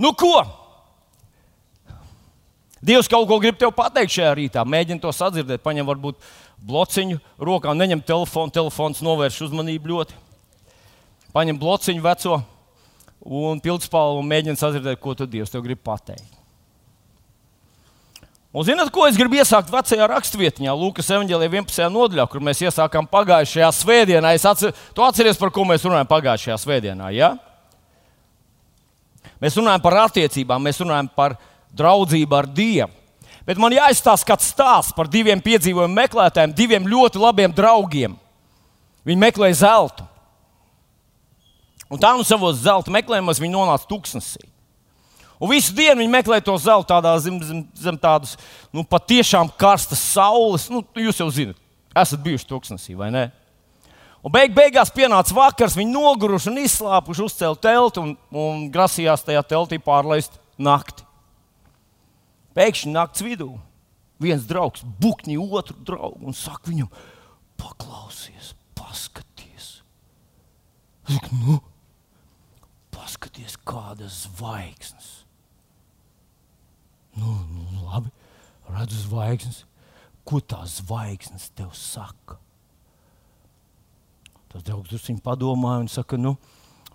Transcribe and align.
Nu, 0.00 0.12
ko? 0.12 0.44
Dievs 2.86 3.08
kaut 3.10 3.24
ko 3.28 3.38
grib 3.40 3.56
tev 3.58 3.72
pateikt 3.74 4.12
šajā 4.12 4.34
rītā. 4.36 4.64
Mēģini 4.68 5.00
to 5.02 5.10
sadzirdēt, 5.14 5.64
paņem 5.64 5.88
varbūt 5.88 6.20
blociņu 6.66 7.18
rokā, 7.42 7.72
neņem 7.74 8.04
telefonu, 8.06 8.52
telefons 8.52 9.02
novērš 9.04 9.40
uzmanību 9.48 9.92
ļoti. 9.92 10.20
Paņem 11.34 11.58
blociņu 11.60 12.04
veco 12.04 12.40
un 13.26 13.60
pildspālu 13.64 14.20
un 14.20 14.28
mēģini 14.30 14.60
sadzirdēt, 14.60 15.00
ko 15.02 15.16
tu 15.16 15.26
Dievs 15.28 15.52
tev 15.52 15.64
grib 15.64 15.80
pateikt. 15.84 16.36
Un 18.56 18.64
zināt, 18.64 18.88
ko 18.88 19.04
es 19.04 19.18
gribu 19.18 19.36
iesākt 19.36 19.68
vecajā 19.68 20.06
raksturvietņā, 20.08 20.72
Lūkas 20.72 21.10
evanģēlīja 21.12 21.50
11. 21.58 21.90
nodaļā, 21.92 22.24
kur 22.32 22.40
mēs 22.40 22.62
iesākām 22.64 23.04
pagājušajā 23.10 23.68
svētdienā. 23.82 24.30
Es 24.32 24.46
atcer, 24.48 24.72
tu 24.96 25.04
atceries, 25.04 25.36
par 25.36 25.52
ko 25.52 25.66
mēs 25.68 25.84
runājam 25.84 26.08
pagājušajā 26.08 26.56
svētdienā. 26.62 27.10
Ja? 27.12 27.34
Mēs 29.42 29.56
runājam 29.58 29.82
par 29.84 29.98
attiecībām, 30.06 30.62
mēs 30.64 30.80
runājam 30.80 31.08
par 31.12 31.36
draudzību 31.76 32.38
ar 32.38 32.48
Dievu. 32.48 32.92
Bet 33.46 33.60
man 33.62 33.74
jāizstāsta 33.74 34.26
kāds 34.26 34.48
stāsts 34.50 34.94
par 34.96 35.06
diviem 35.06 35.38
piedzīvojumu 35.42 35.94
meklētājiem, 35.94 36.54
diviem 36.56 36.88
ļoti 36.90 37.20
labiem 37.22 37.52
draugiem. 37.54 38.16
Viņi 39.06 39.22
meklēja 39.22 39.60
zeltu. 39.60 40.06
Un 41.86 42.00
tā 42.02 42.10
nu 42.18 42.26
savos 42.26 42.58
zelta 42.64 42.90
meklējumos 42.90 43.38
viņi 43.38 43.54
nonāca 43.54 43.86
tuksnesī. 43.86 44.42
Un 45.38 45.52
visu 45.52 45.74
dienu 45.76 46.00
viņi 46.00 46.10
meklē 46.10 46.40
to 46.42 46.56
zeltu 46.58 46.88
tādā 46.90 47.12
zem, 47.22 47.36
zem, 47.44 47.60
zem 47.76 47.98
tādas 48.00 48.34
nu, 48.74 48.82
patiešām 48.82 49.52
karstas 49.60 50.02
saules. 50.14 50.66
Nu, 50.72 50.80
jūs 50.96 51.20
jau 51.20 51.28
zinat, 51.30 51.58
esat 51.94 52.22
bijuši 52.24 52.48
tuksnesī 52.50 52.96
vai 52.98 53.12
ne? 53.14 53.28
Un 54.26 54.32
beig, 54.34 54.50
beigās 54.56 54.90
pienāca 54.90 55.34
vakars, 55.36 55.76
viņi 55.78 55.92
noguruši 55.94 56.50
un 56.50 56.56
izslāpuši, 56.64 57.22
uzcēla 57.28 57.58
telti 57.62 58.02
un, 58.02 58.16
un 58.34 58.64
grasījās 58.74 59.22
tajā 59.22 59.44
teltī 59.46 59.78
pārlaist 59.78 60.40
nakti. 60.58 61.04
Pēkšņi 62.58 62.90
naktas 62.90 63.22
vidū 63.22 63.52
viens 64.18 64.48
draugs 64.48 64.82
bukņi 64.98 65.36
otru 65.38 65.76
draugu 65.86 66.26
un 66.26 66.34
saka 66.34 66.72
viņam, 66.72 66.88
paklausies, 67.60 68.54
paskaties. 68.74 69.68
Saka, 71.06 71.30
nu, 71.44 71.60
paskaties, 72.96 73.54
kādas 73.62 74.24
zvaigznes. 74.24 75.12
Nu, 77.14 77.36
nu, 77.46 77.84
labi, 77.92 78.10
redzu 78.74 79.04
zvaigznes. 79.04 79.62
Ko 80.26 80.42
tās 80.42 80.80
zvaigznes 80.80 81.46
tev 81.54 81.70
saka? 81.78 82.40
Tas 84.52 84.64
draugs 84.66 84.90
druskuļi 84.90 85.22
padomāja 85.24 85.84
un 85.84 85.90
saka, 85.90 86.18
nu, 86.20 86.36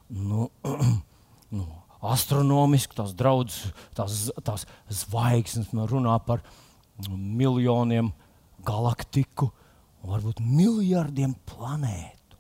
nu, 0.09 0.47
nu 1.55 1.67
astronomiski 2.01 2.97
tās 2.97 3.13
draudzes, 3.17 3.71
tās, 3.97 4.25
tās 4.41 4.65
zvaigznes 4.89 5.69
runā 5.91 6.17
par 6.25 6.41
miljoniem 7.11 8.11
galaktiku 8.65 9.51
varbūt 10.05 10.41
miljardiem 10.41 11.35
planētu. 11.45 12.37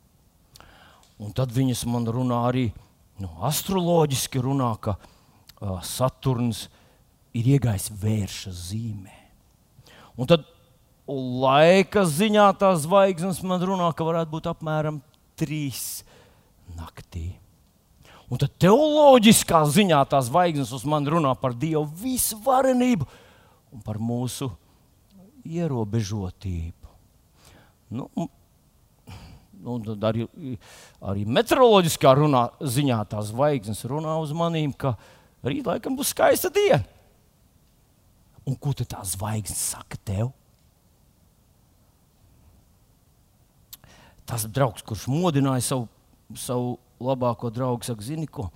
Un 1.21 1.33
tad 1.37 1.53
viņas 1.53 1.83
man 1.89 2.07
runā 2.09 2.39
arī 2.49 2.69
nu, 3.21 3.29
astroloģiski, 3.45 4.41
runā, 4.41 4.71
ka 4.81 4.95
uh, 4.97 5.77
Saturns 5.85 6.65
ir 7.37 7.51
iegājis 7.53 7.91
vērša 8.01 8.53
zīmē. 8.57 9.17
Un 10.17 10.29
tad 10.29 10.47
laika 11.11 12.05
ziņā 12.07 12.47
tās 12.59 12.85
zvaigznes 12.85 13.41
man 13.47 13.61
runā, 13.63 13.91
ka 13.95 14.07
varētu 14.07 14.31
būt 14.31 14.49
apmēram 14.51 15.01
trīs 15.39 16.01
naktī. 16.77 17.31
Un 18.31 18.39
tad 18.39 18.53
teoloģiskā 18.63 19.59
ziņā 19.67 19.99
tās 20.07 20.29
zvaigznes 20.29 20.71
uz 20.71 20.85
mani 20.87 21.11
runā 21.11 21.33
par 21.39 21.55
Dievu 21.57 21.83
visvarenību 21.99 23.07
un 23.75 23.81
par 23.83 23.99
mūsu 23.99 24.47
ierobežotību. 25.43 26.93
Nu, 27.91 28.07
nu, 28.15 29.77
arī, 30.07 30.27
arī 31.03 31.25
meteoroloģiskā 31.27 32.13
runā, 32.21 32.45
ziņā 32.63 33.01
tās 33.11 33.33
zvaigznes 33.33 33.83
runā 33.91 34.15
uz 34.23 34.31
manīm, 34.37 34.71
ka 34.71 34.95
rīt 35.43 35.67
laikam 35.67 35.99
būs 35.99 36.13
skaista 36.15 36.53
diena. 36.53 36.85
Un 38.47 38.55
ko 38.55 38.71
tad 38.73 38.89
tā 38.95 39.03
zvaigznes 39.05 39.59
saka 39.75 39.99
tev? 40.07 40.31
Tas 44.29 44.45
draugs, 44.47 44.83
kurš 44.85 45.07
modināja 45.11 45.63
savu, 45.65 45.87
savu 46.37 46.75
labāko 47.01 47.51
draugu 47.53 47.85
saka, 47.85 48.05
zini, 48.05 48.27
ko 48.29 48.49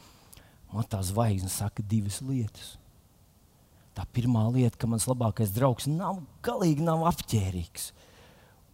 man 0.74 0.88
tā 0.90 1.02
zvaigzne 1.06 1.50
saka 1.52 1.84
divas 1.86 2.22
lietas. 2.24 2.76
Tā 3.96 4.04
pirmā 4.12 4.44
lieta, 4.52 4.76
ka 4.78 4.90
mans 4.92 5.08
labākais 5.08 5.54
draugs 5.56 5.88
nav 5.88 6.20
galīgi 6.44 6.84
nav 6.84 7.06
apģērbīgs. 7.12 7.94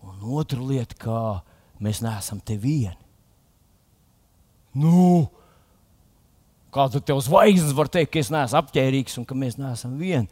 Un 0.01 0.23
otra 0.39 0.61
lieta, 0.65 0.97
ka 0.97 1.17
mēs 1.81 2.01
neesam 2.01 2.41
te 2.41 2.57
vieni. 2.57 2.97
Nu, 4.73 5.27
kā 6.73 6.87
tad 6.89 7.05
tev 7.05 7.19
zvaigznes 7.21 7.75
var 7.77 7.91
teikt, 7.91 8.13
ka 8.15 8.21
es 8.23 8.31
neesmu 8.33 8.61
apģērbīgs 8.61 9.19
un 9.21 9.27
ka 9.29 9.37
mēs 9.37 9.59
neesam 9.61 9.97
vieni? 9.99 10.29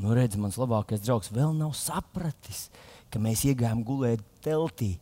Nu, 0.00 0.14
redz, 0.16 0.38
mans 0.40 0.56
labākais 0.58 1.02
draugs 1.04 1.30
vēl 1.30 1.52
nav 1.54 1.74
sapratis, 1.76 2.68
ka 3.12 3.20
mēs 3.22 3.44
iegājām 3.46 3.84
gulēt 3.86 4.24
teltī 4.42 4.94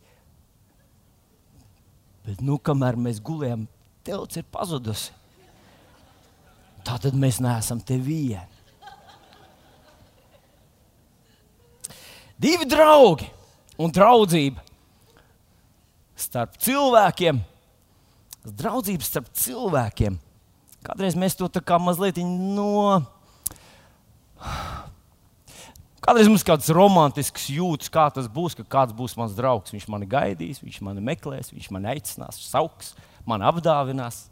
Bet, 2.28 2.42
nu, 2.44 2.58
kamēr 2.60 2.98
mēs 3.00 3.22
gulējam, 3.24 3.64
telts 4.04 4.36
ir 4.36 4.44
pazudusi. 4.52 5.14
Tā 6.84 6.98
tad 7.00 7.16
mēs 7.16 7.40
neesam 7.40 7.80
te 7.80 7.96
vieni. 7.96 8.44
Divi 12.38 12.68
draugi 12.68 13.26
un 13.80 13.90
draudzība 13.94 14.62
starp 16.18 16.58
cilvēkiem. 16.62 17.40
Draudzības 18.58 19.08
starp 19.10 19.32
cilvēkiem. 19.34 20.20
Kādreiz 20.86 21.16
mēs 21.18 21.34
to 21.38 21.48
tā 21.50 21.64
kā 21.64 21.80
mazliet 21.82 22.20
no 22.22 23.00
Kādreiz 26.08 26.24
mums 26.24 26.40
kāds 26.40 26.70
romantisks 26.72 27.50
jūtas, 27.52 27.90
kā 27.92 28.06
tas 28.08 28.24
būs, 28.32 28.54
ka 28.56 28.64
kāds 28.64 28.94
būs 28.96 29.12
mans 29.20 29.34
draugs. 29.36 29.74
Viņš 29.74 29.82
mani 29.92 30.06
gaidīs, 30.08 30.62
viņš 30.62 30.78
mani 30.86 31.02
meklēs, 31.04 31.50
viņš 31.52 31.66
mani 31.74 31.90
aicinās, 31.92 32.38
sauks, 32.48 32.94
man 33.28 33.42
apdāvinās, 33.44 34.22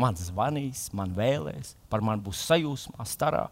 man 0.00 0.16
zvanīs, 0.16 0.86
man 0.96 1.10
vēlēs, 1.12 1.74
par 1.92 2.00
mani 2.00 2.24
būs 2.24 2.40
sajūsmā, 2.48 3.04
starā 3.04 3.42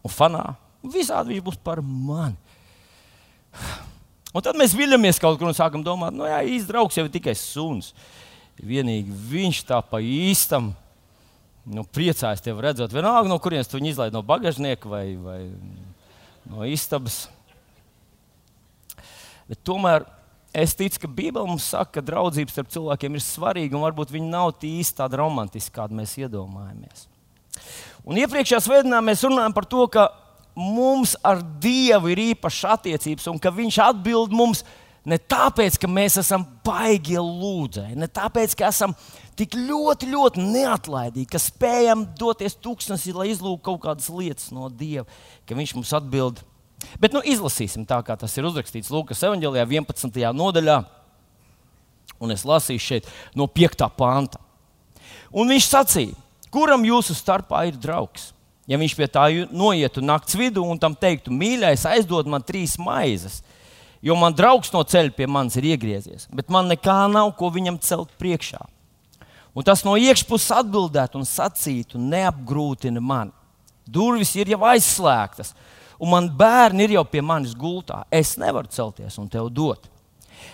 un 0.00 0.14
fanā. 0.14 0.46
Visādi 0.80 1.34
viņš 1.34 1.44
būs 1.50 1.58
par 1.68 1.82
mani. 1.84 2.40
Un 4.32 4.46
tad 4.46 4.56
mēs 4.56 4.72
viļamies 4.72 5.20
kaut 5.20 5.36
kur 5.36 5.50
un 5.50 5.58
sākam 5.58 5.84
domāt, 5.84 6.16
nu 6.16 6.24
jā, 6.24 6.38
īsts 6.48 6.70
draugs 6.70 6.96
jau 6.96 7.04
ir 7.04 7.12
tikai 7.12 7.36
suns. 7.36 7.92
Vienīgi 8.56 9.12
viņš 9.12 9.60
tā 9.68 9.82
pa 9.84 10.00
īstam 10.00 10.72
nu, 11.68 11.84
priecājas 11.84 12.40
tevi 12.40 12.64
redzot. 12.64 12.96
Vienalga, 12.96 13.28
no 13.28 13.36
kurienes 13.36 13.68
tu 13.68 13.76
viņu 13.76 13.92
izlaid 13.92 14.16
no 14.16 14.24
bagažnieka 14.24 14.88
vai, 14.88 15.04
vai 15.20 15.42
no 16.50 16.66
istabas. 16.68 17.24
Bet 19.48 19.60
tomēr 19.66 20.06
es 20.54 20.76
ticu, 20.78 21.02
ka 21.02 21.10
Bībele 21.10 21.48
mums 21.48 21.66
saka, 21.74 21.98
ka 21.98 22.04
draudzība 22.04 22.52
starp 22.52 22.70
cilvēkiem 22.72 23.18
ir 23.18 23.24
svarīga 23.24 23.76
un 23.76 23.84
varbūt 23.84 24.12
viņi 24.14 24.30
nav 24.30 24.54
īsti 24.64 25.00
tādi 25.00 25.20
romantiski, 25.20 25.74
kādi 25.74 25.98
mēs 25.98 26.14
iedomājamies. 26.22 27.08
Un 28.04 28.20
iepriekšējā 28.20 28.60
svētdienā 28.64 29.00
mēs 29.04 29.24
runājam 29.26 29.54
par 29.56 29.66
to, 29.68 29.86
ka 29.88 30.08
mums 30.54 31.16
ar 31.24 31.42
Dievu 31.60 32.12
ir 32.12 32.22
īpašas 32.30 32.78
attiecības 32.78 33.28
un 33.32 33.40
ka 33.42 33.52
Viņš 33.54 33.80
atbild 33.88 34.34
mums 34.34 34.62
ne 35.08 35.18
tāpēc, 35.18 35.76
ka 35.80 35.90
mēs 35.90 36.18
esam 36.20 36.44
baigi 36.64 37.18
lūdzēji, 37.20 37.98
ne 38.00 38.08
tāpēc, 38.08 38.56
ka 38.58 38.70
esam 38.70 38.94
tik 39.38 39.56
ļoti, 39.58 40.08
ļoti 40.12 40.44
neatlaidīgi, 40.44 41.28
ka 41.30 41.40
spējam 41.42 42.06
doties 42.18 42.56
tūkstnesī, 42.62 43.14
lai 43.16 43.30
izlūgtu 43.32 43.64
kaut 43.66 43.82
kādas 43.84 44.10
lietas 44.12 44.50
no 44.54 44.70
Dieva, 44.72 45.06
ka 45.46 45.58
Viņš 45.58 45.76
mums 45.76 45.94
atbild. 45.96 46.42
Bet 47.00 47.14
nu, 47.16 47.22
izlasīsim 47.24 47.86
tā, 47.88 48.00
kā 48.04 48.16
tas 48.20 48.34
ir 48.36 48.46
uzrakstīts 48.48 48.92
Lūkas 48.92 49.22
evanģēlijā, 49.24 49.64
11. 49.70 50.20
nodaļā. 50.36 50.82
Un 52.22 52.32
es 52.32 52.44
lasīšu 52.46 52.84
šeit 52.84 53.08
no 53.36 53.46
5. 53.50 53.86
panta. 53.96 54.40
Un 55.34 55.50
viņš 55.50 55.66
sacīja, 55.66 56.16
kuram 56.52 56.84
jūsu 56.86 57.16
starpā 57.16 57.64
ir 57.68 57.78
draugs? 57.80 58.30
Ja 58.70 58.78
viņš 58.80 58.94
pie 58.96 59.08
tā 59.12 59.26
noietu 59.52 60.00
naktas 60.00 60.38
vidū 60.40 60.62
un 60.64 60.78
tam 60.80 60.94
teiktu, 60.96 61.32
mīļais, 61.34 61.84
aizdod 61.90 62.28
man 62.30 62.44
trīs 62.46 62.78
maizes, 62.80 63.42
jo 64.04 64.16
man 64.20 64.36
draugs 64.36 64.72
no 64.74 64.82
ceļa 64.84 65.14
pie 65.16 65.28
manis 65.30 65.56
ir 65.56 65.70
iegriezies, 65.72 66.28
bet 66.34 66.52
man 66.52 66.68
nekā 66.68 67.04
nav, 67.12 67.32
ko 67.38 67.48
viņam 67.54 67.80
celt 67.84 68.12
priekšā. 68.20 68.60
Un 69.54 69.64
tas 69.64 69.84
no 69.86 69.94
iekšpuses 69.96 70.50
atbildētu 70.52 71.20
un 71.20 71.28
sacītu, 71.28 72.00
neapgrūtina 72.00 73.00
mani. 73.00 73.32
Durvis 73.86 74.32
ir 74.36 74.50
jau 74.50 74.60
aizslēgtas, 74.66 75.52
un 76.00 76.10
man 76.10 76.28
bērni 76.28 76.88
ir 76.88 76.96
jau 76.96 77.04
pie 77.06 77.22
manis 77.22 77.54
gultā. 77.56 78.02
Es 78.10 78.34
nevaru 78.40 78.70
celties 78.72 79.16
un 79.20 79.28
tev 79.30 79.50
dot. 79.54 79.86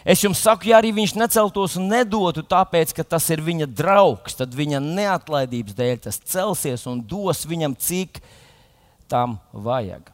Es 0.05 0.23
jums 0.23 0.41
saku, 0.44 0.69
ja 0.70 0.79
arī 0.79 0.93
viņš 0.94 1.17
neceltos 1.19 1.75
un 1.81 1.88
nedotu, 1.91 2.44
tāpēc, 2.47 2.93
ka 2.94 3.05
tas 3.05 3.26
ir 3.32 3.43
viņa 3.44 3.67
draugs, 3.67 4.37
tad 4.38 4.55
viņa 4.56 4.81
neatlaidības 4.85 5.76
dēļ 5.76 5.97
tas 6.06 6.20
celsies 6.31 6.87
un 6.88 7.00
dos 7.02 7.43
viņam, 7.49 7.75
cik 7.81 8.20
tam 9.11 9.38
vajag. 9.52 10.12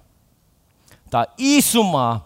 Tā 1.12 1.26
īsumā 1.38 2.22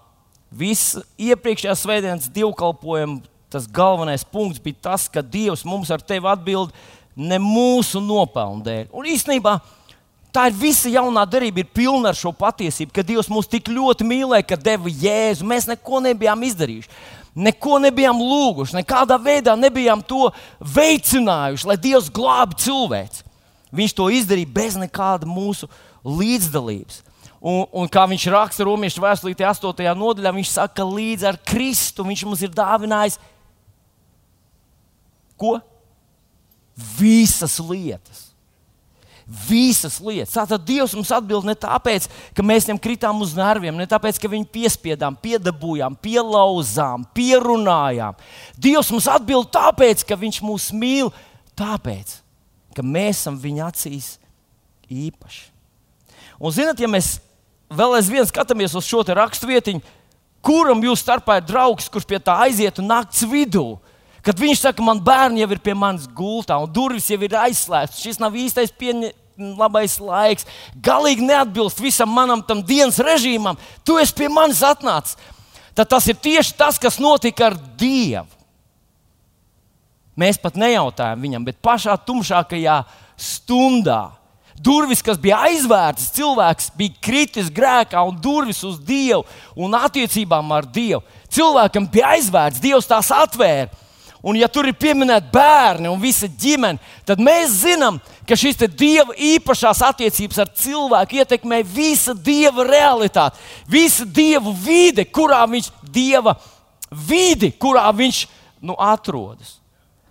viss 0.51 0.99
iepriekšējās 1.21 1.85
svētdienas 1.85 2.31
divkalpojuma 2.35 3.21
tas 3.51 3.67
galvenais 3.67 4.25
punkts 4.25 4.63
bija 4.63 4.79
tas, 4.91 5.09
ka 5.11 5.23
Dievs 5.23 5.65
mums 5.67 5.91
ar 5.91 6.03
tevi 6.03 6.29
atbild 6.31 6.71
ne 7.19 7.39
mūsu 7.43 8.01
nopelnu 8.03 8.63
dēļ. 8.65 8.85
Un 8.95 9.09
īstenībā 9.11 9.57
tā 10.31 10.47
ir 10.49 10.59
visa 10.59 10.91
jaunā 10.93 11.25
darība, 11.27 11.65
ir 11.65 11.73
pilna 11.75 12.13
ar 12.13 12.19
šo 12.19 12.31
patiesību, 12.37 12.95
ka 12.95 13.05
Dievs 13.07 13.31
mūs 13.33 13.51
tik 13.51 13.73
ļoti 13.73 14.07
mīlēja, 14.07 14.47
ka 14.53 14.61
deva 14.61 14.91
Jēzu. 14.91 15.49
Mēs 15.51 15.67
neko 15.71 16.03
nebijām 16.07 16.47
izdarījuši. 16.47 16.95
Neko 17.41 17.79
nebijām 17.83 18.19
lūguši, 18.19 18.75
nekādā 18.81 19.15
veidā 19.23 19.53
nebijām 19.59 20.01
to 20.03 20.33
veicinājuši, 20.59 21.67
lai 21.67 21.79
Dievs 21.79 22.11
glābtu 22.11 22.67
cilvēku. 22.67 23.27
Viņš 23.75 23.95
to 23.95 24.09
izdarīja 24.11 24.51
bez 24.51 24.75
nekāda 24.79 25.29
mūsu 25.31 25.69
līdzdalības. 26.03 27.05
Un, 27.41 27.65
un 27.73 27.89
kā 27.89 28.05
viņš 28.05 28.27
raksta 28.35 28.65
Romiešu 28.69 29.01
vēstulītē, 29.01 29.47
8. 29.49 29.85
nodaļā, 29.97 30.33
viņš 30.37 30.51
saka, 30.53 30.83
ka 30.83 30.85
līdz 30.85 31.25
ar 31.31 31.39
Kristu 31.41 32.05
viņš 32.05 32.25
mums 32.29 32.43
ir 32.45 32.53
dāvinājis 32.53 33.17
ko? 35.41 35.57
Visas 36.99 37.57
lietas. 37.65 38.29
Visas 39.25 40.01
lietas. 40.03 40.35
Tātad 40.35 40.65
Dievs 40.67 40.93
mums 40.97 41.13
atbild 41.15 41.47
ne 41.47 41.55
tāpēc, 41.57 42.09
ka 42.35 42.45
mēs 42.45 42.67
viņam 42.67 42.81
kritām 42.83 43.21
uz 43.23 43.33
nerviem, 43.39 43.77
ne 43.79 43.87
tāpēc, 43.89 44.19
ka 44.21 44.31
viņu 44.33 44.49
piespiedām, 44.53 45.17
piedabūjām, 45.23 45.97
pielauzām, 46.03 47.07
pierunājām. 47.17 48.19
Dievs 48.59 48.91
mums 48.93 49.07
atbild 49.13 49.53
tāpēc, 49.55 50.03
ka 50.09 50.19
viņš 50.19 50.43
mūs 50.45 50.71
mīl, 50.77 51.13
tāpēc, 51.59 52.19
ka 52.77 52.85
mēs 52.85 53.23
esam 53.23 53.39
viņa 53.41 53.71
acīs 53.71 54.13
īpaši. 54.91 55.47
Un, 56.41 56.53
zinot, 56.57 56.81
ja 56.81 56.89
mēs 56.91 57.19
vēl 57.71 57.97
aizvien 57.99 58.27
skatāmies 58.29 58.75
uz 58.77 58.87
šo 58.87 59.05
raksturvietiņu, 59.07 59.81
kuram 60.43 60.83
jūs 60.83 61.05
starpā 61.05 61.39
ir 61.41 61.47
draugs, 61.49 61.89
kurš 61.93 62.09
pie 62.09 62.19
tā 62.23 62.37
aiziet 62.47 62.79
un 62.83 62.91
naktas 62.91 63.25
vidū, 63.29 63.79
Kad 64.25 64.37
viņš 64.41 64.67
saka, 64.67 64.85
man 64.85 65.01
bērni 65.01 65.41
jau 65.41 65.49
ir 65.55 65.63
pie 65.65 65.75
manis 65.77 66.05
gultā, 66.17 66.59
un 66.61 66.69
durvis 66.73 67.09
jau 67.09 67.19
ir 67.25 67.37
aizslēgtas, 67.41 68.03
šis 68.03 68.21
nav 68.21 68.37
īstais 68.37 68.73
pieņemts. 68.77 69.17
Labais 69.41 69.95
laiks, 69.97 70.45
galīgi 70.85 71.25
neatbilst 71.25 71.79
visam 71.81 72.11
manam 72.13 72.43
dienas 72.69 72.99
režīmam. 73.01 73.57
Tu 73.89 73.95
esi 73.97 74.13
pie 74.19 74.27
manis 74.29 74.59
atnācis. 74.61 75.17
Tad 75.73 75.89
tas 75.89 76.05
ir 76.13 76.19
tieši 76.21 76.53
tas, 76.59 76.77
kas 76.77 76.99
notika 77.01 77.47
ar 77.47 77.57
Dievu. 77.81 78.29
Mēs 80.21 80.37
pat 80.37 80.59
nejautājām 80.61 81.25
viņam, 81.25 81.47
bet 81.49 81.57
pašā 81.65 81.97
tumšākajā 82.05 82.83
stundā 83.17 84.03
durvis, 84.61 85.03
kas 85.05 85.19
bija 85.21 85.41
aizvērtas, 85.49 86.11
cilvēks 86.17 86.71
bija 86.77 86.97
kritis 87.03 87.51
grēkā 87.53 88.03
un 88.07 88.17
durvis 88.21 88.63
uz 88.67 88.79
Dievu 88.85 89.25
un 89.57 89.77
attiecībām 89.79 90.53
ar 90.53 90.69
Dievu. 90.69 91.03
Cilvēkam 91.31 91.87
bija 91.91 92.15
aizvērts, 92.17 92.63
Dievs 92.63 92.91
tās 92.91 93.13
atvēra. 93.15 93.71
Un, 94.21 94.37
ja 94.37 94.51
tur 94.53 94.67
ir 94.69 94.77
pieminēti 94.77 95.31
bērni 95.33 95.89
un 95.89 96.01
visa 96.01 96.29
ģimene, 96.29 96.77
tad 97.09 97.23
mēs 97.25 97.63
zinām, 97.63 97.97
ka 98.29 98.37
šīs 98.37 98.59
dieva 98.77 99.15
īpašās 99.17 99.81
attiecības 99.87 100.43
ar 100.43 100.51
cilvēku 100.61 101.23
ietekmē 101.23 101.63
visa 101.65 102.13
dieva 102.13 102.67
realitāti, 102.69 103.41
visa 103.65 104.05
dieva 104.05 104.53
vide, 104.53 105.07
kurā 105.09 105.41
viņš, 105.49 105.71
dieva 105.89 106.37
vidi, 107.09 107.49
kurā 107.57 107.87
viņš 107.97 108.27
nu, 108.61 108.77
atrodas. 108.77 109.57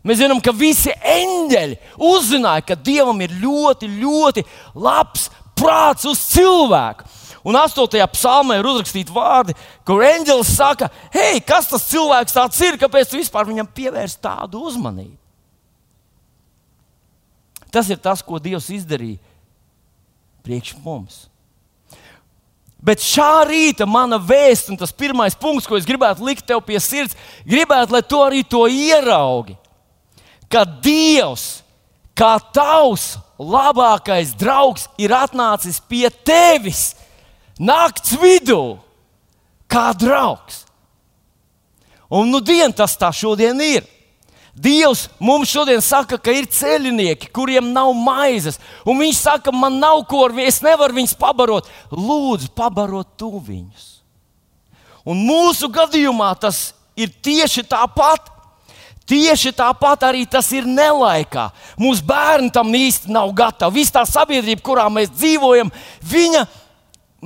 Mēs 0.04 0.22
zinām, 0.22 0.40
ka 0.44 0.54
visi 0.56 0.94
eņģeļi 0.96 1.78
uzzināja, 2.10 2.64
ka 2.70 2.78
dievam 2.80 3.20
ir 3.24 3.34
ļoti, 3.42 3.90
ļoti 4.00 4.46
labs 4.80 5.28
prāts 5.60 6.08
uz 6.08 6.22
cilvēku. 6.32 7.08
Un 7.48 7.56
8. 7.56 8.00
psalmā 8.14 8.58
ir 8.60 8.68
uzrakstīti 8.68 9.14
vārdi, 9.16 9.56
kur 9.88 10.04
eņģelis 10.04 10.52
saka, 10.58 10.90
hei, 11.14 11.40
kas 11.40 11.70
tas 11.72 11.88
cilvēks 11.88 12.36
tāds 12.36 12.60
ir, 12.68 12.78
kāpēc 12.80 13.12
tu 13.12 13.20
vispār 13.20 13.48
viņam 13.48 13.70
pievērsi 13.76 14.20
tādu 14.24 14.66
uzmanību? 14.68 15.16
Tas 17.72 17.90
ir 17.92 18.00
tas, 18.02 18.24
ko 18.26 18.40
Dievs 18.42 18.68
izdarīja 18.74 19.22
priekš 20.44 20.76
mums. 20.84 21.28
Bet 22.80 23.04
šā 23.04 23.44
rīta 23.50 23.86
mana 23.88 24.18
vēsts, 24.24 24.72
un 24.72 24.80
tas 24.80 24.94
pirmais 24.96 25.36
punkts, 25.36 25.68
ko 25.68 25.78
es 25.78 25.88
gribētu 25.88 26.24
likt 26.26 26.46
tev 26.48 26.62
pie 26.66 26.80
sirds, 26.80 27.18
gribētu, 27.48 27.94
lai 27.94 28.04
tu 28.08 28.22
arī 28.24 28.40
to 28.48 28.64
ieraugi. 28.72 29.58
Ka 30.50 30.66
Dievs, 30.66 31.62
kā 32.18 32.38
tavs 32.54 33.18
labākais 33.40 34.34
draugs, 34.38 34.88
ir 34.98 35.14
atnācis 35.14 35.80
pie 35.88 36.10
tevis 36.26 36.96
nakts 37.60 38.16
vidū, 38.18 38.80
kā 39.70 39.92
draugs. 39.94 40.66
Un 42.10 42.32
nu 42.34 42.42
dien 42.42 42.74
tas 42.74 42.98
tā 42.98 43.12
šodien 43.14 43.60
ir. 43.62 43.86
Dievs 44.60 45.06
mums 45.24 45.52
šodien 45.54 45.80
saka, 45.84 46.18
ka 46.18 46.34
ir 46.36 46.50
ceļinieki, 46.52 47.30
kuriem 47.32 47.70
nav 47.72 47.94
maizes. 47.96 48.58
Un 48.84 49.00
viņš 49.00 49.22
saka, 49.22 49.54
man 49.56 49.78
nav 49.80 50.02
ko 50.10 50.26
ar 50.26 50.34
viņiem, 50.36 50.52
es 50.52 50.60
nevaru 50.66 50.98
viņus 50.98 51.16
pabarot. 51.20 51.70
Lūdzu, 51.94 52.50
pabarot 52.58 53.14
tu 53.20 53.30
viņus. 53.38 53.86
Un 55.08 55.22
mūsu 55.24 55.70
gadījumā 55.72 56.34
tas 56.42 56.74
ir 57.00 57.14
tieši 57.24 57.64
tāpat. 57.70 58.34
Tieši 59.10 59.56
tāpat 59.58 60.04
arī 60.06 60.26
tas 60.30 60.46
ir 60.54 60.68
nelaikā. 60.70 61.48
Mūsu 61.82 62.06
bērni 62.06 62.52
tam 62.54 62.70
īsti 62.78 63.10
nav 63.14 63.32
gatavi. 63.34 63.80
Visa 63.82 64.00
tā 64.00 64.04
sabiedrība, 64.06 64.62
kurā 64.66 64.86
mēs 64.94 65.10
dzīvojam, 65.16 65.72
viņa 66.06 66.44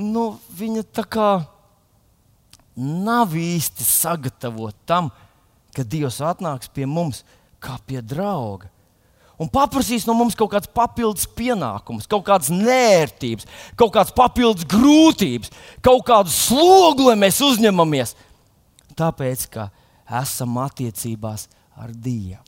nu, 0.00 0.30
viņa 0.56 0.84
tā 0.96 1.04
kā 1.04 1.30
nav 2.74 3.34
īsti 3.38 3.84
sagatavota 3.86 4.78
tam, 4.88 5.10
ka 5.74 5.84
Dievs 5.86 6.22
atnāks 6.24 6.70
pie 6.72 6.86
mums 6.88 7.22
kā 7.62 7.76
pie 7.86 8.00
drauga. 8.02 8.70
Un 9.40 9.50
paprasīs 9.50 10.04
no 10.06 10.14
mums 10.14 10.36
kaut 10.38 10.52
kādas 10.52 10.70
papildus 10.70 11.26
pienākumus, 11.36 12.06
kaut 12.10 12.22
kādas 12.28 12.52
nērtības, 12.54 13.48
kaut 13.76 13.90
kādas 13.96 14.14
papildus 14.14 14.66
grūtības, 14.70 15.50
kaut 15.82 16.04
kādu 16.06 16.30
slogu, 16.30 17.08
lai 17.08 17.16
mēs 17.18 17.40
uzņemamies. 17.42 18.14
Tāpēc, 18.94 19.48
ka 19.50 19.68
esam 20.22 20.60
attiecībās 20.62 21.48
ar 21.76 21.92
Dievu. 21.92 22.42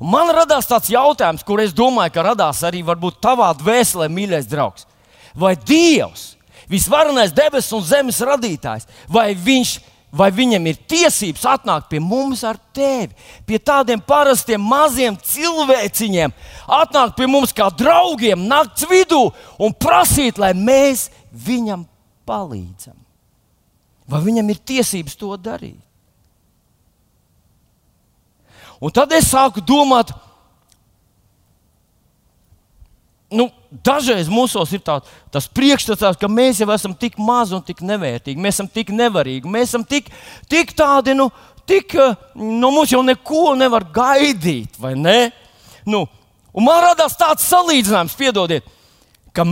Un 0.00 0.08
man 0.08 0.30
radās 0.32 0.68
tāds 0.68 0.88
jautājums, 0.88 1.44
kur 1.44 1.60
es 1.60 1.74
domāju, 1.76 2.14
ka 2.14 2.24
radās 2.30 2.62
arī 2.64 2.80
tavā 3.20 3.50
dvēselē, 3.52 4.08
mīļais 4.08 4.48
draugs 4.48 4.86
vai 5.34 5.54
Dievs, 5.56 6.36
visvarenais 6.68 7.32
debesu 7.32 7.76
un 7.76 7.84
zemes 7.84 8.20
radītājs, 8.20 8.88
vai 9.08 9.34
viņš 9.34 9.78
vai 10.10 10.30
viņam 10.34 10.64
ir 10.66 10.78
tiesības 10.90 11.44
atnākt 11.46 11.86
pie 11.90 12.00
mums 12.02 12.42
ar 12.42 12.58
tevi, 12.74 13.14
pie 13.46 13.60
tādiem 13.62 14.00
parastiem 14.02 14.62
maziem 14.62 15.14
cilvēciņiem, 15.14 16.34
atnākt 16.66 17.14
pie 17.18 17.28
mums 17.30 17.54
kā 17.54 17.68
draugiem 17.70 18.42
naktas 18.50 18.88
vidū 18.90 19.28
un 19.62 19.70
prasīt, 19.70 20.40
lai 20.42 20.50
mēs 20.54 21.08
viņam 21.30 21.86
palīdzam. 22.26 22.98
Vai 24.10 24.20
viņam 24.24 24.50
ir 24.50 24.58
tiesības 24.66 25.14
to 25.14 25.30
darīt? 25.38 25.78
Un 28.80 28.92
tad 28.96 29.12
es 29.12 29.28
sāku 29.28 29.60
domāt, 29.60 30.12
nu, 33.30 33.50
dažreiz 33.84 34.28
mūsos 34.32 34.72
ir 34.74 34.82
tā, 34.84 34.98
tas 35.32 35.46
priekšstats, 35.52 36.18
ka 36.18 36.30
mēs 36.30 36.62
jau 36.62 36.68
esam 36.74 36.94
tik 36.96 37.18
mazi 37.20 37.54
un 37.56 37.64
tik 37.64 37.82
nevērtīgi, 37.86 38.40
mēs 38.40 38.58
esam 38.58 38.70
tik 38.72 38.90
nevarīgi, 38.96 39.50
mēs 39.50 39.70
esam 39.70 39.84
tik, 39.86 40.10
tik 40.50 40.72
tādi, 40.76 41.14
nu, 41.18 41.28
tik, 41.68 41.94
nu, 42.34 42.72
mums 42.72 42.94
jau 42.94 43.02
neko 43.06 43.54
nevar 43.60 43.86
gaidīt, 43.94 44.80
vai 44.80 44.96
ne? 44.98 45.18
Nu, 45.86 46.06
un 46.50 46.66
man 46.66 46.82
radās 46.88 47.14
tāds 47.20 47.46
salīdzinājums, 47.52 48.16
piedodiet, 48.18 48.66
ka 49.36 49.46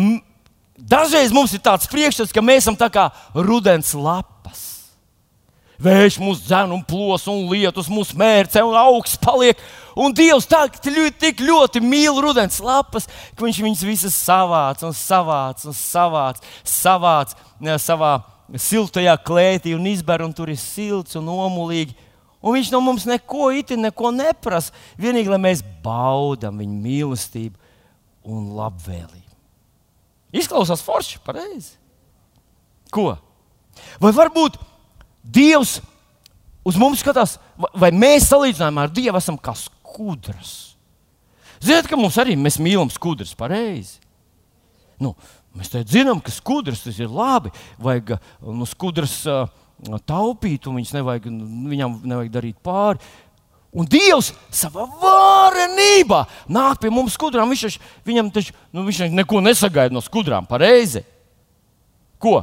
dažreiz 0.79 1.35
mums 1.35 1.55
ir 1.55 1.63
tāds 1.63 1.89
priekšstats, 1.91 2.35
ka 2.35 2.43
mēs 2.45 2.65
esam 2.65 2.79
tā 2.79 2.91
kā 2.93 3.11
rudens 3.37 3.95
lapas. 3.95 4.38
Vējš 5.79 6.17
mūs 6.19 6.41
dzēn 6.43 6.73
un 6.75 6.81
plos, 6.83 7.29
un 7.31 7.45
lietus 7.53 7.87
mūs 7.93 8.11
mērcē, 8.19 8.65
un 8.67 8.75
augsts 8.75 9.21
paliek. 9.23 9.61
Un 9.99 10.15
Dievs 10.15 10.47
tā, 10.51 10.65
tik 10.75 11.43
ļoti 11.43 11.83
mīl 11.83 12.19
rudens 12.23 12.59
lapas, 12.63 13.07
ka 13.35 13.47
Viņš 13.47 13.61
viņas 13.63 13.85
visas 13.87 14.17
savāc 14.19 14.83
un 14.87 14.95
savāc 14.95 15.63
un 15.67 15.77
savāc, 15.79 16.43
savāc 16.67 17.37
savā 17.83 18.13
siltajā 18.59 19.15
klētī 19.23 19.75
un 19.77 19.87
izber, 19.87 20.25
un 20.25 20.35
tur 20.35 20.51
ir 20.51 20.59
silts 20.59 21.19
un 21.19 21.29
omulīgi. 21.31 21.95
Un 22.43 22.55
viņš 22.55 22.71
no 22.71 22.81
mums 22.83 23.07
neko 23.07 23.51
itin, 23.55 23.83
neko 23.83 24.11
neprasa. 24.15 24.75
Vienīgi, 24.99 25.31
lai 25.31 25.41
mēs 25.43 25.63
baudām 25.83 26.59
viņa 26.63 26.79
mīlestību 26.85 27.59
un 28.31 28.51
labvēlību. 28.59 29.25
Izklausās 30.39 30.83
forši, 30.85 31.19
pareizi. 31.25 31.75
Ko? 32.95 33.13
Vai 34.03 34.13
varbūt 34.15 34.59
Dievs 35.29 35.79
uz 36.67 36.79
mums 36.81 37.03
skatās, 37.03 37.37
vai 37.77 37.91
mēs 37.93 38.31
salīdzinājumā 38.31 38.87
ar 38.87 38.93
Dievu 38.95 39.21
esam 39.21 39.39
kā 39.41 39.55
skudras. 39.57 40.75
Ziniet, 41.61 41.89
ka 41.91 41.99
mums 41.99 42.19
arī 42.21 42.37
mēs 42.39 42.61
mīlam 42.63 42.91
skudras 42.93 43.35
pareizi. 43.37 43.99
Nu, 45.03 45.15
mēs 45.57 45.71
te 45.73 45.83
zinām, 45.87 46.23
ka 46.23 46.33
skudras 46.35 46.83
tas 46.85 46.99
ir 46.99 47.11
labi, 47.13 47.53
vajag 47.83 48.17
nu, 48.43 48.67
skudras 48.67 49.21
uh, 49.31 49.47
taupīt, 50.07 50.67
un 50.71 50.79
nevajag, 50.83 51.31
viņam 51.71 51.99
nevajag 52.05 52.35
darīt 52.35 52.61
pāri. 52.65 53.03
Un 53.79 53.87
Dievs 53.91 54.33
savā 54.55 54.87
varenībā 54.99 56.23
nāk 56.49 56.81
pie 56.83 56.91
mums 56.93 57.19
skudrām. 57.19 57.51
Viņš, 57.53 57.65
taču, 57.67 57.83
viņam 58.09 58.31
taču, 58.33 58.55
nu, 58.73 58.87
viņš 58.87 59.03
neko 59.13 59.43
nesagaida 59.45 59.95
no 59.95 60.01
skudrām, 60.03 60.49
pareizi. 60.49 61.05
Ko? 62.23 62.41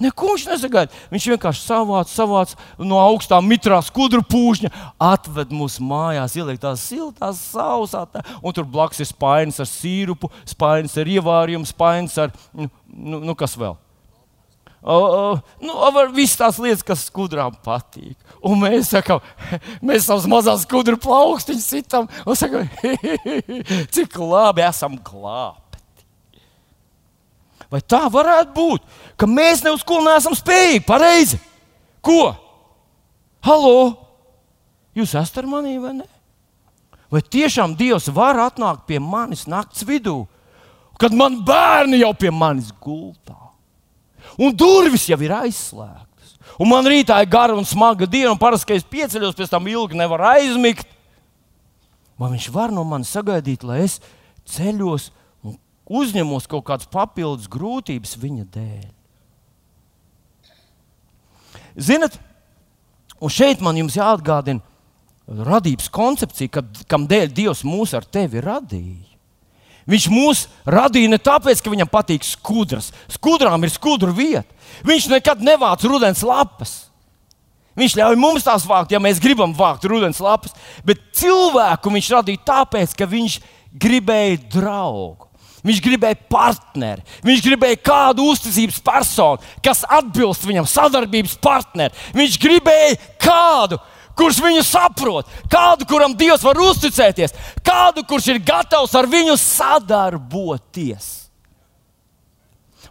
Neko 0.00 0.32
viņš 0.34 0.46
nesagaida. 0.48 1.02
Viņš 1.12 1.26
vienkārši 1.34 1.64
savāc, 1.66 2.12
savāc 2.12 2.54
no 2.78 3.00
augstā 3.02 3.40
mitrā 3.44 3.80
skudru 3.84 4.22
pūžņa, 4.24 4.70
atved 5.10 5.52
mūsu 5.52 5.84
mājās, 5.84 6.38
ieliek 6.40 6.60
tās 6.62 6.86
siltās, 6.88 7.42
sausā, 7.52 8.06
tā, 8.08 8.24
un 8.40 8.56
tur 8.56 8.64
blakus 8.64 9.02
ir 9.04 9.10
spainis 9.10 9.60
ar 9.60 9.68
sīrupu, 9.68 10.32
spainis 10.48 10.96
ar 11.00 11.12
ievārījumu, 11.18 11.68
spainis 11.68 12.16
ar, 12.22 12.32
nu, 12.56 12.70
nu, 12.88 13.20
nu 13.28 13.36
kas 13.38 13.58
vēl? 13.60 13.76
Uh, 14.80 15.36
nu, 15.60 15.74
visas 16.16 16.38
tās 16.40 16.56
lietas, 16.56 16.82
kas 16.86 17.02
skudrām 17.10 17.52
patīk. 17.64 18.16
Un 18.40 18.62
mēs 18.62 18.88
sakām, 18.94 19.20
mēs 19.86 20.06
savus 20.08 20.24
mazās 20.30 20.64
skudru 20.64 20.96
plaukstiņus 20.96 21.66
sitam 21.74 22.08
un 22.24 22.38
sakām, 22.38 22.64
cik 23.94 24.16
labi 24.16 24.64
esam 24.64 24.96
glābti. 25.04 25.69
Vai 27.70 27.80
tā 27.86 28.02
varētu 28.10 28.54
būt, 28.54 28.86
ka 29.16 29.28
mēs 29.30 29.62
ne 29.64 29.74
uz 29.74 29.84
ko 29.86 30.00
neesam 30.02 30.34
spējīgi? 30.34 30.82
Pareizi. 30.86 31.38
Ko? 32.02 32.32
Halo! 33.46 33.76
Jūs 34.96 35.14
esat 35.14 35.44
ar 35.44 35.50
mani 35.50 35.76
vai 35.78 35.94
ne? 36.00 36.08
Vai 37.10 37.22
tiešām 37.22 37.76
Dievs 37.78 38.10
var 38.14 38.38
atnākt 38.42 38.88
pie 38.90 38.98
manis 39.02 39.46
naktas 39.50 39.86
vidū, 39.86 40.24
kad 40.98 41.14
man 41.14 41.40
bērni 41.46 42.02
jau 42.02 42.10
pie 42.18 42.30
manis 42.34 42.74
gultā? 42.82 43.50
un 44.38 44.54
durvis 44.54 45.08
jau 45.10 45.18
ir 45.22 45.32
aizslēgtas. 45.34 46.36
Un 46.60 46.70
man 46.70 46.86
rītā 46.88 47.18
ir 47.22 47.30
gara 47.30 47.56
un 47.56 47.66
smaga 47.68 48.08
diena, 48.08 48.32
un 48.34 48.40
parasti, 48.40 48.68
kad 48.68 48.80
es 48.80 48.88
pieceļos, 48.88 49.36
pēc 49.36 49.52
tam 49.52 49.68
ilgi 49.70 49.98
nevaru 49.98 50.28
aizmigt. 50.34 50.88
Vai 52.20 52.32
viņš 52.34 52.50
var 52.52 52.74
no 52.74 52.84
manis 52.84 53.12
sagaidīt, 53.14 53.64
lai 53.64 53.82
es 53.86 53.98
ceļos 54.50 55.08
uzņemos 55.90 56.46
kaut 56.50 56.64
kādas 56.70 56.88
papildus 56.90 57.50
grūtības 57.50 58.16
viņa 58.22 58.46
dēļ? 58.54 58.88
Ziniet, 61.80 62.16
un 63.20 63.32
šeit 63.32 63.62
man 63.64 63.78
jāatgādina 63.78 64.62
radības 65.30 65.88
koncepcija, 65.92 66.50
kad, 66.58 66.82
kam 66.90 67.06
dēļ 67.10 67.30
Dievs 67.34 67.62
mūs 67.66 67.94
ar 67.94 68.06
tevi 68.06 68.42
radīja. 68.42 69.06
Viņš 69.90 70.06
mūs 70.12 70.44
radīja 70.68 71.10
ne 71.10 71.18
tāpēc, 71.22 71.62
ka 71.62 71.72
viņam 71.72 71.88
patīk 71.90 72.26
skudras. 72.26 72.90
Skudrām 73.10 73.64
ir 73.64 73.72
skudru 73.72 74.12
vieta. 74.14 74.46
Viņš 74.86 75.08
nekad 75.10 75.42
nevāc 75.42 75.82
rudens 75.88 76.22
lapas. 76.26 76.90
Viņš 77.78 77.96
ļauj 77.96 78.18
mums 78.20 78.44
tās 78.44 78.66
vākt, 78.68 78.92
ja 78.92 79.00
mēs 79.02 79.22
gribam 79.22 79.54
vākt 79.56 79.86
rudens 79.88 80.20
lapas. 80.22 80.54
Bet 80.86 81.00
cilvēku 81.16 81.92
viņš 81.94 82.12
radīja 82.18 82.44
tāpēc, 82.52 82.94
ka 82.98 83.08
viņš 83.08 83.38
gribēja 83.72 84.42
draugu. 84.52 85.29
Viņš 85.66 85.80
gribēja 85.84 86.16
partneri, 86.32 87.02
viņš 87.26 87.42
gribēja 87.44 87.76
kādu 87.84 88.24
uzticības 88.32 88.78
personu, 88.84 89.50
kas 89.64 89.82
atbilst 89.84 90.46
viņam, 90.48 90.68
sadarbības 90.68 91.36
partneri. 91.42 91.92
Viņš 92.16 92.38
gribēja 92.40 92.94
kādu, 93.20 93.76
kurš 94.16 94.40
viņu 94.44 94.64
saprot, 94.64 95.28
kādu, 95.52 95.84
kuram 95.88 96.16
Dievs 96.16 96.44
var 96.46 96.60
uzticēties, 96.64 97.36
kādu, 97.66 98.06
kurš 98.08 98.30
ir 98.32 98.40
gatavs 98.44 98.96
ar 98.96 99.08
viņu 99.10 99.36
sadarboties. 99.40 101.12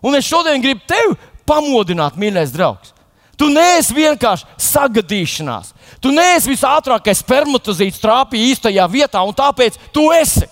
Un 0.06 0.16
es 0.16 0.30
šodien 0.30 0.62
gribu 0.64 0.86
tevi 0.88 1.18
pamodināt, 1.50 2.18
mīļais 2.20 2.54
draugs. 2.54 2.94
Tu 3.40 3.48
neesi 3.48 3.96
vienkārši 3.96 4.46
sagadīšanās. 4.60 5.72
Tu 6.04 6.12
neesi 6.12 6.52
visātrākais 6.52 7.22
spermatozīts 7.24 8.02
trāpījis 8.04 8.58
īstajā 8.58 8.88
vietā, 8.92 9.24
un 9.24 9.36
tāpēc 9.36 9.78
tu 9.96 10.10
esi. 10.12 10.46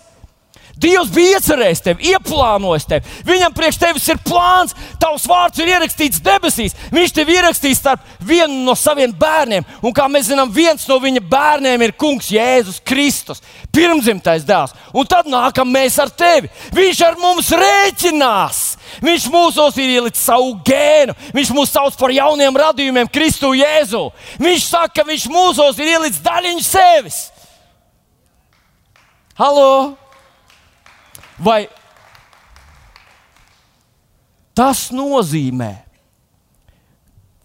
Dievs 0.77 1.09
bija 1.09 1.37
iecerējis 1.37 1.81
tevi, 1.81 2.11
ieplānojis 2.11 2.85
tevi. 2.85 3.13
Viņam 3.25 3.53
priekš 3.57 3.79
tevis 3.81 4.05
ir 4.11 4.19
plāns, 4.21 4.75
tavs 5.01 5.25
vārds 5.29 5.57
ir 5.61 5.71
ierakstīts 5.73 6.21
debesīs. 6.23 6.75
Viņš 6.93 7.15
tev 7.17 7.31
ierakstīs 7.33 7.81
starp 7.81 8.05
vienu 8.21 8.61
no 8.67 8.75
saviem 8.77 9.13
bērniem. 9.17 9.65
Un 9.81 9.95
kā 9.95 10.05
mēs 10.11 10.29
zinām, 10.29 10.53
viens 10.53 10.85
no 10.89 10.99
viņa 11.01 11.23
bērniem 11.31 11.81
ir 11.87 11.95
Kungs 11.97 12.29
Jēzus 12.33 12.79
Kristus, 12.85 13.41
pirmzimtais 13.73 14.45
dēls. 14.45 14.75
Un 14.93 15.09
tad 15.09 15.29
nākam 15.31 15.71
mēs 15.73 15.97
ar 16.03 16.13
tevi. 16.13 16.51
Viņš 16.77 17.03
ar 17.09 17.17
mums 17.21 17.49
rēķinās. 17.57 18.63
Viņš 19.03 19.29
mūsos 19.33 19.77
ir 19.81 19.97
ielicis 19.97 20.23
savu 20.29 20.53
gēnu, 20.65 21.13
viņš 21.35 21.53
mūs 21.53 21.73
sauc 21.73 21.97
par 21.99 22.13
jauniem 22.13 22.55
radījumiem, 22.57 23.09
Kristu 23.11 23.51
Jēzu. 23.57 24.07
Viņš 24.39 24.69
saka, 24.69 25.01
ka 25.01 25.07
viņš 25.09 25.27
mūsos 25.33 25.81
ir 25.81 25.95
ielicis 25.97 26.23
daļiņu 26.23 26.65
sevis. 26.65 27.23
Halo! 29.37 30.06
Vai 31.37 31.67
tas 34.57 34.87
nozīmē, 34.89 35.73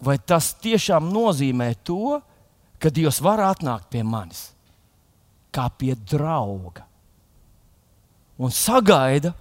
vai 0.01 0.17
tas 0.19 0.55
tiešām 0.65 1.11
nozīmē 1.13 1.75
to, 1.85 2.21
ka 2.81 2.91
Dievs 2.91 3.21
var 3.23 3.43
atnākt 3.53 3.91
pie 3.93 4.03
manis 4.03 4.49
kā 5.53 5.69
pie 5.77 5.93
drauga 6.09 6.87
un 8.41 8.51
sagaida, 8.51 9.35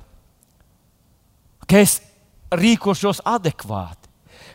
ka 1.64 1.80
es 1.80 2.02
rīkošos 2.52 3.24
adekvāti? 3.24 4.10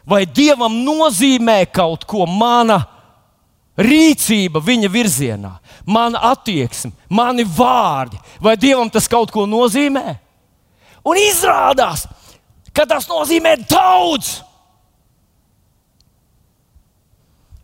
Vai 0.07 0.27
Dievam 0.29 0.77
nozīmē 0.85 1.65
kaut 1.73 2.05
ko 2.07 2.29
mana 2.29 2.79
rīcība 3.77 4.61
viņa 4.65 4.91
virzienā, 4.93 5.53
mana 5.87 6.23
attieksme, 6.33 6.93
mani 7.11 7.45
vārdi, 7.45 8.19
vai 8.41 8.57
Dievam 8.61 8.91
tas 8.91 9.09
kaut 9.09 9.33
ko 9.35 9.47
nozīmē? 9.49 10.17
Un 11.07 11.21
izrādās, 11.21 12.07
ka 12.75 12.87
tas 12.89 13.07
nozīmē 13.11 13.57
daudz. 13.69 14.41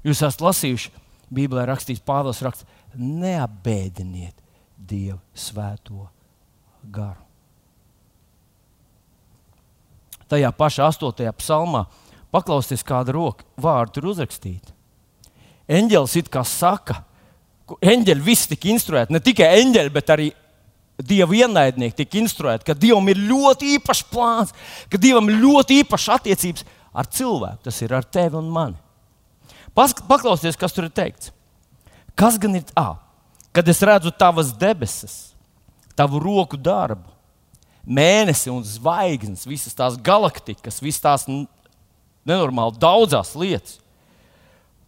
Jūs 0.03 0.21
esat 0.21 0.43
lasījuši, 0.43 0.93
Bībelē 1.33 1.65
rakstīts, 1.71 2.03
Pāvils 2.05 2.43
raksta, 2.45 2.67
neapbēdiniet 2.99 4.37
Dievu 4.77 5.21
svēto 5.33 6.09
garu. 6.93 7.21
Tajā 10.29 10.49
pašā 10.57 10.87
astotajā 10.89 11.33
psalmā 11.37 11.87
paklausieties, 12.33 12.85
kāda 12.89 13.13
roka 13.15 13.45
vārdu 13.61 13.99
tur 13.99 14.13
uzrakstīta 14.13 14.73
eņģelis 15.79 16.19
it 16.21 16.31
kā 16.33 16.45
saka, 16.47 17.01
eņģeļi 17.81 18.25
visi 18.25 18.53
tika 18.53 18.71
instruēti, 18.73 19.15
ne 19.15 19.21
tikai 19.23 19.51
eņģeļi, 19.63 19.93
bet 19.95 20.15
arī 20.15 20.31
Dieva 21.03 21.35
ienaidnieki 21.35 21.97
tika 22.03 22.19
instruēti, 22.21 22.67
ka 22.69 22.77
Dievam 22.79 23.09
ir 23.11 23.19
ļoti 23.25 23.73
īpašs 23.79 24.05
plāns, 24.13 24.53
ka 24.93 25.01
Dievam 25.01 25.31
ir 25.33 25.41
ļoti 25.41 25.81
īpašas 25.83 26.19
attiecības 26.21 26.67
ar 26.93 27.09
cilvēku. 27.09 27.63
Tas 27.65 27.81
ir 27.83 27.95
ar 27.97 28.05
tevi 28.05 28.39
un 28.39 28.51
mani. 28.53 28.77
Paklausieties, 29.75 30.59
kas 30.61 30.77
tur 30.77 30.87
ir 30.87 30.95
teikts. 30.95 31.33
Kas 32.15 32.37
gan 32.39 32.55
ir 32.59 32.67
tā, 32.69 32.87
kad 33.57 33.69
es 33.73 33.81
redzu 33.83 34.13
tavas 34.15 34.53
debesis, 34.61 35.33
tavu 35.97 36.21
roku 36.23 36.61
darbu, 36.61 37.09
mēnesi 37.83 38.53
un 38.53 38.61
zvaigznes, 38.63 39.49
visas 39.49 39.75
tās 39.75 39.97
galaktikas, 39.97 40.83
visas 40.85 41.03
tās 41.03 41.25
nenormāli 41.27 42.79
daudzas 42.79 43.33
lietas 43.35 43.82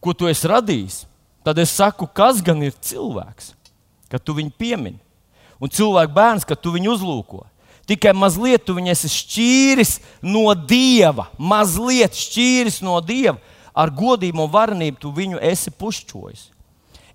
ko 0.05 0.13
tu 0.17 0.29
esi 0.29 0.49
radījis, 0.51 1.01
tad 1.47 1.59
es 1.63 1.73
saku, 1.73 2.07
kas 2.07 2.43
gan 2.45 2.61
ir 2.65 2.77
cilvēks, 2.85 3.55
kad 4.13 4.23
tu 4.23 4.37
viņu 4.37 4.53
piemini. 4.61 5.01
Un 5.63 5.73
cilvēka 5.73 6.13
bērns, 6.13 6.47
kad 6.49 6.61
tu 6.61 6.75
viņu 6.75 6.93
uzlūko. 6.97 7.45
Tikai 7.89 8.15
mazliet 8.17 8.65
tu 8.65 8.75
viņu 8.77 8.93
esi 8.93 9.11
šķīris 9.13 9.99
no 10.25 10.47
dieva, 10.57 11.29
mazliet 11.39 12.17
šķīris 12.17 12.81
no 12.85 12.99
dieva. 13.05 13.39
Ar 13.75 13.91
godību 13.91 14.45
un 14.45 14.53
varenību 14.53 15.01
tu 15.03 15.11
viņu 15.13 15.41
esi 15.43 15.73
pušķojis. 15.75 16.47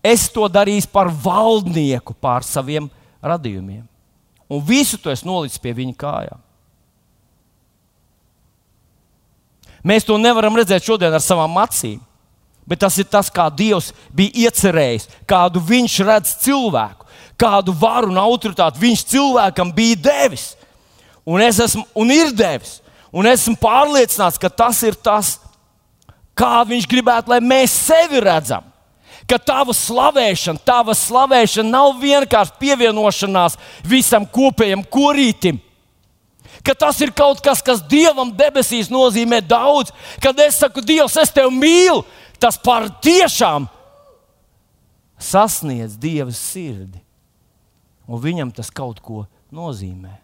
Es 0.03 0.27
to 0.31 0.48
darīju 0.51 0.89
par 0.91 1.10
valdnieku 1.12 2.13
pār 2.15 2.46
saviem 2.48 2.89
radījumiem. 3.24 3.86
Un 4.50 4.62
visu 4.65 4.98
to 5.00 5.12
es 5.12 5.24
nolicu 5.27 5.62
pie 5.62 5.74
viņa 5.77 5.96
kājām. 6.00 6.43
Mēs 9.86 10.05
to 10.08 10.17
nevaram 10.19 10.58
redzēt 10.60 10.84
šodien 10.84 11.13
ar 11.15 11.24
savām 11.24 11.55
acīm 11.62 12.00
bet 12.69 12.83
tas 12.83 12.97
ir 13.01 13.07
tas, 13.09 13.31
kā 13.33 13.47
Dievs 13.49 13.89
bija 14.13 14.45
iecerējis, 14.45 15.09
kādu 15.29 15.61
viņš 15.65 15.97
redz 16.05 16.35
cilvēku, 16.45 17.07
kādu 17.39 17.73
varu 17.73 18.11
un 18.13 18.21
autoritāti 18.21 18.81
viņš 18.83 19.05
cilvēkam 19.09 19.73
bija 19.73 19.97
devis. 20.09 20.51
Un 21.25 21.41
es 21.41 21.59
esmu 21.61 21.83
un 21.97 22.13
ir 22.13 22.33
devis. 22.33 22.79
Un 23.09 23.25
esmu 23.25 23.57
pārliecināts, 23.57 24.38
ka 24.38 24.51
tas 24.53 24.83
ir 24.85 24.93
tas, 24.93 25.39
kādu 26.38 26.75
viņš 26.75 26.85
gribētu, 26.89 27.31
lai 27.33 27.39
mēs 27.41 27.73
sevi 27.88 28.21
redzam. 28.21 28.67
Ka 29.29 29.38
tava 29.41 29.73
slavēšana, 29.73 30.61
tava 30.65 30.93
slavēšana 30.97 31.69
nav 31.69 31.97
vienkārši 32.01 32.55
pievienošanās 32.61 33.57
visam 33.85 34.25
kopējam 34.25 34.81
korītim. 34.89 35.59
Ka 36.65 36.73
tas 36.75 36.97
ir 37.01 37.13
kaut 37.15 37.41
kas, 37.45 37.61
kas 37.65 37.81
Dievam 37.89 38.31
debesīs 38.35 38.89
nozīmē 38.91 39.39
daudz. 39.45 39.93
Kad 40.21 40.39
es 40.43 40.57
saku, 40.59 40.81
Dievs, 40.85 41.17
es 41.21 41.31
tevi 41.33 41.53
mīlu, 41.55 42.01
tas 42.41 42.58
par 42.62 42.88
tiešām 43.03 43.67
sasniedz 45.19 45.98
Dieva 46.00 46.34
sirdi. 46.36 47.01
Un 48.10 48.22
viņam 48.24 48.53
tas 48.55 48.72
kaut 48.74 49.03
ko 49.05 49.25
nozīmē. 49.53 50.15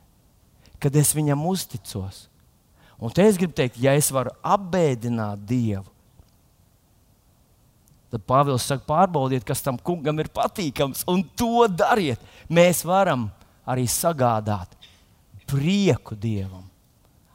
Kad 0.81 0.95
es 0.97 1.11
viņam 1.13 1.43
uzticos, 1.45 2.25
Un 2.99 3.11
te 3.11 3.25
es 3.27 3.37
gribu 3.39 3.55
teikt, 3.55 3.79
ja 3.81 3.93
es 3.97 4.07
varu 4.13 4.31
apbēdināt 4.39 5.43
Dievu, 5.47 5.87
tad 8.13 8.23
Pāvils 8.23 8.63
saka, 8.63 8.85
pārbaudiet, 8.87 9.43
kas 9.43 9.63
tam 9.65 9.75
kungam 9.75 10.21
ir 10.23 10.29
patīkams, 10.31 11.03
un 11.11 11.25
to 11.35 11.67
dariet. 11.67 12.21
Mēs 12.47 12.85
varam 12.87 13.27
arī 13.67 13.83
sagādāt 13.91 14.77
prieku 15.49 16.15
Dievam 16.15 16.63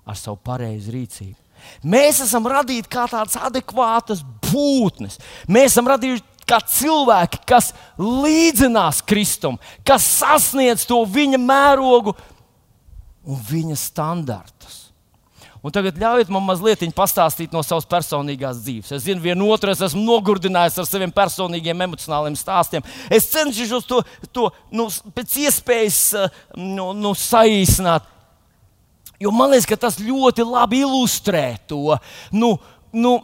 ar 0.08 0.16
savu 0.16 0.40
pareizu 0.40 0.94
rīcību. 0.96 1.36
Mēs 1.82 2.22
esam 2.24 2.48
radīti 2.50 2.90
kā 2.92 3.06
tādas 3.10 3.38
adekvātas 3.40 4.24
būtnes. 4.50 5.20
Mēs 5.48 5.74
esam 5.74 5.88
radīti 5.90 6.24
kā 6.50 6.58
cilvēki, 6.66 7.44
kas 7.48 7.72
līdzinās 8.00 9.04
Kristum, 9.06 9.60
kas 9.86 10.06
sasniedz 10.18 10.86
to 10.88 10.98
viņa 11.06 11.38
mērogu 11.40 12.16
un 13.26 13.42
viņa 13.50 13.78
standartus. 13.78 14.80
Un 15.60 15.72
tagad 15.74 15.98
ļaujiet 16.00 16.30
man 16.32 16.46
mazliet 16.46 16.86
pastāstīt 16.96 17.52
no 17.52 17.60
savas 17.64 17.84
personīgās 17.88 18.62
dzīves. 18.64 18.94
Es 18.96 19.04
zinu, 19.04 19.20
vienu 19.20 19.50
otru 19.52 19.74
es 19.74 19.82
esmu 19.84 20.00
nogurdinājis 20.06 20.78
ar 20.80 20.88
saviem 20.88 21.12
personīgiem 21.12 21.84
emocionāliem 21.84 22.38
stāstiem. 22.38 22.84
Es 23.12 23.28
cenšos 23.28 23.84
to, 23.88 24.00
to 24.32 24.46
nu, 24.72 24.88
pēc 25.12 25.36
iespējas 25.44 26.00
eh, 26.16 26.40
nu, 26.56 26.94
nu, 26.96 27.12
saīsināt. 27.12 28.08
Jo 29.20 29.32
man 29.34 29.52
liekas, 29.52 29.68
ka 29.68 29.76
tas 29.76 29.98
ļoti 30.00 30.46
labi 30.48 30.80
ilustrē 30.84 31.58
to, 31.68 31.96
nu, 32.32 32.54
nu, 32.92 33.18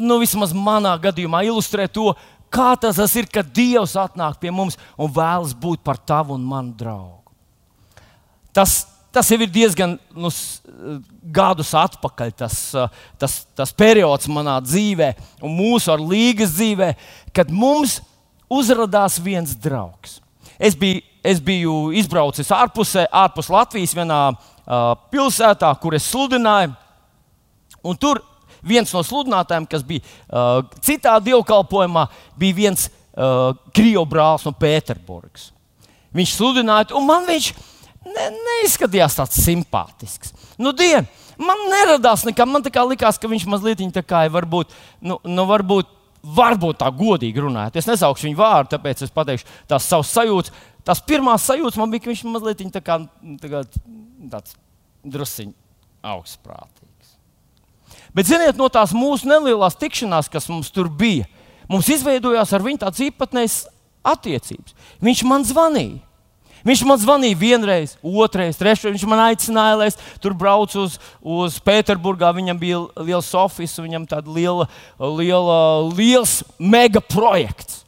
nu, 0.00 0.18
vismaz 0.18 0.52
manā 0.52 0.96
gadījumā, 0.98 1.44
ilustrē 1.46 1.86
to, 1.86 2.10
kā 2.50 2.72
tas 2.80 2.98
ir, 3.16 3.28
kad 3.30 3.46
Dievs 3.54 3.94
atnāk 3.98 4.40
pie 4.42 4.50
mums 4.50 4.78
un 4.98 5.12
vēlas 5.14 5.54
būt 5.54 5.84
par 5.86 6.00
tavu 6.00 6.34
un 6.34 6.46
manu 6.46 6.74
draugu. 6.74 7.36
Tas 8.52 8.80
tas 9.12 9.30
jau 9.32 9.38
ir 9.40 9.50
diezgan 9.50 9.96
nu, 10.14 10.30
gadus 11.34 11.72
atpakaļ, 11.76 12.32
tas, 12.36 12.58
tas, 13.20 13.40
tas 13.56 13.72
periods 13.76 14.28
manā 14.30 14.58
dzīvē, 14.62 15.12
un 15.42 15.56
mūsu 15.58 15.92
ar 15.94 16.02
līgas 16.02 16.54
dzīvē, 16.56 16.92
kad 17.34 17.50
mums 17.50 17.98
uzrādījās 18.52 19.18
viens 19.24 19.56
draugs. 19.58 20.18
Es 20.58 20.76
biju, 20.78 21.02
es 21.22 21.40
biju 21.44 21.88
izbraucis 21.98 22.52
ārpusē, 22.54 23.06
ārpus 23.14 23.50
Latvijas, 23.52 23.94
vienā 23.96 24.20
pilsētā, 25.12 25.70
kur 25.80 25.96
es 25.96 26.08
sludināju. 26.12 26.74
Un 27.88 27.96
tur 27.96 28.20
viens 28.66 28.92
no 28.92 29.02
sludinātājiem, 29.06 29.66
kas 29.70 29.84
bija 29.86 30.02
uh, 30.02 30.64
citā 30.84 31.16
dievkalpojumā, 31.22 32.06
bija 32.38 32.56
viens 32.56 32.88
uh, 32.88 33.54
krievu 33.74 34.04
brālis 34.10 34.46
no 34.46 34.52
Pēterburgas. 34.52 35.50
Viņš 36.16 36.34
sludināja, 36.34 36.90
un 36.98 37.06
man 37.08 37.26
viņš 37.28 37.52
ne, 38.08 38.26
neizskatījās 38.34 39.18
tāds 39.18 39.38
simpātisks. 39.44 40.34
Nu, 40.58 40.72
dien, 40.76 41.06
man 41.38 41.68
neradās 41.70 42.24
nekā, 42.26 42.46
man 42.48 42.64
likās, 42.64 43.20
ka 43.20 43.30
viņš 43.30 43.46
mazliet 43.50 43.84
tā 43.94 44.02
kā 44.02 44.26
ir 44.26 44.34
varbūt, 44.34 44.74
nu, 45.00 45.20
nu, 45.24 45.46
varbūt, 45.48 45.94
varbūt 46.22 46.80
tā 46.80 46.90
godīgi 46.90 47.44
runājot. 47.44 47.78
Es 47.78 47.86
nesaukšu 47.86 48.26
viņu 48.26 48.40
vārdu, 48.40 48.72
tāpēc 48.74 49.04
es 49.06 49.14
pateikšu 49.14 49.46
tās 49.70 49.86
savas 49.86 50.10
sajūtas. 50.16 50.52
Tās 50.88 51.02
pirmās 51.04 51.44
sajūtas 51.46 51.78
man 51.78 51.92
bija, 51.92 52.02
ka 52.04 52.10
viņš 52.10 52.24
mazliet 52.32 52.64
tā 52.72 52.82
kā, 52.82 52.96
tā 53.42 53.50
kā 53.52 53.62
tāds 54.32 54.56
drusciņš 55.06 55.54
augstprātīgs. 56.08 57.14
Bet, 58.14 58.28
ziniet, 58.28 58.56
no 58.58 58.68
tās 58.72 58.94
mūsu 58.96 59.28
nelielās 59.28 59.78
tikšanās, 59.78 60.30
kas 60.32 60.48
mums 60.50 60.70
tur 60.74 60.88
bija, 60.90 61.26
mums 61.70 61.88
izveidojās 61.92 62.52
ar 62.54 62.64
viņu 62.64 62.82
tādas 62.84 63.02
īpatnējas 63.08 63.62
attiecības. 64.06 64.76
Viņš 65.04 65.24
man 65.28 65.46
zvanīja. 65.46 66.02
Viņš 66.66 66.80
man 66.88 66.98
zvanīja 66.98 67.38
vienreiz, 67.38 67.94
otrreiz, 68.02 68.58
trešreiz. 68.58 68.96
Viņš 68.96 69.04
man 69.08 69.22
aicināja, 69.28 69.76
lai 69.78 69.88
es 69.92 69.98
tur 70.22 70.34
braucu 70.36 70.82
uz, 70.82 70.96
uz 71.22 71.58
Pēterburgā. 71.64 72.32
Viņam 72.34 72.58
bija 72.58 72.80
liels 72.98 73.30
oficiāls, 73.38 73.84
viņam 73.84 74.08
tāds 74.10 74.32
liela, 74.34 74.66
liela, 74.98 75.58
liels 75.94 76.40
mega 76.58 77.00
projekts. 77.04 77.84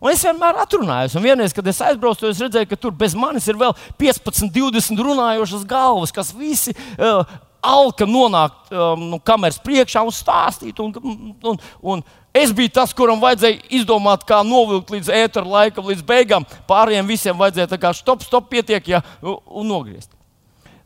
Un 0.00 0.12
es 0.12 0.22
vienmēr 0.26 0.60
atrunājos, 0.60 1.16
un 1.16 1.24
vienreiz, 1.24 1.54
kad 1.56 1.66
es 1.70 1.80
aizbraucu, 1.84 2.28
es 2.28 2.42
redzēju, 2.42 2.68
ka 2.68 2.78
tur 2.80 2.92
bez 2.96 3.16
manis 3.16 3.48
ir 3.48 3.56
vēl 3.60 3.72
15, 4.00 4.50
20 4.52 5.02
runājošas 5.06 5.64
galvas, 5.68 6.12
kas 6.12 6.34
visi 6.36 6.74
uh, 6.98 7.24
alka 7.64 8.06
nonākt 8.08 8.70
um, 8.72 9.08
nu, 9.14 9.20
kameras 9.24 9.58
priekšā 9.62 10.04
un 10.04 10.14
stāstīt. 10.14 10.80
Un, 10.82 10.94
un, 11.42 11.60
un, 11.80 12.06
Es 12.36 12.50
biju 12.52 12.68
tas, 12.68 12.90
kuram 12.92 13.16
vajadzēja 13.22 13.62
izdomāt, 13.78 14.26
kā 14.28 14.42
novilkt 14.44 14.90
līdz 14.92 15.08
ēteru 15.22 15.54
laikam, 15.54 15.86
līdz 15.88 16.02
beigām. 16.04 16.44
Pārējiem 16.68 17.08
visiem 17.08 17.38
vajadzēja 17.38 17.70
tā 17.70 17.78
kā 17.80 17.94
stop, 17.96 18.20
stop, 18.26 18.50
pietiek, 18.50 18.90
ja, 18.92 19.00
un 19.24 19.70
nogriezt. 19.70 20.10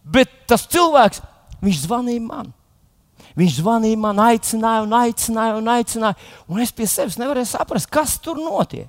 Bet 0.06 0.30
tas 0.46 0.62
cilvēks, 0.70 1.24
viņš 1.58 1.80
zvanīja 1.88 2.22
man. 2.22 2.52
Viņš 3.40 3.58
zvanīja 3.64 3.98
man, 3.98 4.22
aicināja, 4.22 4.84
un 4.86 4.94
aicināja, 5.00 5.56
un 5.58 5.74
aicināja. 5.74 6.30
Un 6.46 6.62
es 6.62 6.70
pie 6.70 6.86
sevis 6.86 7.18
nevarēju 7.18 7.50
saprast, 7.50 7.90
kas 7.90 8.14
tur 8.22 8.38
notiek. 8.38 8.86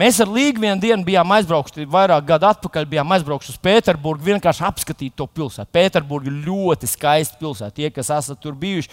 Mēs 0.00 0.16
ar 0.22 0.30
Līgu 0.32 0.62
vienu 0.62 0.80
dienu 0.80 1.04
bijām 1.04 1.32
aizbraukuši, 1.34 1.84
vairāk 1.90 2.24
gadu 2.28 2.46
atpakaļ 2.48 2.86
bijām 2.88 3.10
aizbraukuši 3.16 3.52
uz 3.52 3.58
Pēterburgu, 3.60 4.24
vienkārši 4.30 4.62
apskatīt 4.64 5.12
to 5.18 5.26
pilsētu. 5.28 5.68
Pēterburga 5.76 6.32
ļoti 6.46 6.88
skaista 6.88 7.36
pilsēta. 7.40 7.74
Tie, 7.76 7.90
kas 7.92 8.08
esat 8.16 8.40
tur 8.40 8.54
bijuši, 8.60 8.88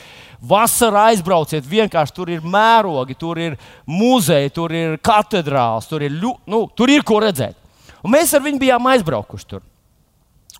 vasarā 0.50 1.06
aizbrauciet, 1.13 1.67
vienkārši 1.70 2.15
tur 2.17 2.32
ir 2.34 2.43
mērogi, 2.43 3.15
tur 3.20 3.39
ir 3.39 3.56
muzeji, 3.88 4.52
tur 4.58 4.76
ir 4.76 4.98
katedrāls, 5.00 5.88
tur 5.88 6.04
ir, 6.04 6.17
nu, 6.50 6.65
tur 6.76 6.91
ir 6.91 7.08
ko 7.08 7.22
redzēt. 7.24 7.56
Un 8.04 8.12
mēs 8.17 8.36
ar 8.36 8.43
viņu 8.43 8.60
bijām 8.65 8.91
aizbraukuši 8.91 9.50
tur. 9.54 9.63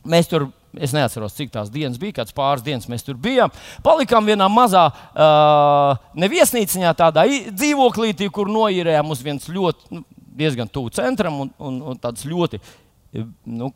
Mēs 0.08 0.32
tur 0.32 0.48
Es 0.78 0.92
neatceros, 0.94 1.34
cik 1.34 1.50
tās 1.54 1.72
dienas 1.74 1.98
bija, 1.98 2.20
kāds 2.20 2.36
pāris 2.36 2.62
dienas 2.62 2.86
mēs 2.92 3.06
tur 3.06 3.16
bijām. 3.18 3.50
Palikām 3.82 4.28
vienā 4.30 4.46
mazā, 4.52 4.84
uh, 4.92 6.10
neviesnīciņā, 6.20 6.92
tādā 7.00 7.24
dzīvoklītī, 7.48 8.28
kur 8.34 8.52
noīrējām 8.52 9.10
uz 9.10 9.24
vienas 9.26 9.48
ļoti 9.50 9.98
nu, 9.98 10.04
diezgan 10.38 10.69
tuvu 10.69 10.93
centram 10.93 11.41
un, 11.45 11.52
un, 11.58 11.80
un 11.91 12.02
tādas 12.02 12.26
ļoti 12.28 12.62
nu, 13.45 13.71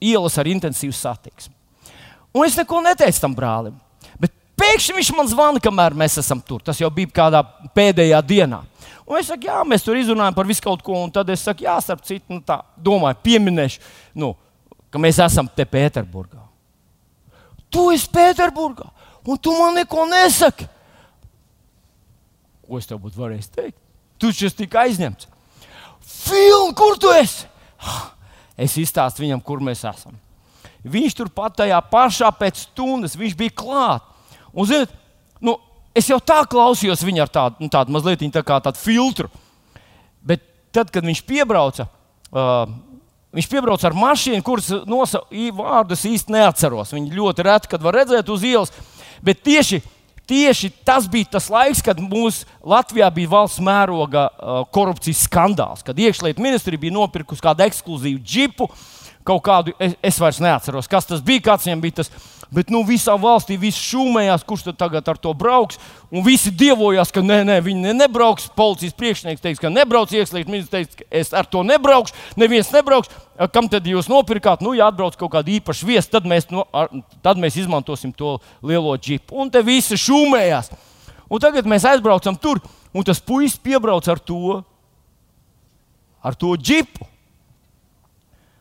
ielas 0.00 0.38
ar 0.40 0.50
intensīvu 0.50 0.94
satiksmi. 0.96 1.54
Un 2.34 2.46
es 2.46 2.56
neko 2.58 2.80
neteicu 2.82 3.22
tam 3.22 3.36
brālim. 3.36 3.76
Pēkšņi 4.54 4.94
viņš 4.94 5.10
man 5.16 5.28
zvana, 5.28 5.60
kamēr 5.62 5.96
mēs 5.98 6.18
esam 6.22 6.38
tur. 6.42 6.62
Tas 6.62 6.78
jau 6.78 6.90
bija 6.94 7.10
kādā 7.14 7.40
pēdējā 7.74 8.20
dienā. 8.22 8.60
Un 9.04 9.18
es 9.18 9.28
saku, 9.28 9.48
jā, 9.48 9.58
mēs 9.66 9.82
tur 9.84 9.98
izrunājam 9.98 10.36
par 10.36 10.46
visu 10.48 10.62
kaut 10.64 10.82
ko. 10.84 10.94
Un 11.04 11.10
tad 11.12 11.28
es 11.34 11.42
saku, 11.44 11.66
jā, 11.66 11.74
starp 11.82 12.04
citu, 12.06 12.24
nu, 12.32 12.40
tā 12.46 12.60
domāju, 12.78 13.18
pieminēšu, 13.26 13.82
nu, 14.22 14.30
ka 14.94 15.02
mēs 15.02 15.18
esam 15.26 15.50
te 15.50 15.66
Pēterburgā. 15.68 16.40
Tu 17.74 17.82
esi 17.96 18.08
Pēterburgā, 18.14 18.86
un 19.26 19.40
tu 19.42 19.56
man 19.58 19.74
neko 19.80 20.06
nesaki. 20.08 20.68
Ko 22.64 22.78
es 22.78 22.86
tev 22.88 23.02
būtu 23.02 23.20
varējis 23.20 23.50
teikt? 23.52 23.78
Tu 24.22 24.30
taču 24.30 24.46
esi 24.48 24.62
tik 24.62 24.78
aizņemts. 24.80 25.28
Filmu, 26.24 26.72
kur 26.76 26.98
tu 27.00 27.12
esi? 27.12 27.46
Es 28.56 28.76
izstāstu 28.78 29.24
viņam, 29.24 29.42
kur 29.44 29.62
mēs 29.64 29.82
esam. 29.84 30.14
Viņš 30.84 31.16
tur 31.16 31.30
pat 31.32 31.56
tajā 31.58 31.78
pašā 31.90 32.28
pēc 32.38 32.66
stundas 32.68 33.16
bija 33.16 33.54
klāts. 33.56 34.10
Un, 34.54 34.68
ziniet, 34.68 34.92
nu, 35.42 35.56
es 35.96 36.06
jau 36.10 36.20
tā 36.22 36.44
klausījos 36.46 37.02
viņu 37.02 37.24
ar 37.24 37.32
tādu, 37.32 37.64
nu, 37.64 37.70
tādu 37.72 37.94
mazliet 37.94 38.22
tā 38.32 38.44
kā 38.46 38.60
tādu 38.62 38.78
filtru. 38.78 39.30
Bet 40.22 40.44
tad, 40.74 40.92
kad 40.94 41.06
viņš 41.06 41.24
piebrauca, 41.26 41.88
uh, 42.30 42.68
viņš 43.34 43.48
piebrauca 43.50 43.88
ar 43.90 43.96
mašīnu, 43.98 44.44
kuras 44.46 44.70
vārdus 45.58 46.06
īsti 46.06 46.36
neatceros. 46.36 46.94
Viņi 46.94 47.18
ļoti 47.18 47.48
reti, 47.48 47.72
kad 47.72 47.82
var 47.82 47.98
redzēt 47.98 48.30
uz 48.30 48.46
ielas. 48.46 48.70
Bet 49.24 49.42
tieši 49.42 49.82
tieši 50.26 50.70
tas 50.84 51.08
bija 51.10 51.36
tas 51.36 51.48
laiks, 51.52 51.82
kad 51.84 52.00
mums 52.00 52.44
Latvijā 52.64 53.10
bija 53.14 53.32
valsts 53.32 53.62
mēroga 53.64 54.26
uh, 54.30 54.60
korupcijas 54.74 55.24
skandāls, 55.28 55.84
kad 55.84 55.98
iekšlietu 55.98 56.42
ministrija 56.42 56.80
bija 56.80 56.96
nopirkusi 56.96 57.44
kādu 57.44 57.66
ekskluzīvu 57.66 58.22
džipu. 58.24 58.68
Kaut 59.24 59.40
kādu, 59.46 59.72
es, 59.80 59.94
es 60.04 60.20
vairs 60.20 60.40
neatceros, 60.44 60.88
kas 60.90 61.08
tas 61.08 61.22
bija, 61.24 61.46
kāds 61.46 61.64
viņam 61.64 61.80
bija 61.80 62.02
tas 62.02 62.10
Bet 62.54 62.68
nu, 62.70 62.84
visā 62.86 63.14
valstī 63.18 63.56
viss 63.58 63.80
šūmējās, 63.90 64.44
kurš 64.46 64.68
tad 64.68 64.76
tagad 64.78 65.08
ar 65.10 65.18
to 65.18 65.32
brauks. 65.34 65.78
Un 66.14 66.22
visi 66.22 66.52
dievojās, 66.54 67.10
ka 67.14 67.22
nē, 67.24 67.40
nē, 67.48 67.56
viņi 67.66 67.82
ne, 67.82 67.94
nebrauks. 67.98 68.46
Policijas 68.54 68.94
priekšnieks 68.94 69.42
teiks, 69.42 69.62
ka 69.62 69.72
nebrauc 69.72 70.12
iekšlietu 70.14 70.52
ministrs, 70.52 70.70
teiks, 70.70 71.00
ka 71.00 71.08
es 71.10 71.32
ar 71.34 71.48
to 71.50 71.64
nebraukšu. 71.66 72.14
Neviens 72.38 72.70
nebrauks. 72.74 73.10
Kam 73.54 73.66
tad 73.72 73.88
jūs 73.90 74.06
nopirkāt? 74.12 74.62
Nu, 74.62 74.74
ja 74.78 74.86
atbrauc 74.92 75.16
kaut 75.18 75.32
kāda 75.34 75.50
īpaša 75.56 75.88
viesa, 75.88 76.12
tad 76.12 76.28
mēs, 76.30 76.46
nu, 76.54 76.62
ar, 76.70 76.92
tad 77.24 77.40
mēs 77.42 77.58
izmantosim 77.58 78.12
to 78.14 78.36
lielo 78.62 78.94
džipu. 78.94 79.34
Un 79.42 79.50
te 79.50 79.64
visi 79.66 79.98
šūmējās. 79.98 80.70
Un 81.26 81.42
tagad 81.42 81.66
mēs 81.66 81.88
aizbraucam 81.90 82.38
tur, 82.38 82.62
un 82.94 83.06
tas 83.06 83.18
puisis 83.18 83.58
piebrauc 83.58 84.06
ar 84.12 84.22
to, 84.22 84.60
ar 86.22 86.38
to 86.38 86.54
džipu. 86.60 87.13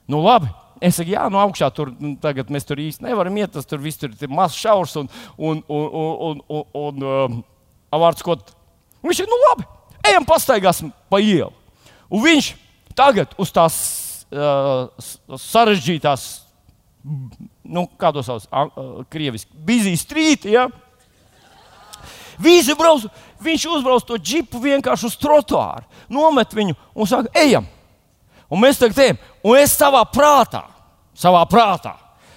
Nu, 0.07 0.19
labi. 0.23 0.49
Es 0.83 0.97
saku, 0.99 1.13
jā, 1.13 1.23
no 1.31 1.39
augšā 1.39 1.69
tur 1.71 1.93
nu, 1.95 2.17
tagad 2.19 2.49
mēs 2.51 2.67
tur 2.67 2.81
īsti 2.81 3.05
nevaram 3.05 3.37
iet. 3.39 3.53
Tas 3.55 3.67
tur 3.69 3.79
viss 3.83 3.99
tur 4.01 4.11
ir 4.11 4.31
mazs 4.31 4.59
šaurs 4.59 4.97
un, 4.99 5.09
un, 5.37 5.61
un, 5.71 5.85
un, 6.27 6.41
un, 6.49 6.65
un 6.81 7.05
um, 7.07 7.37
avārds 7.95 8.25
kaut. 8.25 8.51
Viņš 9.03 9.23
ir, 9.23 9.29
nu 9.31 9.39
labi, 9.45 9.67
ejam 10.09 10.27
pastaigāsim 10.27 10.91
pa 11.11 11.21
ielu. 11.23 11.51
Un 12.11 12.23
viņš 12.25 12.53
tagad 12.97 13.31
uz 13.39 13.51
tās 13.53 13.75
uh, 14.33 14.91
sarežģītās, 15.39 16.25
nu, 17.63 17.85
kā 17.99 18.11
to 18.15 18.23
sauc, 18.25 18.47
uh, 18.51 19.03
krieviski, 19.11 19.55
bizī 19.67 19.95
strīti, 19.99 20.53
ja? 20.57 20.67
Visi 22.43 22.75
brauc, 22.75 23.05
viņš 23.43 23.65
uzbrauc 23.69 24.05
to 24.07 24.17
džipu 24.17 24.59
vienkārši 24.63 25.07
uz 25.07 25.17
trotuāru, 25.21 25.87
nomet 26.11 26.55
viņu 26.55 26.75
un 26.93 27.09
saka, 27.09 27.31
ejam! 27.39 27.67
Un 28.53 28.61
mēs 28.61 28.77
tagad 28.77 28.99
ejam, 29.01 29.21
un 29.41 29.57
es 29.57 29.73
savā 29.73 30.03
prātā, 30.13 30.61
savā 31.17 31.41
prātā, 31.49 31.95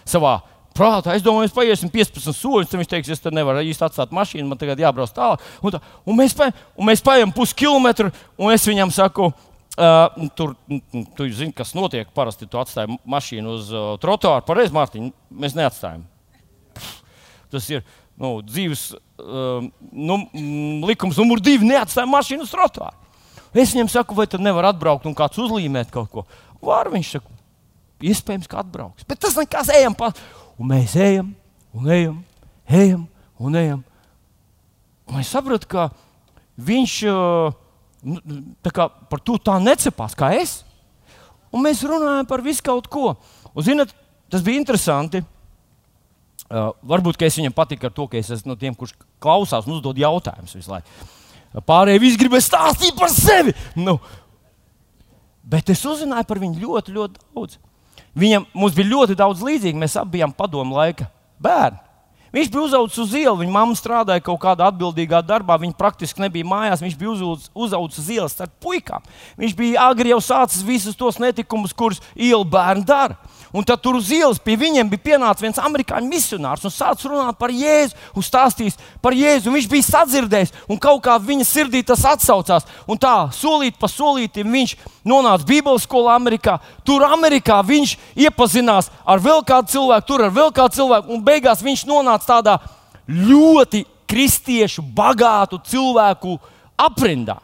savā 0.08 0.38
prātā, 0.76 1.16
es 1.16 1.24
domāju, 1.24 1.46
mēs 1.46 1.56
paiesim 1.56 1.90
15 1.92 2.36
soļus, 2.36 2.70
tad 2.70 2.80
viņš 2.80 2.90
teiks, 2.92 3.10
es 3.12 3.20
te 3.22 3.32
nevaru 3.34 3.64
īsti 3.66 3.84
atstāt 3.84 4.14
mašīnu, 4.16 4.48
man 4.48 4.60
tagad 4.60 4.80
jābrauc 4.80 5.12
tālāk. 5.16 5.44
Un, 5.60 5.76
tā, 5.76 5.82
un 6.08 6.18
mēs, 6.18 6.36
pa, 6.36 6.48
un 6.76 6.88
mēs 6.88 7.04
paiem 7.04 7.32
puskilometru, 7.36 8.12
un 8.40 8.54
es 8.54 8.64
viņam 8.68 8.92
saku, 8.96 9.28
uh, 9.28 10.26
tur, 10.38 10.56
tu 11.18 11.28
zini, 11.28 11.52
kas 11.56 11.74
notiek, 11.76 12.08
parasti 12.16 12.48
tu 12.48 12.60
atstāji 12.60 12.98
mašīnu 13.04 13.56
uz 13.58 13.72
uh, 13.74 13.92
trotuāru, 14.02 14.44
pareizi, 14.48 14.74
Mārtiņ, 14.76 15.10
mēs 15.44 15.56
neatstājam. 15.58 16.04
Tas 17.52 17.68
ir 17.72 17.84
nu, 18.20 18.38
dzīves 18.44 18.88
uh, 18.96 19.64
nu, 19.92 20.20
likums 20.88 21.20
numur 21.20 21.44
divi, 21.44 21.68
neatstāja 21.68 22.08
mašīnu 22.10 22.48
uz 22.48 22.52
trotuāru. 22.56 23.05
Es 23.56 23.72
viņam 23.72 23.88
saku, 23.92 24.16
vai 24.16 24.26
tad 24.28 24.44
nevar 24.44 24.70
atbraukt 24.70 25.06
un 25.08 25.16
kāds 25.16 25.38
uzlīmēt 25.40 25.92
kaut 25.94 26.10
ko. 26.12 26.24
Var 26.64 26.90
viņš 26.92 27.12
saka, 27.16 27.36
iespējams, 28.04 28.48
ka 28.50 28.60
atbrauks. 28.60 29.06
Bet 29.08 29.20
tas 29.22 29.36
nekas, 29.38 29.70
ejam 29.72 29.96
pa. 29.96 30.10
Un 30.60 30.72
mēs 30.72 30.96
ejam, 31.00 31.30
un 31.76 31.92
ejam, 31.92 32.18
ejam, 32.68 33.06
un 33.40 33.60
ejam. 33.60 33.84
Un 35.06 35.22
es 35.22 35.30
sapratu, 35.30 35.68
ka 35.70 35.88
viņš 36.56 36.96
nu, 38.06 38.20
kā, 38.72 38.88
par 39.10 39.22
to 39.24 39.38
tā 39.42 39.56
necepās 39.62 40.16
kā 40.18 40.32
es. 40.38 40.60
Un 41.54 41.64
mēs 41.64 41.84
runājam 41.86 42.28
par 42.28 42.42
visu 42.44 42.64
kaut 42.64 42.88
ko. 42.92 43.14
Un, 43.52 43.64
zinat, 43.64 43.92
tas 44.32 44.44
bija 44.44 44.60
interesanti. 44.60 45.22
Uh, 46.46 46.70
varbūt 46.86 47.24
es 47.26 47.38
viņam 47.40 47.54
patiku 47.56 47.88
ar 47.88 47.94
to, 47.94 48.04
ka 48.06 48.18
es 48.20 48.28
esmu 48.30 48.52
no 48.52 48.56
tiem, 48.58 48.74
kurš 48.78 48.92
klausās 49.22 49.66
un 49.66 49.78
uzdod 49.78 49.98
jautājumus 49.98 50.54
visu 50.54 50.70
laiku. 50.70 51.06
Pārējie 51.64 52.02
visi 52.02 52.20
gribēja 52.20 52.48
stāstīt 52.50 52.96
par 52.98 53.12
sevi. 53.12 53.54
Nu, 53.78 53.96
bet 55.46 55.70
es 55.72 55.84
uzzināju 55.88 56.28
par 56.28 56.42
viņu 56.42 56.60
ļoti, 56.60 56.96
ļoti 56.96 57.24
daudz. 57.32 57.58
Viņam 58.16 58.46
bija 58.52 58.90
ļoti 58.90 59.16
daudz 59.16 59.44
līdzīgu. 59.44 59.80
Mēs 59.80 59.96
abi 60.00 60.18
bijām 60.18 60.32
padomu 60.36 60.76
laika 60.76 61.08
bērni. 61.40 61.80
Viņš 62.36 62.48
bija 62.52 62.64
uzaugusi 62.66 63.00
uz 63.00 63.12
ielas, 63.16 63.38
viņa 63.40 63.52
mamma 63.54 63.76
strādāja 63.78 64.20
kaut 64.24 64.40
kādā 64.42 64.66
atbildīgā 64.68 65.22
darbā, 65.24 65.56
viņa 65.62 65.76
praktiski 65.78 66.20
nebija 66.20 66.44
mājās. 66.44 66.82
Viņš 66.84 66.96
bija 67.00 67.14
uzaugusi 67.54 68.02
uz 68.02 68.10
ielas 68.12 68.36
ar 68.44 68.50
puikām. 68.60 69.04
Viņš 69.40 69.54
bija 69.56 69.86
agri 69.88 70.12
jau 70.12 70.18
sācis 70.20 70.66
visus 70.66 70.98
tos 70.98 71.20
netikumus, 71.22 71.72
kurus 71.72 72.02
ielu 72.12 72.44
bērni 72.44 72.84
dara. 72.84 73.16
Un 73.54 73.64
tad 73.66 73.80
tur 73.82 73.98
uz 73.98 74.10
ielas 74.10 74.40
pie 74.42 74.56
viņiem 74.58 74.88
bija 74.90 75.04
pienācis 75.10 75.44
viens 75.44 75.60
amerikāņu 75.62 76.10
misionārs 76.10 76.64
un 76.66 76.72
sācis 76.74 77.06
runāt 77.08 77.38
par 77.38 77.52
Jēzu, 77.54 77.94
un 78.16 78.26
stāstījis 78.26 78.78
par 79.02 79.14
Jēzu. 79.16 79.52
Viņš 79.54 79.68
bija 79.70 79.86
sadzirdējis, 79.86 80.54
un 80.70 80.80
kaut 80.82 81.02
kā 81.06 81.16
viņa 81.22 81.46
sirdī 81.46 81.82
tas 81.86 82.04
atsaucās. 82.08 82.66
Un 82.90 83.00
tā, 83.00 83.14
solīt 83.36 83.78
pa 83.80 83.90
solītam, 83.90 84.50
viņš 84.52 84.76
nonāca 85.06 85.46
Bībeles 85.46 85.86
skolā 85.86 86.16
Amerikā. 86.18 86.58
Tur 86.86 87.06
Amerikā 87.06 87.60
viņš 87.66 87.96
iepazinās 88.26 88.90
ar 89.06 89.22
vēl 89.22 89.44
kādu 89.46 89.76
cilvēku, 89.76 90.08
tur 90.10 90.26
ar 90.26 90.34
vēl 90.34 90.54
kādu 90.56 90.80
cilvēku, 90.80 91.12
un 91.14 91.24
beigās 91.26 91.64
viņš 91.64 91.86
nonāca 91.88 92.36
tādā 92.36 92.58
ļoti 93.06 93.84
kristiešu, 94.10 94.84
bagātu 94.94 95.60
cilvēku 95.66 96.38
aprindā. 96.78 97.38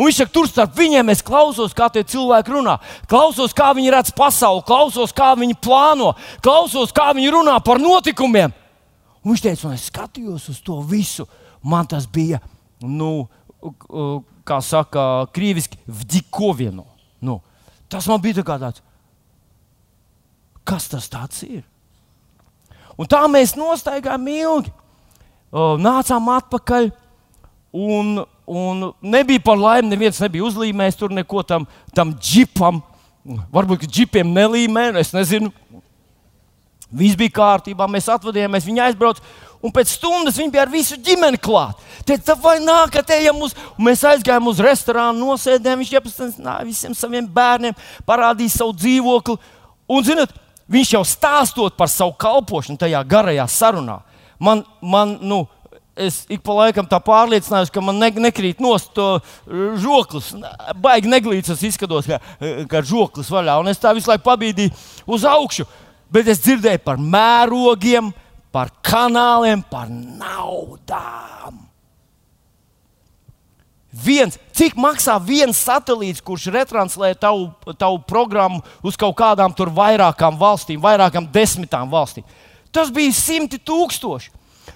Un 0.00 0.06
viņš 0.08 0.22
saka, 0.22 0.32
tur 0.32 0.46
starp 0.48 0.78
viņiem 0.78 1.12
es 1.12 1.20
klausos, 1.20 1.74
kā 1.76 1.90
tie 1.92 2.00
cilvēki 2.08 2.54
runā. 2.54 2.78
Klausos, 3.10 3.52
kā 3.52 3.66
viņi 3.76 3.90
redz 3.92 4.12
pasauli, 4.16 4.62
klausos, 4.64 5.12
kā 5.12 5.34
viņi 5.36 5.58
plāno, 5.60 6.14
klausos, 6.40 6.94
kā 6.96 7.10
viņi 7.12 7.34
runā 7.34 7.58
par 7.60 7.82
notikumiem. 7.82 8.54
Un 9.20 9.34
viņš 9.34 9.42
teica, 9.44 9.66
un 9.68 9.76
es 9.76 9.90
skatījos 9.90 10.48
uz 10.54 10.62
to 10.64 10.78
visu. 10.88 11.28
Man 11.60 11.84
tas 11.84 12.06
bija, 12.08 12.40
nu, 12.80 13.28
kā 14.48 14.62
saka, 14.64 15.26
krieviski, 15.36 15.76
vdikovino. 15.84 16.86
Nu, 17.20 17.42
tas 17.92 18.08
man 18.08 18.24
bija 18.24 18.40
tā 18.40 18.56
tāds, 18.56 18.80
kas 20.64 20.88
tas 20.88 21.44
ir? 21.44 21.66
Un 22.96 23.08
tā 23.08 23.20
mēs 23.28 23.52
nostaigājām 23.56 24.32
ilgi. 24.32 24.72
Nācām 25.52 26.32
atpakaļ. 26.32 26.90
Un, 27.76 28.24
un 28.50 28.88
nebija 29.02 29.42
par 29.44 29.58
laimi, 29.58 29.92
neviens 29.92 30.18
nebija 30.22 30.48
uzlīmējis 30.48 30.98
tur 30.98 31.12
neko 31.14 31.44
tam, 31.46 31.68
tam 31.94 32.16
džipam. 32.18 32.80
Varbūt 33.52 33.86
džipiem 33.86 34.32
nelīmē, 34.34 34.90
es 34.98 35.12
nezinu. 35.14 35.52
Viss 36.90 37.14
bija 37.14 37.30
kārtībā, 37.36 37.86
mēs 37.86 38.08
atvadījāmies, 38.10 38.66
viņa 38.66 38.88
aizbrauca. 38.88 39.22
Un 39.62 39.70
pēc 39.74 39.92
stundas 39.92 40.38
viņa 40.40 40.50
bija 40.50 40.64
ar 40.64 40.72
visu 40.72 40.96
ģimeni 40.98 41.38
klāt. 41.38 41.78
Teica, 42.08 42.34
vai 42.40 42.56
nākat, 42.64 43.12
ejam 43.14 43.42
uz, 43.44 43.54
un 43.76 43.86
mēs 43.86 44.02
aizgājām 44.08 44.48
uz 44.50 44.62
restorānu, 44.64 45.28
nosēdējām. 45.28 45.84
Viņš 45.84 45.92
iepazīstināja 45.98 46.66
visiem 46.66 46.96
saviem 46.96 47.28
bērniem, 47.30 47.76
parādīja 48.08 48.56
savu 48.56 48.74
dzīvokli. 48.80 49.36
Un, 49.90 50.06
zinot, 50.06 50.32
viņš 50.72 50.94
jau 50.96 51.04
stāstot 51.06 51.76
par 51.78 51.92
savu 51.92 52.16
kalpošanu 52.18 52.80
tajā 52.80 53.04
garajā 53.06 53.46
sarunā, 53.52 54.00
man, 54.42 54.64
man 54.80 55.18
nu, 55.20 55.44
es 56.00 56.22
ik 56.32 56.42
pa 56.46 56.56
laikam 56.56 56.88
tā 56.88 56.98
pārliecinājos, 57.04 57.72
ka 57.72 57.82
man 57.84 58.00
ne, 58.00 58.10
nekrīt 58.28 58.62
nost 58.62 58.92
to 58.96 59.06
uh, 59.18 59.60
žoklis. 59.80 60.32
Baigi 60.80 61.10
neglīts 61.10 61.52
izskatos, 61.68 62.08
kā, 62.10 62.20
kā 62.70 62.82
žoklis 62.86 63.30
vaļā. 63.32 63.58
Un 63.60 63.70
es 63.72 63.80
tā 63.82 63.94
visu 63.96 64.10
laiku 64.10 64.26
pabīdīju 64.30 64.74
uz 65.10 65.26
augšu. 65.28 65.68
Bet 66.10 66.28
es 66.30 66.42
dzirdēju 66.42 66.82
par 66.82 66.98
mērogiem, 66.98 68.10
par 68.50 68.72
kanāliem, 68.82 69.62
par 69.70 69.90
naudām. 69.90 71.66
Viens, 73.90 74.36
cik 74.54 74.76
maksā 74.78 75.16
viens 75.18 75.58
satelīts, 75.58 76.22
kurš 76.22 76.46
retranslē 76.54 77.10
tavu, 77.18 77.48
tavu 77.74 77.98
programmu 78.06 78.62
uz 78.86 78.98
kaut 78.98 79.16
kādām 79.18 79.54
tur 79.54 79.72
vairākām 79.74 80.38
valstīm, 80.38 80.78
vairākām 80.82 81.26
desmitām 81.34 81.90
valstīm? 81.90 82.26
Tas 82.70 82.92
bija 82.94 83.10
simti 83.14 83.58
tūkstoši. 83.58 84.30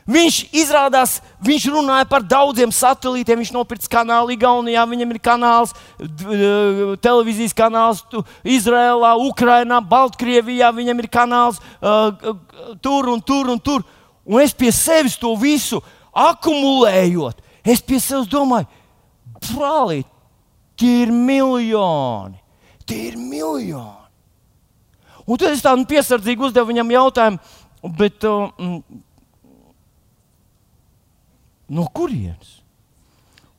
Viņš 0.05 0.38
izrādās, 0.53 1.17
viņš 1.40 1.64
runāja 1.73 2.05
par 2.09 2.25
daudziem 2.29 2.69
satelītiem. 2.75 3.38
Viņš 3.40 3.53
nopirka 3.55 3.88
kanālu 3.97 4.35
Igaunijā, 4.35 4.85
viņam 4.88 5.14
ir 5.14 5.21
kanāls, 5.25 5.73
televīzijas 7.01 7.57
kanāls 7.57 8.03
Izrēlā, 8.45 9.14
Ukrajinā, 9.25 9.81
Baltkrievijā. 9.81 10.69
Viņam 10.77 11.01
ir 11.01 11.09
kanāls 11.09 11.61
uh, 11.81 12.37
tur 12.85 13.09
un 13.14 13.25
tur 13.25 13.49
un 13.55 13.61
tur. 13.61 13.87
Un 14.29 14.45
es 14.45 14.53
pie 14.57 14.73
sevis 14.73 15.17
to 15.21 15.33
visu 15.40 15.81
akumulējot, 16.14 17.40
es 17.64 17.83
pie 17.85 17.99
sevis 18.01 18.29
domāju, 18.31 18.69
brālīt, 19.51 20.09
tie 20.81 21.03
ir 21.05 21.12
miljoni. 21.12 22.38
Tie 22.85 23.09
ir 23.11 23.17
miljoni. 23.17 24.05
Un 25.25 25.40
tad 25.40 25.55
es 25.57 25.64
tādu 25.64 25.87
piesardzīgi 25.88 26.45
uzdevu 26.45 26.69
viņam 26.73 26.93
jautājumu, 26.93 27.38
bet, 27.97 28.25
uh, 28.29 28.53
No 31.68 31.87
kurienes? 31.92 32.59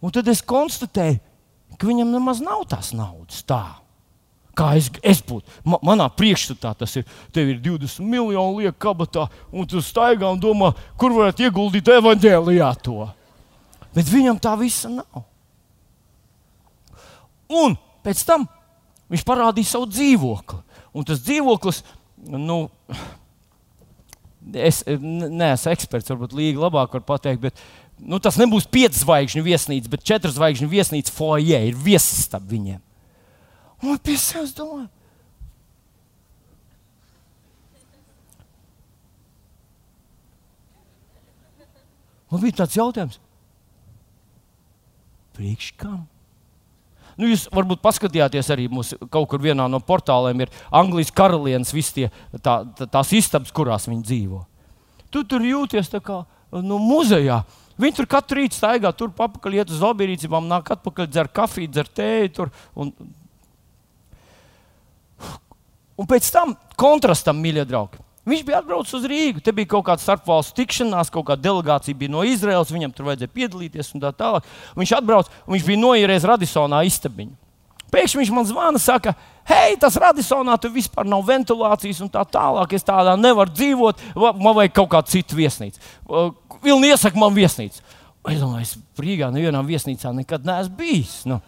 Un 0.03 0.13
tad 0.13 0.27
es 0.29 0.43
konstatēju, 0.45 1.17
ka 1.79 1.87
viņam 1.89 2.13
nemaz 2.13 2.41
nav 2.43 2.65
tās 2.69 2.91
naudas. 2.95 3.41
Tā. 3.47 3.63
Kā 4.55 4.69
es, 4.79 4.87
es 5.03 5.19
būtu, 5.25 5.49
man, 5.67 5.81
manā 5.83 6.05
priekšstatā 6.15 6.71
tas 6.79 6.93
ir, 6.95 7.03
tev 7.35 7.49
ir 7.51 7.57
20 7.63 8.05
miljoni 8.07 8.61
liekas 8.61 8.79
kabatā, 8.79 9.25
un 9.51 9.67
tu 9.67 9.81
staigā 9.83 10.29
un 10.31 10.39
domā, 10.39 10.71
kur 10.99 11.11
varētu 11.11 11.49
ieguldīt 11.49 11.91
evanģēlijā 11.91 12.69
to. 12.85 13.09
Bet 13.95 14.11
viņam 14.11 14.39
tā 14.39 14.53
visa 14.59 14.93
nav. 14.93 15.25
Un 17.51 17.75
pēc 18.05 18.23
tam 18.27 18.47
viņš 19.11 19.25
parādīja 19.27 19.73
savu 19.73 19.89
dzīvokli. 19.91 20.61
Un 20.95 21.07
tas 21.07 21.19
dzīvoklis, 21.25 21.81
nu, 22.31 22.61
es 24.55 24.83
neesmu 24.87 25.73
eksperts, 25.73 26.11
varbūt 26.13 26.35
Līga 26.37 26.63
labāk 26.63 26.95
var 26.95 27.03
pateikt, 27.11 27.43
bet 27.43 27.59
nu, 27.99 28.19
tas 28.19 28.39
nebūs 28.39 28.67
pieci 28.71 29.01
zvaigžņu 29.01 29.43
viesnīca, 29.45 29.91
bet 29.91 30.05
četru 30.07 30.31
zvaigžņu 30.33 30.67
viesnīca 30.71 31.13
foijē 31.15 31.61
ir 31.69 31.77
viesistab 31.79 32.45
viņiem. 32.49 32.81
Un 33.85 33.99
pie 34.01 34.17
sevis 34.19 34.55
domāju. 34.57 34.89
Man 42.31 42.41
bija 42.41 42.57
tāds 42.63 42.75
jautājums, 42.75 43.19
priekš 45.37 45.71
kam? 45.79 46.03
Nu, 47.15 47.29
jūs 47.29 47.45
varbūt 47.53 47.79
paskatījāties 47.83 48.49
arī 48.51 48.65
mūsu 48.71 48.97
kaut 49.07 49.29
kur 49.31 49.39
vienā 49.39 49.69
no 49.71 49.79
portāliem, 49.79 50.43
ir 50.43 50.51
Anglijas 50.67 51.13
karalienes, 51.15 51.71
visas 51.71 51.95
tā, 52.43 52.57
tā, 52.75 52.87
tās 52.91 53.13
istabas, 53.15 53.53
kurās 53.55 53.87
viņi 53.87 54.03
dzīvo. 54.03 54.41
Tu 55.13 55.23
tur 55.23 55.45
jūties 55.47 55.93
tā 55.93 56.01
kā 56.03 56.25
nu, 56.59 56.79
muzejā. 56.81 57.39
Viņi 57.81 57.97
tur 57.97 58.07
katru 58.07 58.39
rītu 58.39 58.55
staigā, 58.55 58.91
tur 58.95 59.11
papakaļ 59.15 59.59
iet 59.59 59.73
uz 59.73 59.83
labierīcībām, 59.83 60.47
nāk 60.47 60.71
atpakaļ, 60.77 61.09
dzer 61.11 61.29
kafiju, 61.35 61.71
dzer 61.75 61.91
tēju. 61.91 62.31
Tur, 62.37 62.51
un, 62.79 62.93
un 65.99 66.09
pēc 66.09 66.29
tam 66.31 66.55
kontrastam, 66.79 67.41
mīļie 67.43 67.67
draugi. 67.67 67.99
Viņš 68.25 68.41
bija 68.41 68.59
atbraucis 68.63 68.95
uz 68.97 69.03
Rīgu. 69.05 69.41
Te 69.45 69.53
bija 69.53 69.69
kaut 69.75 69.85
kāda 69.85 70.01
starpvalstu 70.01 70.57
tikšanās, 70.57 71.11
kaut 71.13 71.27
kāda 71.27 71.45
delegācija 71.45 71.97
bija 71.97 72.13
no 72.15 72.23
Izraels. 72.25 72.73
Viņam 72.73 72.93
tur 72.95 73.11
vajadzēja 73.11 73.33
piedalīties 73.35 73.91
un 73.93 74.01
tā 74.01 74.09
tālāk. 74.17 74.47
Viņš 74.79 74.93
atbrauc 74.97 75.29
un 75.45 75.53
viņš 75.53 75.65
bija 75.67 75.81
noierējis 75.83 76.25
Radisonā 76.31 76.81
istabiņu. 76.89 77.35
Pēkšņi 77.93 78.19
viņš 78.19 78.31
man 78.33 78.47
zvana, 78.49 78.79
saka, 78.81 79.13
hei, 79.47 79.75
tas 79.79 79.95
Radisonā 80.01 80.55
tur 80.59 80.73
vispār 80.73 81.05
nav 81.07 81.21
ventilācijas 81.27 82.01
un 82.01 82.09
tā 82.11 82.23
tālāk. 82.33 82.73
Es 82.73 82.87
tādā 82.87 83.13
nevaru 83.19 83.53
dzīvot, 83.53 84.01
man 84.17 84.57
vajag 84.57 84.73
kaut 84.81 84.89
kādu 84.95 85.13
citu 85.13 85.37
viesnīcu. 85.37 85.79
Vilni 86.63 86.91
iesaka 86.93 87.19
man 87.19 87.35
viesnīcu. 87.35 87.83
Es 88.25 88.41
domāju, 88.41 88.65
es 88.65 89.01
Rīgā 89.01 89.29
nevienā 89.33 89.61
viesnīcā 89.65 90.11
nekad 90.15 90.47
neesmu 90.47 90.77
bijis. 90.79 91.17
Nu. 91.29 91.39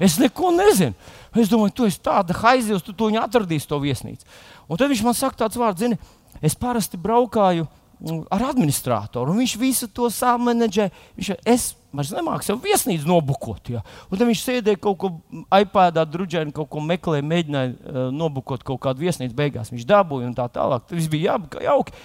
Es 0.00 0.18
neko 0.20 0.52
nezinu. 0.56 0.96
Es 1.36 1.50
domāju, 1.52 1.74
tu 1.76 1.88
esi 1.88 2.00
tāda 2.04 2.36
haizivs, 2.36 2.84
tu 2.84 2.94
to 2.96 3.08
atradīsi 3.20 3.68
to 3.68 3.78
viesnīcu. 3.80 4.28
Un 4.68 4.80
tad 4.80 4.92
viņš 4.92 5.02
man 5.04 5.16
saka 5.16 5.44
tāds 5.44 5.58
vārds, 5.60 5.82
zini, 5.84 5.98
es 6.44 6.56
parasti 6.56 7.00
braukāju 7.00 7.66
mm, 7.66 8.22
ar 8.32 8.46
administratoru, 8.50 9.32
un 9.32 9.42
viņš 9.42 9.56
visu 9.60 9.88
to 9.92 10.08
samanedžē. 10.12 10.88
Viņš 11.18 11.32
es 11.44 11.68
vairs 11.96 12.12
nemāku 12.12 12.44
sev 12.44 12.60
viesnīcu 12.64 13.08
nobukot. 13.08 13.72
Ja? 13.72 13.82
Un 14.10 14.18
tad 14.18 14.28
viņš 14.28 14.44
sēdēja 14.44 14.80
kaut 14.82 14.98
ko 15.00 15.12
iPadā, 15.56 16.04
drudžēni 16.08 16.54
kaut 16.56 16.70
ko 16.72 16.82
meklēja, 16.84 17.24
mēģināja 17.24 17.72
uh, 17.72 17.98
nobukot 18.14 18.64
kaut 18.66 18.82
kādu 18.84 19.04
viesnīcu. 19.04 19.36
Beigās 19.36 19.72
viņš 19.72 19.88
dabūja 19.88 20.30
un 20.30 20.36
tā 20.36 20.48
tālāk. 20.52 20.88
Tas 20.90 21.10
bija 21.12 21.38
jauki. 21.64 22.04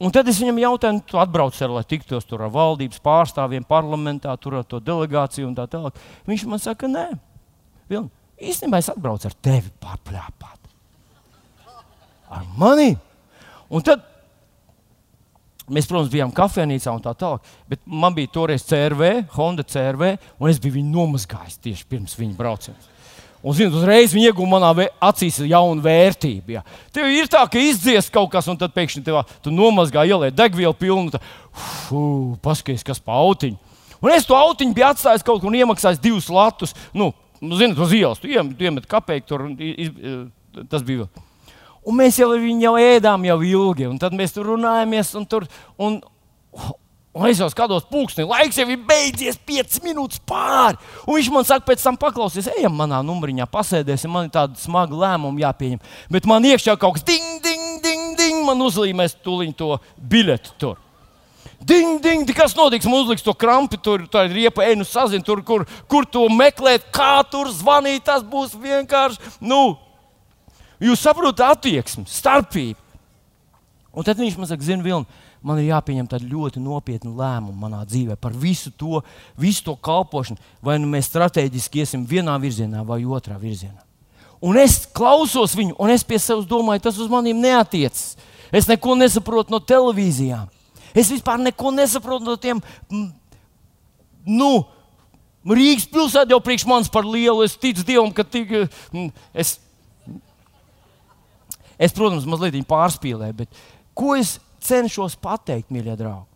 Un 0.00 0.12
tad 0.14 0.28
es 0.32 0.38
viņam 0.40 0.62
jautāju, 0.62 1.02
tu 1.04 1.18
atbrauc 1.20 1.56
ar, 1.60 1.72
lai 1.76 1.82
tiktos 1.84 2.24
tur 2.24 2.46
ar 2.46 2.52
valdības 2.54 3.02
pārstāvjiem, 3.04 3.66
parlamentā, 3.68 4.32
tur 4.40 4.56
ar 4.62 4.64
to 4.64 4.80
delegāciju 4.80 5.50
un 5.50 5.56
tā 5.58 5.66
tālāk. 5.68 5.98
Viņš 6.28 6.46
man 6.48 6.62
saka, 6.62 6.88
nē, 6.88 7.10
Vilni, 7.90 8.08
īstenībā 8.40 8.80
es 8.80 8.88
atbraucu 8.92 9.28
ar 9.28 9.34
tevi 9.44 9.72
pārplāpāt. 9.82 10.70
Ar 12.30 12.46
mani. 12.56 12.94
Un 13.68 13.84
tad 13.84 14.06
mēs, 15.70 15.88
protams, 15.90 16.10
bijām 16.12 16.32
kafejnīcā 16.34 16.94
un 16.94 17.02
tā 17.04 17.12
tālāk. 17.18 17.44
Bet 17.70 17.82
man 17.84 18.14
bija 18.16 18.32
toreiz 18.34 18.64
CRV, 18.66 19.10
Honda 19.36 19.66
CRV, 19.66 20.14
un 20.38 20.52
es 20.52 20.62
biju 20.62 20.78
viņu 20.78 20.94
nomazgājis 20.94 21.60
tieši 21.66 21.88
pirms 21.90 22.16
viņa 22.18 22.38
brauciena. 22.38 22.89
Un, 23.40 23.54
zinot, 23.56 23.78
uzreiz 23.80 24.12
viņi 24.12 24.28
iegūta 24.28 24.50
manā 24.50 24.88
acīs 25.00 25.38
jaunu 25.48 25.80
vērtību. 25.84 26.58
Ja. 26.58 26.64
Tev 26.92 27.08
ir 27.08 27.30
tā, 27.32 27.40
ka 27.48 27.60
izdzies 27.60 28.10
kaut 28.12 28.28
kas, 28.34 28.48
un 28.52 28.58
tad 28.60 28.74
pēkšņi 28.74 29.04
tev, 29.06 29.22
nomazgā 29.48 30.04
ielēt 30.08 30.36
degvielu 30.36 30.76
pilnu. 30.76 31.20
Paskaties, 32.44 32.84
kas 32.84 33.00
pa 33.00 33.16
autiņu. 33.22 33.56
Un 34.00 34.12
es 34.12 34.28
to 34.28 34.36
autiņu 34.36 34.76
biju 34.76 34.90
atstājis 34.90 35.24
kaut 35.24 35.40
kur 35.40 35.48
un 35.48 35.56
iemaksājis 35.56 36.00
divus 36.04 36.28
latus. 36.32 36.76
Nu, 36.96 37.10
nu 37.40 37.56
zinot, 37.56 37.80
uz 37.84 37.96
ielas 37.96 38.20
tu 38.20 38.28
iemet, 38.28 38.60
iemet 38.60 38.88
kapeiku 38.88 39.32
tur. 39.32 39.48
Iz, 39.56 39.92
tas 40.68 40.84
bija. 40.84 41.08
Un 41.80 41.96
mēs 41.96 42.20
jau 42.20 42.28
viņu 42.34 42.64
jau 42.66 42.74
ēdām 42.76 43.24
jau 43.24 43.38
ilgi, 43.40 43.88
un 43.88 43.96
tad 44.00 44.12
mēs 44.16 44.36
tur 44.36 44.52
runājamies. 44.52 45.14
Un 45.16 45.28
tur, 45.28 45.48
un, 45.80 46.00
Un 47.10 47.26
es 47.26 47.40
jau 47.42 47.48
skatos, 47.50 47.82
pūksteni, 47.90 48.28
laiks 48.30 48.58
jau 48.60 48.68
ir 48.70 48.78
beidzies, 48.86 49.34
5 49.42 49.80
minūtes 49.82 50.20
pāri. 50.30 50.78
Un 51.02 51.16
viņš 51.16 51.30
man 51.34 51.46
saka, 51.46 51.64
pēc 51.66 51.82
tam 51.82 51.96
paklausies, 51.98 52.46
ejam, 52.52 52.76
manā 52.78 53.00
numuriņā, 53.02 53.48
pasēdēsim, 53.50 54.12
man 54.14 54.28
ir 54.28 54.34
tāda 54.36 54.54
smaga 54.60 54.94
lēmuma 54.94 55.42
jāpieņem. 55.42 55.80
Bet 56.14 56.28
man 56.30 56.44
iekšā 56.46 56.76
kaut 56.78 57.00
kas 57.00 57.06
ding, 57.08 57.40
ding, 57.42 57.80
ding, 57.82 58.12
ding, 58.18 58.44
man 58.46 58.62
uzlīmēs 58.62 59.16
tūlīt 59.24 59.56
to 59.58 59.72
biļeti 60.12 60.54
tur. 60.62 60.78
Ding, 61.66 61.98
ding, 62.04 62.30
kas 62.36 62.54
notiks? 62.54 62.86
Man 62.86 63.02
uzliks 63.02 63.26
to 63.26 63.34
krampi, 63.34 63.80
tur 63.82 64.04
ir 64.06 64.30
riepa, 64.30 64.62
ej, 64.68 64.76
nu 64.78 64.86
sazin, 64.86 65.24
tur, 65.26 65.42
kur, 65.42 65.64
kur 65.90 66.06
to 66.06 66.22
meklēt, 66.30 66.86
kā 66.94 67.24
tur 67.26 67.50
zvanīt. 67.50 68.04
Tas 68.06 68.22
būs 68.22 68.54
vienkārši, 68.54 69.34
nu, 69.42 69.74
jūs 70.78 71.02
saprotat, 71.02 71.58
attieksmi, 71.58 72.06
starpība. 72.06 72.78
Un 73.90 74.06
tad 74.06 74.22
viņš 74.22 74.38
man 74.38 74.46
saka, 74.46 74.62
zini, 74.62 74.86
Vilni 74.86 75.26
man 75.42 75.60
ir 75.60 75.70
jāpieņem 75.70 76.08
ļoti 76.30 76.62
nopietna 76.62 77.12
lēmuma 77.16 77.68
manā 77.68 77.84
dzīvē 77.88 78.16
par 78.20 78.32
visu 78.32 78.70
to, 78.70 79.02
visu 79.38 79.64
to 79.64 79.76
kalpošanu. 79.76 80.40
Vai 80.62 80.78
nu 80.78 80.88
mēs 80.90 81.08
strateģiski 81.10 81.84
iesim 81.84 82.06
vienā 82.06 82.36
virzienā 82.40 82.84
vai 82.86 83.02
otrā 83.04 83.38
virzienā. 83.40 83.80
Un 84.40 84.56
es 84.56 84.86
klausos 84.96 85.54
viņu, 85.56 85.76
un 85.78 85.92
es 85.92 86.04
pie 86.04 86.18
sevis 86.20 86.48
domāju, 86.48 86.86
tas 86.86 86.98
uz 87.00 87.10
maniem 87.12 87.40
neatiecas. 87.40 88.16
Es 88.50 88.66
neko 88.68 88.96
nesaprotu 88.98 89.52
no 89.52 89.60
televīzijām. 89.60 90.48
Es 90.96 91.10
vispār 91.12 91.38
neko 91.38 91.70
nesaprotu 91.74 92.26
no 92.26 92.36
tiem. 92.40 92.60
Nu, 94.26 94.50
Rīgas 95.46 95.86
pilsēta 95.88 96.34
jau 96.34 96.40
priekš 96.44 96.66
manis 96.68 96.90
par 96.92 97.06
lielu. 97.08 97.44
Es 97.46 97.56
ticu 97.56 97.84
Dievam, 97.86 98.10
ka 98.12 98.24
tik, 98.26 98.50
es, 99.32 99.54
es, 101.78 101.94
protams, 101.96 102.26
mazliet 102.28 102.58
pārspīlēju, 102.68 103.38
bet 103.44 103.62
ko 103.96 104.16
es 104.18 104.38
cenšos 104.64 105.16
pateikt, 105.20 105.70
mīļie 105.72 105.96
draugi. 106.00 106.30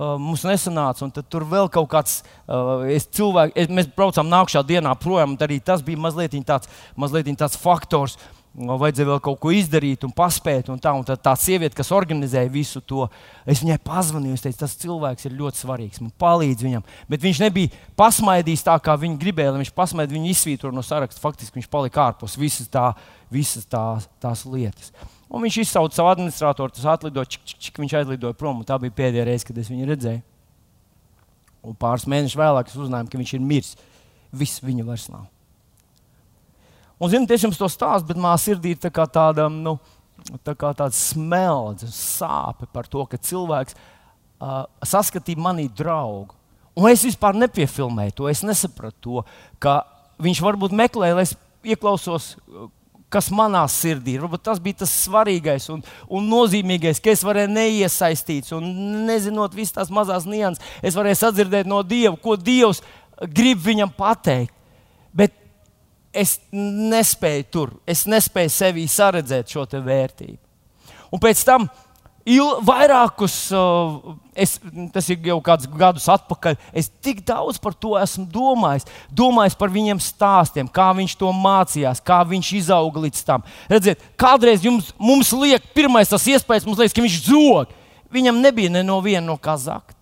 Uh, 0.00 0.14
mums 0.16 0.46
nesanāca, 0.48 1.04
un 1.04 1.10
tur 1.12 1.44
vēl 1.44 1.66
kaut 1.68 1.90
kāds 1.92 2.20
uh, 2.48 2.86
cilvēks, 3.12 3.68
mēs 3.68 3.90
braucām 3.92 4.30
nākamā 4.32 4.62
dienā 4.64 4.94
projām, 4.96 5.34
un 5.34 5.44
arī 5.44 5.58
tas 5.60 5.82
bija 5.84 6.00
mazliet 6.00 6.32
tāds, 6.48 6.70
mazliet 6.96 7.28
tāds 7.36 7.58
faktors. 7.60 8.16
Vajadzēja 8.50 9.06
vēl 9.06 9.20
kaut 9.22 9.38
ko 9.38 9.52
izdarīt 9.54 10.02
un 10.02 10.10
paspēt. 10.10 10.72
Un 10.72 10.80
tā, 10.82 10.90
un 10.96 11.04
tā, 11.06 11.14
tā 11.20 11.36
sieviete, 11.38 11.76
kas 11.78 11.92
organizēja 11.94 12.50
visu 12.50 12.80
to, 12.82 13.04
es 13.46 13.60
viņai 13.62 13.76
pazvanīju. 13.84 14.40
Es 14.40 14.42
teicu, 14.42 14.58
tas 14.64 14.74
cilvēks 14.80 15.28
ir 15.28 15.36
ļoti 15.38 15.62
svarīgs. 15.62 16.00
Man 16.02 16.10
palīdz 16.18 16.66
viņam. 16.66 16.88
Bet 17.12 17.22
viņš 17.28 17.44
nebija 17.44 17.70
pasmaidījis 18.00 18.66
tā, 18.66 18.74
kā 18.82 18.96
viņa 18.98 19.20
gribēja, 19.22 19.52
lai 19.54 19.62
viņš 19.62 19.70
pasmaidītu. 19.76 20.18
Viņu 20.18 20.32
izsvītroja 20.32 20.74
no 20.74 20.82
saraksta. 20.82 21.22
Faktiski 21.22 21.60
viņš 21.60 21.70
palika 21.70 22.08
ārpus 22.08 22.34
visas, 22.40 22.66
tā, 22.72 22.88
visas 23.30 23.70
tā, 23.70 23.84
tās 24.18 24.42
lietas. 24.48 24.90
Un 25.30 25.44
viņš 25.46 25.60
izsauca 25.62 25.94
savu 25.94 26.10
administratoru, 26.10 26.74
tas 26.74 26.86
atlidoja, 26.90 27.28
čik, 27.30 27.44
čik, 27.46 27.58
čik, 27.66 27.76
viņš 27.78 27.96
aizlidoja 28.00 28.34
prom. 28.38 28.64
Tā 28.66 28.80
bija 28.82 28.96
pēdējā 28.96 29.26
reize, 29.28 29.46
kad 29.46 29.58
es 29.62 29.70
viņu 29.70 29.86
redzēju. 29.92 30.22
Un 31.70 31.76
pāris 31.78 32.08
mēnešus 32.10 32.38
vēlāk 32.40 32.70
es 32.70 32.78
uzzināju, 32.78 33.10
ka 33.12 33.20
viņš 33.20 33.34
ir 33.36 33.44
miris. 33.44 33.76
Viss 34.34 34.62
viņa 34.64 34.86
vairs 34.88 35.06
nav. 35.12 35.28
Un, 37.00 37.08
zinu, 37.12 37.28
es 37.30 37.44
jums 37.46 37.60
to 37.60 37.68
stāstu, 37.70 38.10
bet 38.10 38.18
manā 38.20 38.34
sirdī 38.40 38.74
ir 38.74 38.80
tā 38.82 39.06
tāda, 39.08 39.46
nu, 39.52 39.76
tā 40.44 40.52
kā 40.58 40.72
tāda 40.76 40.92
smeldze, 40.96 41.88
sāpe 41.94 42.68
par 42.74 42.90
to, 42.90 43.06
ka 43.08 43.20
cilvēks 43.30 43.76
uh, 43.76 44.66
saskatīja 44.84 45.40
manī 45.40 45.68
draugu. 45.72 46.34
Un 46.76 46.90
es 46.90 47.06
vispār 47.06 47.38
nepiefilmēju 47.38 48.16
to, 48.18 48.28
es 48.30 48.42
nesapratu 48.46 48.98
to, 49.00 49.24
ka 49.62 49.80
viņš 50.22 50.42
varbūt 50.44 50.76
meklēja, 50.76 51.16
lai 51.16 51.24
es 51.26 51.34
ieklausos 51.66 52.34
kas 53.12 53.30
manā 53.34 53.62
sirdī 53.70 54.14
ir. 54.16 54.24
Varbūt 54.24 54.44
tas 54.46 54.60
bija 54.62 54.82
tas 54.82 54.92
svarīgais 55.04 55.68
un, 55.74 55.82
un 56.08 56.30
nozīmīgais, 56.30 57.02
ka 57.02 57.12
es 57.12 57.24
varēju 57.26 57.52
neiesaistīties 57.52 58.54
un 58.56 58.70
nezinot 59.08 59.56
visas 59.56 59.76
tās 59.80 59.92
mazās 59.94 60.28
nianses, 60.30 60.64
es 60.82 60.98
varēju 60.98 61.20
sadzirdēt 61.24 61.70
no 61.70 61.82
Dieva, 61.86 62.16
ko 62.20 62.36
Dievs 62.38 62.82
grib 63.34 63.60
viņam 63.64 63.92
pateikt. 63.96 64.54
Bet 65.12 65.34
es 66.14 66.38
nespēju 66.54 67.46
tur, 67.50 67.74
es 67.86 68.06
nespēju 68.10 68.54
sevī 68.54 68.86
saredzēt 68.90 69.50
šo 69.50 69.66
vērtību. 69.66 70.38
Un 71.10 71.22
pēc 71.22 71.42
tam 71.46 71.66
il, 72.28 72.44
vairākus, 72.66 73.34
uh, 73.56 74.14
es, 74.34 74.58
tas 74.92 75.08
ir 75.12 75.20
jau 75.30 75.38
kādus 75.44 75.68
gadus 75.70 76.08
atpakaļ, 76.12 76.58
es 76.76 76.90
tik 77.02 77.22
daudz 77.26 77.60
par 77.62 77.74
to 77.74 77.94
esmu 78.00 78.26
domājis. 78.30 78.88
Domājis 79.12 79.56
par 79.58 79.72
viņiem 79.72 80.02
stāstiem, 80.04 80.68
kā 80.70 80.90
viņš 80.96 81.16
to 81.20 81.32
mācījās, 81.36 82.02
kā 82.04 82.20
viņš 82.28 82.52
izauga 82.60 83.06
līdz 83.06 83.22
tam. 83.26 83.46
Redziet, 83.70 84.02
kādreiz 84.20 84.66
jums, 84.66 84.92
mums 85.00 85.32
liek, 85.36 85.70
pirmais 85.76 86.12
tas 86.12 86.28
iespējas, 86.28 86.68
mums 86.68 86.80
liekas, 86.80 86.96
ka 86.96 87.06
viņš 87.06 87.22
zog. 87.28 87.72
Viņam 88.10 88.42
nebija 88.42 88.72
ne 88.74 88.82
no 88.82 88.98
viena 89.04 89.24
no 89.28 89.38
kā 89.38 89.54
zakt. 89.60 89.96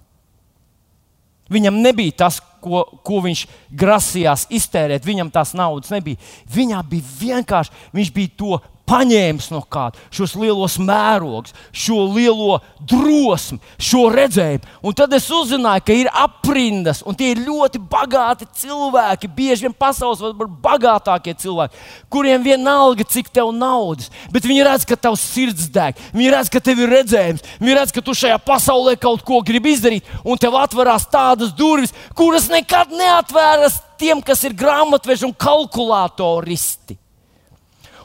Viņam 1.49 1.81
nebija 1.81 2.13
tas, 2.25 2.43
ko, 2.61 2.83
ko 3.05 3.23
viņš 3.25 3.45
grasījās 3.81 4.47
iztērēt. 4.53 5.07
Viņam 5.07 5.31
tās 5.33 5.55
naudas 5.57 5.93
nebija. 5.93 6.21
Viņam 6.53 6.85
bija 6.91 7.15
vienkārši, 7.21 7.73
viņš 7.97 8.11
bija 8.17 8.35
to 8.37 8.59
paņēmis 8.89 9.51
no 9.53 9.61
kāda 9.71 10.01
šos 10.15 10.35
lielos 10.39 10.79
mērogus, 10.81 11.55
šo 11.73 12.07
lielo 12.15 12.59
drosmi, 12.89 13.61
šo 13.81 14.09
redzējumu. 14.15 14.65
Un 14.83 14.97
tad 14.97 15.13
es 15.17 15.29
uzzināju, 15.33 15.85
ka 15.87 15.97
ir 15.97 16.11
aprindas, 16.13 17.03
un 17.07 17.17
tie 17.19 17.33
ir 17.35 17.43
ļoti 17.47 17.81
bagāti 17.91 18.49
cilvēki, 18.63 19.31
bieži 19.37 19.67
vien 19.67 19.77
pasaules 19.77 20.23
bagātākie 20.65 21.35
cilvēki, 21.39 21.83
kuriem 22.13 22.45
vienalga, 22.45 23.07
cik 23.09 23.33
tev 23.35 23.53
naudas, 23.57 24.13
bet 24.33 24.47
viņi 24.49 24.67
redz, 24.69 24.87
ka 24.89 24.97
tavs 24.97 25.25
sirds 25.35 25.69
deg, 25.73 25.99
viņi 26.15 26.33
redz, 26.35 26.53
ka 26.53 26.63
tev 26.65 26.81
ir 26.85 26.95
redzējums, 26.99 27.45
viņi 27.61 27.77
redz, 27.81 27.95
ka 27.95 28.05
tu 28.05 28.17
šajā 28.17 28.39
pasaulē 28.47 28.97
kaut 29.01 29.25
ko 29.27 29.43
gribi 29.45 29.75
izdarīt, 29.77 30.09
un 30.25 30.41
tev 30.41 30.57
atverās 30.59 31.09
tādas 31.13 31.53
durvis, 31.57 31.95
kuras 32.17 32.49
nekad 32.53 32.95
neatvēras 32.95 33.83
tiem, 34.01 34.23
kas 34.25 34.45
ir 34.47 34.57
grāmatveži 34.57 35.29
un 35.29 35.37
kalkulatoristi. 35.37 36.97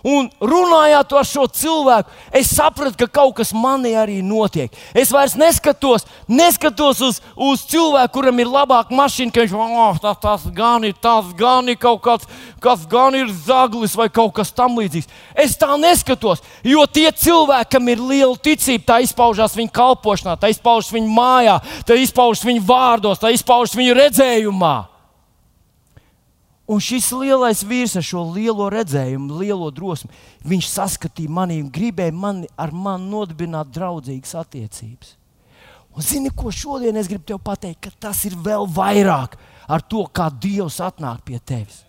Un 0.03 0.27
runājot 0.43 1.13
ar 1.15 1.27
šo 1.27 1.45
cilvēku, 1.47 2.11
es 2.35 2.49
sapratu, 2.51 2.97
ka 2.99 3.07
kaut 3.21 3.37
kas 3.37 3.53
manī 3.55 3.93
arī 3.95 4.17
notiek. 4.19 4.73
Es 4.91 5.13
vairs 5.15 5.37
neskatos, 5.39 6.03
neskatos 6.27 6.99
uz, 7.07 7.21
uz 7.39 7.63
cilvēku, 7.71 8.11
kuram 8.17 8.43
ir 8.43 8.51
labāka 8.51 8.91
mašīna, 8.91 9.31
ka 9.31 9.45
viņš 9.45 9.55
oh, 9.55 10.01
tas, 10.03 10.19
tas 10.19 10.45
gan 10.51 10.83
ir, 10.83 10.97
tas 10.99 11.31
gan 11.39 11.71
ir 11.71 11.79
kaut 11.79 12.03
kāds, 12.03 12.27
kas 12.59 12.83
gan 12.91 13.15
ir 13.15 13.31
zaglis 13.47 13.95
vai 13.95 14.09
kaut 14.11 14.35
kas 14.35 14.51
tamlīdzīgs. 14.51 15.07
Es 15.39 15.55
tā 15.55 15.71
neskatos, 15.79 16.43
jo 16.67 16.83
tie 16.91 17.07
cilvēki, 17.07 17.71
kam 17.77 17.87
ir 17.95 18.03
liela 18.03 18.35
ticība, 18.35 18.89
tā 18.91 19.01
izpaužās 19.07 19.55
viņu 19.55 19.71
kalpošanā, 19.71 20.35
tā 20.35 20.51
izpaužas 20.51 20.91
viņu 20.91 21.15
mājā, 21.15 21.61
tā 21.87 21.95
izpaužas 21.95 22.43
viņu 22.43 22.67
vārdos, 22.67 23.23
tā 23.23 23.31
izpaužas 23.31 23.79
viņu 23.79 24.01
redzējumā. 24.03 24.77
Un 26.69 26.79
šis 26.79 27.09
lielais 27.11 27.59
vīrs 27.67 27.97
ar 27.99 28.05
šo 28.07 28.21
lielo 28.31 28.69
redzējumu, 28.71 29.39
lielo 29.41 29.67
drosmi, 29.75 30.13
viņš 30.47 30.69
saskatīja 30.71 31.31
mani 31.35 31.59
un 31.59 31.71
gribēja 31.73 32.15
mani 32.15 32.47
ar 32.55 32.71
mani 32.71 33.09
nodibināt 33.11 33.73
draudzīgas 33.75 34.37
attiecības. 34.39 35.17
Un 35.93 36.05
zini, 36.05 36.31
ko 36.31 36.49
šodien 36.49 36.95
es 36.97 37.09
gribu 37.11 37.27
te 37.27 37.35
pateikt, 37.37 37.83
ka 37.83 38.07
tas 38.07 38.23
ir 38.25 38.37
vēl 38.39 38.63
vairāk 38.71 39.35
ar 39.67 39.83
to, 39.83 40.05
kā 40.07 40.29
Dievs 40.31 40.79
atnāk 40.81 41.21
pie 41.27 41.41
tevis. 41.43 41.83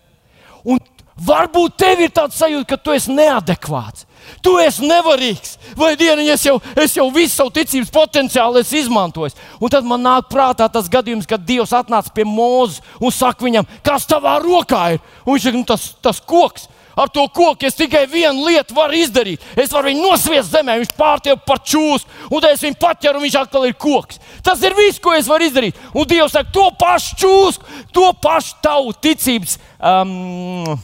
Un 0.65 0.81
Varbūt 1.15 1.77
tev 1.79 2.01
ir 2.03 2.11
tāds 2.11 2.35
sajūta, 2.35 2.67
ka 2.73 2.77
tu 2.77 2.91
esi 2.91 3.13
neadekvāts. 3.15 4.03
Tu 4.45 4.53
esi 4.61 4.85
nevarīgs, 4.85 5.55
vai 5.77 5.95
dieniņ, 5.99 6.29
es 6.35 6.45
jau, 6.45 6.59
es 6.81 6.93
jau 6.97 7.07
visu 7.13 7.33
savu 7.35 7.53
ticības 7.55 7.91
potenciālu 7.93 8.61
esmu 8.61 8.81
izmantojis. 8.83 9.37
Un 9.59 9.73
tad 9.73 9.87
man 9.87 10.03
nāk 10.05 10.29
prātā 10.31 10.67
tas 10.71 10.89
gadījums, 10.91 11.27
kad 11.29 11.45
Dievs 11.45 11.73
atnāca 11.75 12.13
pie 12.13 12.27
Mozus 12.29 12.81
un 12.99 13.13
saka 13.13 13.45
viņam, 13.45 13.67
kas 13.85 14.07
tavā 14.09 14.37
rokā 14.43 14.85
ir. 14.95 15.03
Un 15.25 15.35
viņš 15.35 15.47
saka, 15.47 15.61
nu, 15.61 15.67
tas, 15.69 15.89
tas 16.05 16.21
koks. 16.21 16.69
Ar 16.95 17.09
to 17.11 17.25
koku 17.27 17.67
es 17.67 17.75
tikai 17.75 18.05
vienu 18.07 18.45
lietu 18.47 18.75
varu 18.75 18.95
izdarīt. 18.95 19.43
Es 19.59 19.73
varu 19.73 19.89
viņu 19.89 20.05
nosviest 20.05 20.53
zemē, 20.53 20.77
viņš 20.79 20.93
pārtiek 20.95 21.41
par 21.43 21.59
čūsku, 21.59 22.07
un 22.29 22.39
tad 22.39 22.55
es 22.55 22.63
viņu 22.63 22.79
paķeru, 22.79 23.19
un 23.19 23.25
viņš 23.25 23.37
atkal 23.41 23.67
ir 23.67 23.75
koks. 23.75 24.21
Tas 24.45 24.63
ir 24.63 24.77
viss, 24.77 25.01
ko 25.03 25.11
es 25.17 25.27
varu 25.27 25.49
izdarīt. 25.49 25.81
Un 25.91 26.07
Dievs 26.07 26.37
saka, 26.37 26.53
to 26.55 26.69
pašu 26.79 27.19
čūsku, 27.19 27.79
to 27.91 28.07
pašu 28.23 28.55
tavu 28.63 28.95
ticības. 29.03 29.59
Um, 29.75 30.77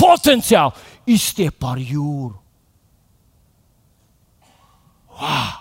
potenciāli 0.00 0.89
izstiep 1.08 1.56
pār 1.60 1.80
jūru. 1.80 2.36
Wow. 5.20 5.58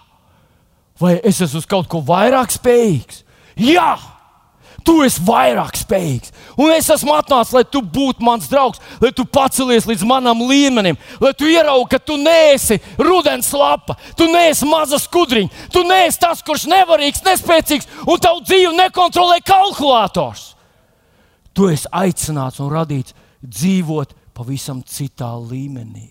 Vai 0.99 1.17
es 1.23 1.39
esmu 1.43 1.61
uz 1.61 1.67
kaut 1.67 1.87
ko 1.91 2.01
vairāk 2.03 2.51
spējīgs? 2.51 3.23
Jā! 3.59 3.93
Tu 4.83 4.93
esi 5.03 5.21
vairāk 5.27 5.75
spējīgs. 5.75 6.31
Un 6.59 6.71
es 6.73 6.87
esmu 6.91 7.11
atnācis, 7.13 7.53
lai 7.55 7.65
tu 7.67 7.81
būtu 7.83 8.23
mans 8.23 8.47
draugs, 8.51 8.79
lai 9.03 9.11
tu 9.15 9.25
pacelies 9.27 9.87
līdz 9.87 10.05
manam 10.07 10.41
līmenim, 10.47 10.97
lai 11.21 11.31
tu 11.37 11.47
ieraugi, 11.51 11.89
ka 11.91 11.99
tu 11.99 12.15
neesi 12.19 12.79
rudens 12.97 13.51
lapa, 13.55 13.97
tu 14.17 14.27
neesi 14.31 14.67
maza 14.67 14.99
skudriņa, 14.99 15.67
tu 15.73 15.83
neesi 15.87 16.19
tas, 16.23 16.43
kurš 16.45 16.65
nevarīgs, 16.71 17.23
nespēcīgs 17.27 17.89
un 18.07 18.23
tavu 18.23 18.43
dzīvi 18.47 18.71
nekontrolē 18.79 19.41
kalkulators. 19.45 20.53
Tu 21.53 21.69
esi 21.75 21.91
aicināts 21.91 22.63
un 22.63 22.71
radīts 22.71 23.15
dzīvot 23.43 24.15
pavisam 24.39 24.79
citā 24.87 25.33
līmenī. 25.35 26.07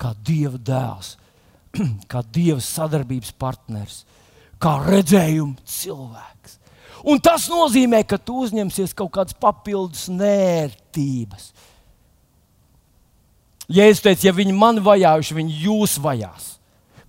Kā 0.00 0.12
Dieva 0.24 0.60
dēls, 0.60 1.14
kā 2.10 2.20
Dieva 2.32 2.60
sadarbības 2.64 3.32
partners, 3.40 4.02
kā 4.60 4.76
redzējuma 4.84 5.64
cilvēks. 5.64 6.58
Un 7.08 7.20
tas 7.24 7.46
nozīmē, 7.48 8.02
ka 8.04 8.18
tu 8.20 8.42
uzņemsies 8.44 8.92
kaut 8.96 9.14
kādas 9.14 9.36
papildus 9.40 10.04
nērtības. 10.12 11.50
Ja 13.70 13.86
es 13.88 14.02
teicu, 14.04 14.26
ja 14.26 14.34
viņi 14.36 14.52
man 14.52 14.82
vajājuši, 14.84 15.36
viņi 15.38 15.60
jūs 15.64 15.94
vajās. 16.02 16.56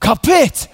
Kāpēc? 0.02 0.68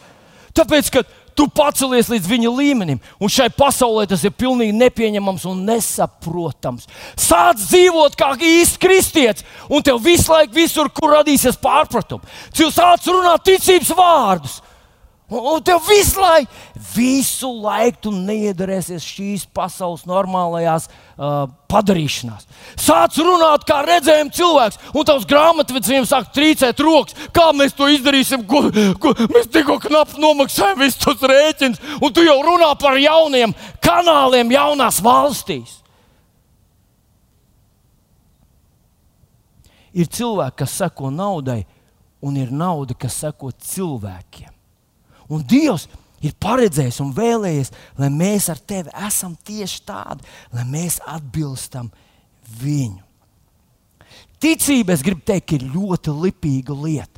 Tāpēc, 0.57 0.91
ka 0.93 1.01
tu 1.37 1.47
pacelies 1.53 2.09
līdz 2.11 2.29
viņa 2.31 2.53
līmenim. 2.57 3.01
Un 3.21 3.31
šai 3.31 3.49
pasaulē 3.53 4.07
tas 4.09 4.23
ir 4.25 4.33
pilnīgi 4.35 4.75
nepieņemams 4.77 5.45
un 5.49 5.63
nesaprotams. 5.67 6.87
Sāc 7.19 7.61
dzīvot 7.61 8.17
kā 8.19 8.33
īsts 8.37 8.81
kristietis, 8.81 9.45
un 9.69 9.85
tev 9.85 10.01
visu 10.03 10.33
laiku, 10.33 10.55
visur, 10.57 10.89
kur 10.93 11.15
radīsies 11.19 11.59
pārpratumi, 11.61 12.25
cilvēks 12.57 12.77
sāc 12.77 13.11
runāt 13.11 13.45
ticības 13.47 13.93
vārdus. 13.97 14.59
Un 15.27 15.59
tev 15.59 15.81
visu 15.83 16.21
laiku, 16.23 16.53
visu 16.95 17.49
laiku 17.59 18.05
tu 18.05 18.11
neiedarēsies 18.15 19.03
šīs 19.03 19.41
pasaules 19.51 20.05
normālajās 20.07 20.85
uh, 20.87 21.49
padarīšanās. 21.67 22.47
Sāc 22.79 23.19
runāt 23.19 23.65
kā 23.67 23.81
redzējuma 23.83 24.31
cilvēks, 24.31 24.79
un 24.95 25.07
tavs 25.09 25.27
grāmatvedis 25.27 25.91
viņam 25.91 26.07
sāk 26.07 26.31
trīcēt 26.31 26.79
rokas. 26.79 27.19
Kā 27.35 27.49
mēs 27.51 27.75
to 27.75 27.91
izdarīsim? 27.91 28.47
Ko, 28.47 28.63
ko, 29.03 29.11
mēs 29.35 29.51
tikko 29.51 29.81
knapi 29.83 30.23
nomaksājam 30.23 30.79
visus 30.79 31.03
tos 31.03 31.19
rēķinus, 31.19 31.83
un 31.99 32.15
tu 32.15 32.23
jau 32.23 32.39
runā 32.47 32.71
par 32.79 32.95
jauniem 32.95 33.51
kanāliem 33.83 34.55
jaunās 34.55 35.03
valstīs. 35.03 35.81
Ir 39.91 40.07
cilvēki, 40.07 40.61
kas 40.63 40.79
seko 40.85 41.11
naudai, 41.11 41.65
un 42.23 42.39
ir 42.39 42.53
nauda, 42.53 42.95
kas 42.95 43.25
seko 43.25 43.51
cilvēkiem. 43.51 44.53
Un 45.33 45.43
Dievs 45.47 45.87
ir 46.23 46.33
paredzējis 46.41 47.01
un 47.03 47.13
vēlējies, 47.15 47.73
lai 47.99 48.09
mēs 48.13 48.49
ar 48.53 48.61
tevi 48.69 48.93
esam 49.07 49.35
tieši 49.47 49.83
tādi, 49.87 50.25
lai 50.55 50.65
mēs 50.69 50.99
atbilstam 51.05 51.91
viņu. 52.61 53.03
Ticība, 54.41 54.93
es 54.93 55.03
gribu 55.05 55.23
teikt, 55.25 55.55
ir 55.57 55.69
ļoti 55.73 56.13
lipīga 56.13 56.75
lieta. 56.77 57.16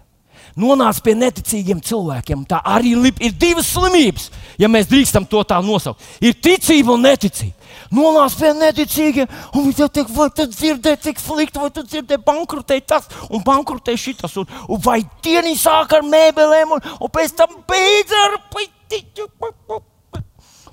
Nonāca 0.59 1.03
pie 1.03 1.15
neticīgiem 1.15 1.81
cilvēkiem. 1.85 2.43
Tā 2.49 2.59
arī 2.65 2.95
ir 3.19 3.33
divas 3.39 3.69
slimības, 3.73 4.29
ja 4.59 4.69
mēs 4.71 4.89
drīkstam 4.89 5.27
to 5.29 5.43
tā 5.47 5.59
nosaukt. 5.63 6.03
Ir 6.21 6.35
ticība 6.35 6.95
un 6.95 7.05
neticība. 7.07 7.55
Nonāca 7.93 8.37
pie 8.41 8.53
neticīgiem, 8.57 9.29
un 9.53 9.67
viņi 9.67 9.89
teica, 9.89 10.13
vai 10.13 10.29
tu 10.35 10.45
dzirdēji, 10.49 11.01
cik 11.07 11.21
slikti, 11.21 11.61
vai 11.61 11.69
tu 11.73 11.83
dzirdēji, 11.85 12.23
bankrotēji 12.25 12.85
tas 12.89 13.09
un 13.29 13.43
bankrotēji 13.45 14.03
šitas, 14.03 14.35
un, 14.41 14.49
un 14.69 14.81
vai 14.85 14.99
dieni 15.25 15.55
sāk 15.57 15.95
ar 15.97 16.05
mēbelēm, 16.05 16.75
un, 16.77 16.89
un 16.99 17.13
pēc 17.13 17.37
tam 17.39 17.61
beidz 17.69 18.13
ar 18.25 18.39
pitiķu. 18.53 19.29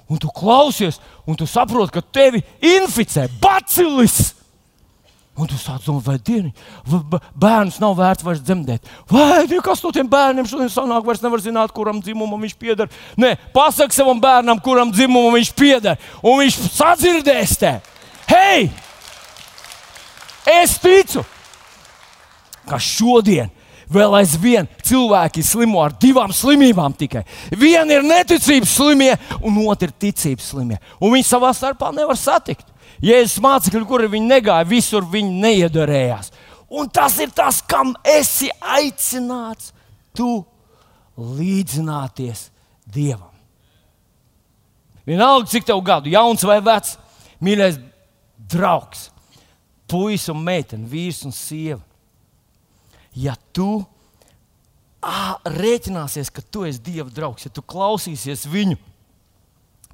Un 0.07 0.21
tu 0.23 0.31
klausies, 0.31 1.01
un 1.27 1.35
tu 1.39 1.49
saproti, 1.51 1.97
ka 1.97 2.03
tevi 2.15 2.43
inficē 2.63 3.27
bacilis. 3.43 4.36
Un 5.37 5.49
tu 5.51 5.59
sāc 5.61 5.83
domāt, 5.85 6.07
vai 6.07 6.17
dienu, 6.17 6.49
bērns 7.37 7.77
nav 7.83 7.99
vērts 7.99 8.25
vairs 8.25 8.41
dzemdēt. 8.41 8.87
Vai 9.11 9.45
kas 9.65 9.83
no 9.85 9.91
tiem 9.93 10.09
bērniem 10.09 10.47
šodien 10.49 10.71
sanāk, 10.73 11.05
vairs 11.05 11.21
nevar 11.21 11.43
zināt, 11.45 11.75
kuram 11.77 12.01
dzimumam 12.01 12.41
viņš 12.47 12.55
pieder. 12.57 12.89
Nē, 13.21 13.35
pasak 13.53 13.93
savam 13.93 14.21
bērnam, 14.23 14.63
kuram 14.65 14.95
dzimumam 14.95 15.37
viņš 15.37 15.53
pieder, 15.59 16.01
un 16.23 16.41
viņš 16.41 16.57
sadzirdēs 16.79 17.53
te. 17.61 17.75
Hei! 18.31 18.71
Es 20.47 20.79
ticu, 20.81 21.25
ka 22.65 22.79
šodien 22.81 23.51
vēl 23.93 24.17
aizvien 24.19 24.69
cilvēki 24.87 25.45
slimo 25.47 25.83
ar 25.85 25.95
divām 26.01 26.33
slimībām 26.35 26.95
tikai. 26.97 27.27
Viena 27.53 27.99
ir 27.99 28.07
neticības 28.07 28.73
slimie, 28.79 29.13
un 29.43 29.61
otra 29.67 29.91
ir 29.91 29.95
ticības 30.07 30.49
slimie. 30.55 30.81
Un 30.97 31.13
viņi 31.15 31.29
savā 31.29 31.53
starpā 31.55 31.93
nevar 31.95 32.19
satikt. 32.19 32.67
Jēzus 33.05 33.41
mācekļi, 33.45 33.85
kuri 33.89 34.11
viņi 34.13 34.31
negāja, 34.31 34.69
visur 34.69 35.05
viņi 35.11 35.41
neiedarējās. 35.43 36.31
Un 36.77 36.89
tas 36.91 37.19
ir 37.23 37.31
tas, 37.35 37.61
kam 37.63 37.95
esi 38.07 38.49
aicināts, 38.61 39.73
tu 40.17 40.41
līdzināties 41.17 42.51
Dievam. 42.87 43.33
Vienalga, 45.07 45.49
cik 45.51 45.67
tev 45.69 45.81
gadu, 45.87 46.11
jauns 46.11 46.43
vai 46.47 46.59
vecs, 46.65 46.97
mīļais 47.43 47.77
draugs, 48.51 49.09
puisis 49.91 50.33
un 50.33 50.43
meitene, 50.43 50.89
vīrs 50.91 51.23
un 51.27 51.35
sieva. 51.35 51.83
Ja 53.17 53.37
tu 53.55 53.85
ā, 55.03 55.37
rēķināsies, 55.47 56.33
ka 56.35 56.43
tu 56.43 56.67
esi 56.67 56.83
Dieva 56.89 57.11
draugs, 57.13 57.47
ja 57.47 57.55
tu 57.55 57.63
klausīsies 57.63 58.47
viņu, 58.51 58.79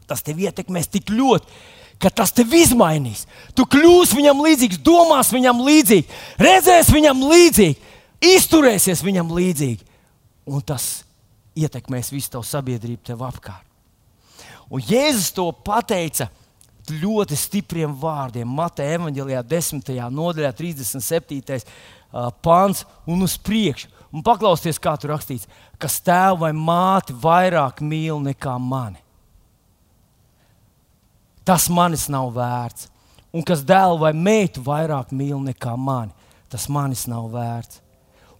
tas 0.08 0.24
tev 0.24 0.40
ietekmēs 0.42 0.90
tik 0.92 1.12
ļoti 1.12 1.60
ka 2.02 2.10
tas 2.10 2.34
tevi 2.34 2.64
izmainīs. 2.66 3.24
Tu 3.54 3.64
kļūsi 3.70 4.18
viņam 4.18 4.42
līdzīgs, 4.42 4.82
domās 4.82 5.30
viņam 5.34 5.62
līdzīgi, 5.62 6.20
redzēs 6.42 6.90
viņam 6.92 7.24
līdzīgi. 7.30 7.90
izturēsies 8.22 9.02
viņam 9.02 9.32
līdzīgi, 9.34 9.82
un 10.46 10.62
tas 10.62 11.02
ietekmēs 11.58 12.12
visu 12.14 12.30
tavu 12.30 12.46
sabiedrību 12.46 13.02
tev 13.10 13.24
apkārt. 13.26 13.66
Un 14.72 14.80
Jēzus 14.80 15.32
to 15.34 15.48
pateica 15.52 16.28
ļoti 16.88 17.36
stipriem 17.36 17.92
vārdiem. 17.98 18.46
Mateja 18.48 18.96
evanģēlijā, 18.96 19.42
10. 19.50 19.90
nodaļā, 20.14 20.52
37. 20.54 21.66
pāns 22.46 22.86
un 23.10 23.26
uz 23.26 23.34
priekšu. 23.36 23.90
Un 24.12 24.22
paklausieties, 24.24 24.78
kā 24.80 24.94
tur 25.00 25.14
rakstīts, 25.14 25.48
kas 25.80 25.98
tēvu 26.04 26.44
vai 26.44 26.52
māti 26.56 27.16
vairāk 27.16 27.80
mīl 27.80 28.20
nekā 28.22 28.54
mani. 28.60 29.01
Tas 31.44 31.68
manis 31.72 32.08
nav 32.12 32.30
vērts. 32.36 32.88
Un 33.32 33.44
kas 33.46 33.62
dēlu 33.64 33.98
vai 34.02 34.12
meitu 34.12 34.62
vairāk 34.64 35.14
mīl 35.16 35.38
nekā 35.40 35.72
mani, 35.80 36.12
tas 36.52 36.68
manis 36.68 37.06
nav 37.08 37.30
vērts. 37.32 37.80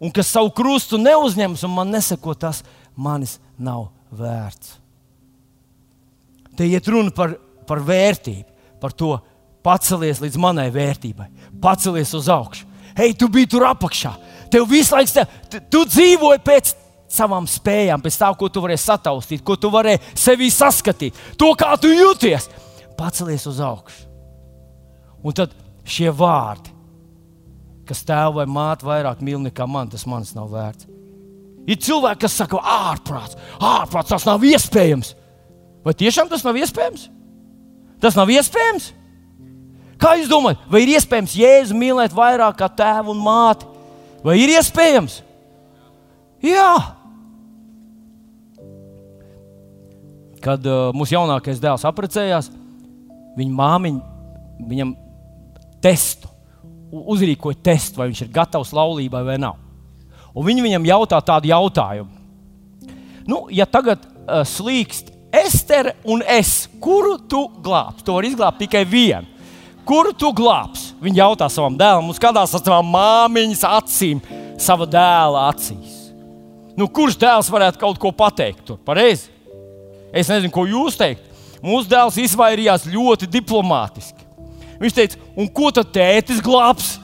Un 0.03 0.13
kas 0.13 0.33
savu 0.35 0.51
krustu 0.53 0.99
neuzņems 1.01 1.63
un 1.65 1.73
man 1.73 1.93
neseko, 1.95 2.35
tas 2.35 2.61
manis 2.95 3.39
nav 3.57 3.87
vērts. 4.13 4.77
Te 6.59 6.67
iet 6.69 6.89
runa 6.93 7.15
par, 7.15 7.37
par 7.67 7.81
vērtību, 7.81 8.45
par 8.83 8.93
to 8.93 9.15
pacelies 9.65 10.21
līdz 10.21 10.37
manai 10.43 10.69
vērtībai, 10.75 11.29
pacelies 11.63 12.13
uz 12.19 12.29
augšu. 12.33 12.69
Hei, 12.99 13.15
tu 13.17 13.31
biji 13.33 13.55
tur 13.55 13.65
apakšā. 13.71 14.13
Tev 14.53 14.67
visu 14.69 14.93
laiku, 14.93 15.23
te, 15.49 15.63
tu 15.73 15.87
dzīvoji 15.89 16.43
pēc 16.45 16.75
savām 17.13 17.47
spējām, 17.49 18.03
pēc 18.05 18.19
tā, 18.21 18.29
ko 18.37 18.51
tu 18.53 18.61
vari 18.65 18.77
sataustīt, 18.81 19.41
ko 19.45 19.57
tu 19.61 19.71
vari 19.73 19.95
sevī 20.19 20.51
saskatīt, 20.53 21.17
to, 21.41 21.53
kā 21.57 21.73
tu 21.81 21.93
jūties. 21.93 22.51
Pacelies 22.99 23.47
uz 23.51 23.61
augšu. 23.63 24.07
Un 25.23 25.37
tad 25.37 25.53
šie 25.87 26.11
vārdi, 26.15 26.73
kas 27.87 28.05
tēvu 28.07 28.41
vai 28.41 28.47
māti 28.51 28.87
vairāk 28.87 29.23
mīl 29.25 29.41
nekā 29.43 29.67
man, 29.71 29.91
tas 29.91 30.07
manis 30.09 30.35
nav 30.37 30.51
vērts. 30.53 30.89
Ir 31.63 31.79
cilvēki, 31.79 32.25
kas 32.25 32.39
saka, 32.41 32.59
ārprāts, 32.59 33.39
ārprāts, 33.63 34.11
tas 34.11 34.27
nav 34.27 34.43
iespējams. 34.47 35.13
Vai 35.87 35.95
tiešām 35.99 36.31
tas 36.31 36.43
nav 36.47 36.59
iespējams? 36.59 37.07
Tas 38.03 38.19
nav 38.19 38.31
iespējams. 38.35 38.89
Kā 40.03 40.17
jūs 40.19 40.31
domājat, 40.31 40.63
vai 40.71 40.83
ir 40.83 40.97
iespējams 40.97 41.37
Jēzu 41.39 41.77
mīlēt 41.79 42.15
vairāk 42.17 42.57
kā 42.59 42.67
tēvu 42.81 43.15
un 43.15 43.21
māti? 43.23 43.69
Vai 44.27 44.35
ir 44.43 44.51
iespējams? 44.57 45.21
Jā. 46.43 46.73
Kad 50.43 50.67
uh, 50.67 50.91
mūsu 50.99 51.15
jaunākais 51.15 51.63
dēls 51.63 51.87
apprecējās, 51.87 52.51
viņa 53.39 53.57
māmiņa 53.59 54.67
viņam 54.69 54.95
testu, 55.83 56.31
uzrīkoja 56.93 57.59
testu, 57.65 58.01
vai 58.01 58.11
viņš 58.11 58.25
ir 58.25 58.33
gatavs 58.35 58.75
laulībai 58.77 59.23
vai 59.27 59.39
nav. 59.41 59.57
Un 60.33 60.47
viņi 60.47 60.65
viņam 60.65 60.89
jautā 60.89 61.19
tādu 61.25 61.51
jautājumu. 61.51 62.11
Nu, 63.29 63.47
ja 63.55 63.67
tagad 63.69 64.05
uh, 64.05 64.43
slīkst 64.47 65.13
Estere 65.33 65.95
un 66.05 66.21
es, 66.29 66.67
kuru 66.77 67.15
tu 67.17 67.47
glābsi? 67.65 68.05
To 68.05 68.19
var 68.19 68.27
izglābt 68.29 68.59
tikai 68.61 68.83
vienu. 68.85 69.25
Kuru 69.89 70.13
tu 70.13 70.29
glābsi? 70.37 70.93
Viņa 71.01 71.23
jautā 71.23 71.49
savam 71.51 71.79
dēlam, 71.81 72.11
un 72.11 72.17
skatās 72.17 72.53
ar 72.53 72.61
savām 72.61 72.91
māmiņas 72.93 73.65
acīm, 73.65 74.21
sava 74.61 74.85
dēla 74.87 75.47
acīs. 75.49 76.13
Nu, 76.77 76.85
kurš 76.85 77.17
dēls 77.21 77.49
varētu 77.53 77.81
kaut 77.81 77.97
ko 78.01 78.13
pateikt? 78.13 78.61
Tur 78.69 78.79
pareizi. 78.85 79.31
Es 80.13 80.29
nezinu, 80.29 80.53
ko 80.53 80.67
jūs 80.69 81.01
teikt. 81.01 81.32
Mūsu 81.63 81.87
dēls 81.91 82.19
izvairījās 82.19 82.89
ļoti 82.91 83.29
diplomātiski. 83.31 84.27
Viņš 84.83 84.95
teica, 84.97 85.19
un 85.39 85.47
ko 85.55 85.71
tad 85.71 85.93
tētis 85.95 86.43
glābs? 86.43 86.97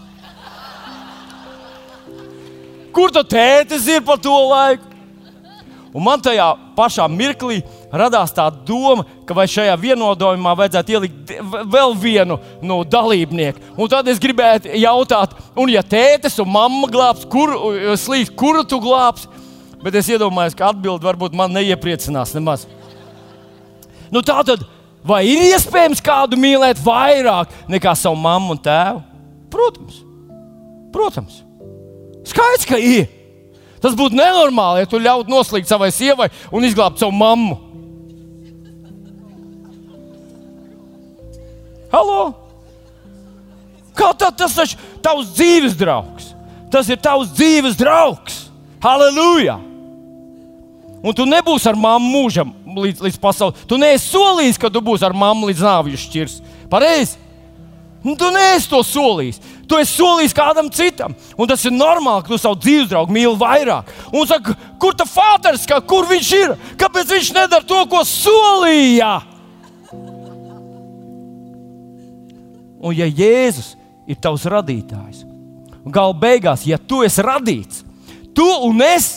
Kur 2.95 3.13
tad 3.15 3.29
tētis 3.31 3.87
ir 3.87 4.03
pa 4.03 4.17
to 4.19 4.35
laiku? 4.51 4.89
Un 5.95 6.05
man 6.05 6.21
tajā 6.21 6.47
pašā 6.77 7.07
mirklī 7.11 7.63
radās 7.95 8.35
tā 8.35 8.45
doma, 8.53 9.07
ka 9.27 9.35
vai 9.35 9.47
šajā 9.49 9.77
vienodojumā 9.81 10.53
vajadzētu 10.59 10.95
ielikt 10.95 11.33
vēl 11.73 11.95
vienu 11.99 12.37
no 12.63 12.83
dalībnieku. 12.85 13.73
Un 13.79 13.91
tad 13.91 14.11
es 14.11 14.21
gribētu 14.21 14.75
jautāt, 14.77 15.33
un 15.57 15.73
ja 15.73 15.83
tētis 15.83 16.37
un 16.43 16.51
mamma 16.53 16.91
glābs, 16.93 17.25
kur 17.31 17.55
slīd, 17.97 18.35
kuru 18.37 18.67
tu 18.69 18.81
glābsi? 18.85 19.31
Bet 19.83 19.95
es 19.95 20.11
iedomājos, 20.11 20.59
ka 20.59 20.73
atbildi 20.73 21.07
varbūt 21.07 21.37
man 21.39 21.55
neiepriecinās 21.55 22.35
nemaz. 22.35 22.67
Nu, 24.15 24.23
tā 24.25 24.39
tad, 24.47 24.65
vai 25.07 25.23
ir 25.29 25.43
iespējams 25.51 26.03
kādu 26.05 26.39
mīlēt 26.41 26.81
vairāk 26.85 27.53
nekā 27.71 27.95
savu 27.99 28.19
mammu 28.21 28.57
un 28.57 28.63
tēvu? 28.65 29.05
Protams, 29.53 30.01
protams. 30.95 31.43
Skaidrs, 32.29 32.67
ka 32.69 32.81
ir. 32.81 33.07
Tas 33.83 33.95
būtu 33.97 34.19
nenormāli, 34.19 34.83
ja 34.83 34.91
tu 34.91 34.99
ļautu 35.01 35.31
noslīgt 35.31 35.71
savai 35.71 35.91
sievai 35.95 36.29
un 36.53 36.67
izglābt 36.67 36.99
savu 37.01 37.15
mammu. 37.15 37.57
Halo? 41.93 42.25
Kā 43.97 44.11
tā, 44.19 44.29
tas 44.35 44.55
taču 44.55 44.77
ir 44.77 44.99
tavs 45.03 45.33
dzīves 45.37 45.79
draugs? 45.79 46.33
Tas 46.73 46.91
ir 46.93 47.01
tavs 47.01 47.33
dzīves 47.39 47.79
draugs. 47.81 48.45
Halleluja! 48.85 49.57
Un 50.99 51.15
tu 51.15 51.27
nebūsi 51.29 51.69
ar 51.71 51.79
mammu 51.79 52.11
mūžam 52.11 52.51
līdz, 52.67 53.05
līdz 53.07 53.19
pasaules. 53.23 53.63
Tu 53.71 53.79
neesi 53.79 54.11
solījis, 54.11 54.59
ka 54.59 54.71
tu 54.73 54.83
būsi 54.85 55.07
ar 55.07 55.15
mammu 55.15 55.51
līdz 55.51 55.63
nāvijas 55.63 56.07
šķirs. 56.09 56.39
Pareizi? 56.71 57.21
Nu, 58.03 58.15
tu 58.19 58.31
neesi 58.35 58.71
to 58.71 58.81
solījis. 58.87 59.41
Tu 59.69 59.79
esi 59.83 59.99
solījis 59.99 60.35
kādam 60.37 60.71
citam. 60.73 61.15
Un 61.37 61.51
tas 61.51 61.65
ir 61.67 61.75
normāli, 61.75 62.25
ka 62.25 62.33
tu 62.33 62.39
savu 62.41 62.59
dzīves 62.63 62.91
draugu 62.91 63.15
mīli 63.15 63.35
vairāk. 63.39 63.91
Un 64.15 64.27
saka, 64.31 64.55
kur 64.81 64.95
tas 64.97 65.11
fāters, 65.13 65.67
kur 65.87 66.07
viņš 66.09 66.31
ir? 66.39 66.55
Kāpēc 66.81 67.11
viņš 67.15 67.33
nedara 67.37 67.67
to, 67.67 67.83
ko 67.91 68.05
solīja? 68.07 69.19
Un 72.79 72.95
ja 72.95 73.09
Jēzus 73.11 73.75
ir 74.09 74.19
tavs 74.23 74.47
radītājs, 74.49 75.25
un 75.83 75.93
gala 75.93 76.15
beigās, 76.15 76.63
ja 76.67 76.79
tu 76.79 77.03
esi 77.03 77.25
radīts, 77.27 77.83
tu 78.37 78.47
un 78.69 78.79
es, 78.87 79.17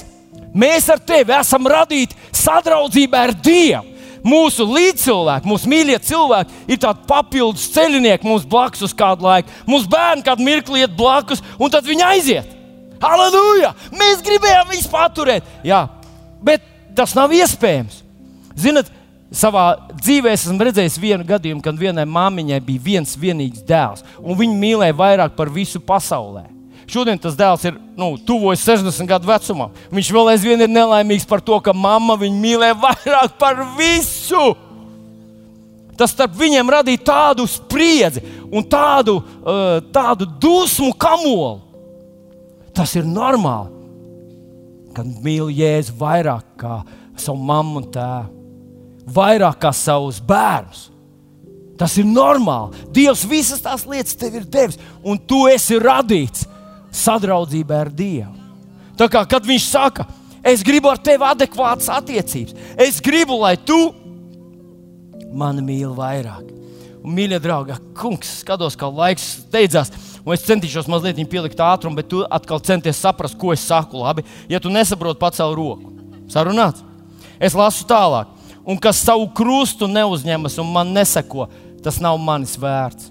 mēs 0.54 0.90
ar 0.92 1.00
tevi 1.00 1.36
esam 1.38 1.70
radīti 1.70 2.18
sadraudzībā 2.36 3.26
ar 3.28 3.34
Dievu. 3.36 3.88
Mūsu 4.22 4.68
līdzcilvēki, 4.70 5.50
mūsu 5.50 5.70
mīļie 5.72 5.96
cilvēki 6.06 6.60
ir 6.70 6.78
tādi 6.84 7.08
papildus 7.10 7.66
ceļinieki 7.74 8.28
mums 8.30 8.46
blakus 8.46 8.84
uz 8.86 8.94
kādu 8.94 9.26
laiku. 9.26 9.50
Mūsu 9.66 9.90
bērni 9.90 10.22
kādu 10.28 10.46
mirkli 10.46 10.84
iet 10.84 10.94
blakus, 10.94 11.42
un 11.58 11.74
tad 11.74 11.88
viņi 11.90 12.06
aiziet. 12.06 12.52
Halleluja! 13.02 13.74
Mēs 13.98 14.22
gribējām 14.22 14.70
viņus 14.70 14.92
paturēt. 14.94 15.48
Jā, 15.66 15.88
bet 16.46 16.62
tas 16.94 17.16
nav 17.18 17.34
iespējams. 17.34 18.04
Ziniet, 18.62 18.94
Savā 19.32 19.88
dzīvē 19.96 20.34
esmu 20.36 20.66
redzējis 20.68 20.98
vienu 21.00 21.24
gadījumu, 21.24 21.62
kad 21.64 21.78
vienai 21.80 22.04
māmiņai 22.04 22.58
bija 22.68 22.84
viens 22.84 23.14
vienīgs 23.16 23.62
dēls, 23.64 24.04
un 24.20 24.36
viņa 24.36 24.58
mīlēja 24.60 24.98
vairāk 25.00 25.38
par 25.38 25.48
visu 25.56 25.80
pasaulē. 25.80 26.50
Šodien 26.92 27.20
tas 27.22 27.38
dēls 27.40 27.64
ir 27.70 27.78
nu, 27.96 28.18
tuvojas 28.28 28.66
60 28.68 29.08
gadu 29.08 29.30
vecumam. 29.30 29.72
Viņš 29.96 30.10
vēl 30.12 30.34
aizvien 30.34 30.64
ir 30.66 30.72
nelaimīgs 30.72 31.28
par 31.30 31.40
to, 31.40 31.56
ka 31.64 31.72
mamma 31.72 32.18
viņu 32.20 32.42
mīlēja 32.42 32.76
vairāk 32.82 33.38
par 33.40 33.62
visu. 33.78 34.50
Tas 35.96 36.12
starp 36.12 36.36
viņiem 36.36 36.74
radīja 36.74 37.04
tādu 37.08 37.46
spriedzi 37.48 38.24
un 38.52 38.66
tādu, 38.68 39.22
uh, 39.22 39.80
tādu 39.94 40.28
dusmu 40.42 40.92
kamolu. 41.00 41.62
Tas 42.76 42.92
ir 43.00 43.08
normāli, 43.08 43.72
kad 44.96 45.08
mīl 45.24 45.48
Jēzu 45.54 45.96
vairāk 46.00 46.44
kā 46.60 46.82
savu 47.20 47.40
mammu 47.40 47.84
un 47.84 47.90
tēvu 47.94 48.42
vairāk 49.16 49.62
kā 49.64 49.72
savus 49.76 50.20
bērnus. 50.24 50.90
Tas 51.80 51.96
ir 51.98 52.06
normāli. 52.06 52.84
Dievs 52.94 53.24
visas 53.26 53.64
tās 53.64 53.88
lietas 53.90 54.18
tev 54.20 54.36
ir 54.38 54.46
devis, 54.46 54.80
un 55.02 55.18
tu 55.18 55.48
esi 55.50 55.80
radīts 55.82 56.46
sadraudzībā 56.92 57.82
ar 57.86 57.92
Dievu. 57.94 58.34
Tā 59.00 59.08
kā 59.12 59.24
kad 59.30 59.46
viņš 59.48 59.66
saka, 59.72 60.06
es 60.44 60.64
gribu 60.66 60.92
ar 60.92 61.00
tevi 61.02 61.26
adekvātas 61.26 61.90
attiecības, 61.92 62.56
es 62.78 63.00
gribu, 63.04 63.40
lai 63.42 63.56
tu 63.58 63.80
mani 65.32 65.64
mīli 65.66 65.94
vairāk. 65.96 66.50
Un, 67.02 67.16
mīļie 67.18 67.40
draugi, 67.42 67.78
kungs, 67.98 68.30
skatos, 68.44 68.76
kā 68.78 68.86
laiks 68.92 69.24
steidzās, 69.48 69.90
un 70.22 70.36
es 70.36 70.44
centīšos 70.46 70.90
mazliet 70.92 71.18
pielikt 71.32 71.64
ātrumu, 71.66 71.98
bet 71.98 72.12
tu 72.12 72.22
atkal 72.30 72.62
centies 72.62 73.00
saprast, 73.02 73.40
ko 73.42 73.56
es 73.56 73.64
saku. 73.66 74.04
Labi, 74.04 74.26
ja 74.52 74.60
tu 74.62 74.70
nesaproti, 74.70 75.18
pacēl 75.22 75.56
roku. 75.58 75.90
Sarunāts. 76.30 76.84
Es 77.42 77.58
lasu 77.58 77.88
tālāk 77.90 78.30
un 78.66 78.78
kas 78.78 79.02
savu 79.02 79.26
krustu 79.34 79.90
neuzņemas 79.90 80.60
un 80.62 80.70
man 80.74 80.94
neseko, 80.94 81.48
tas 81.82 81.98
nav 82.04 82.20
manis 82.22 82.54
vērts. 82.62 83.10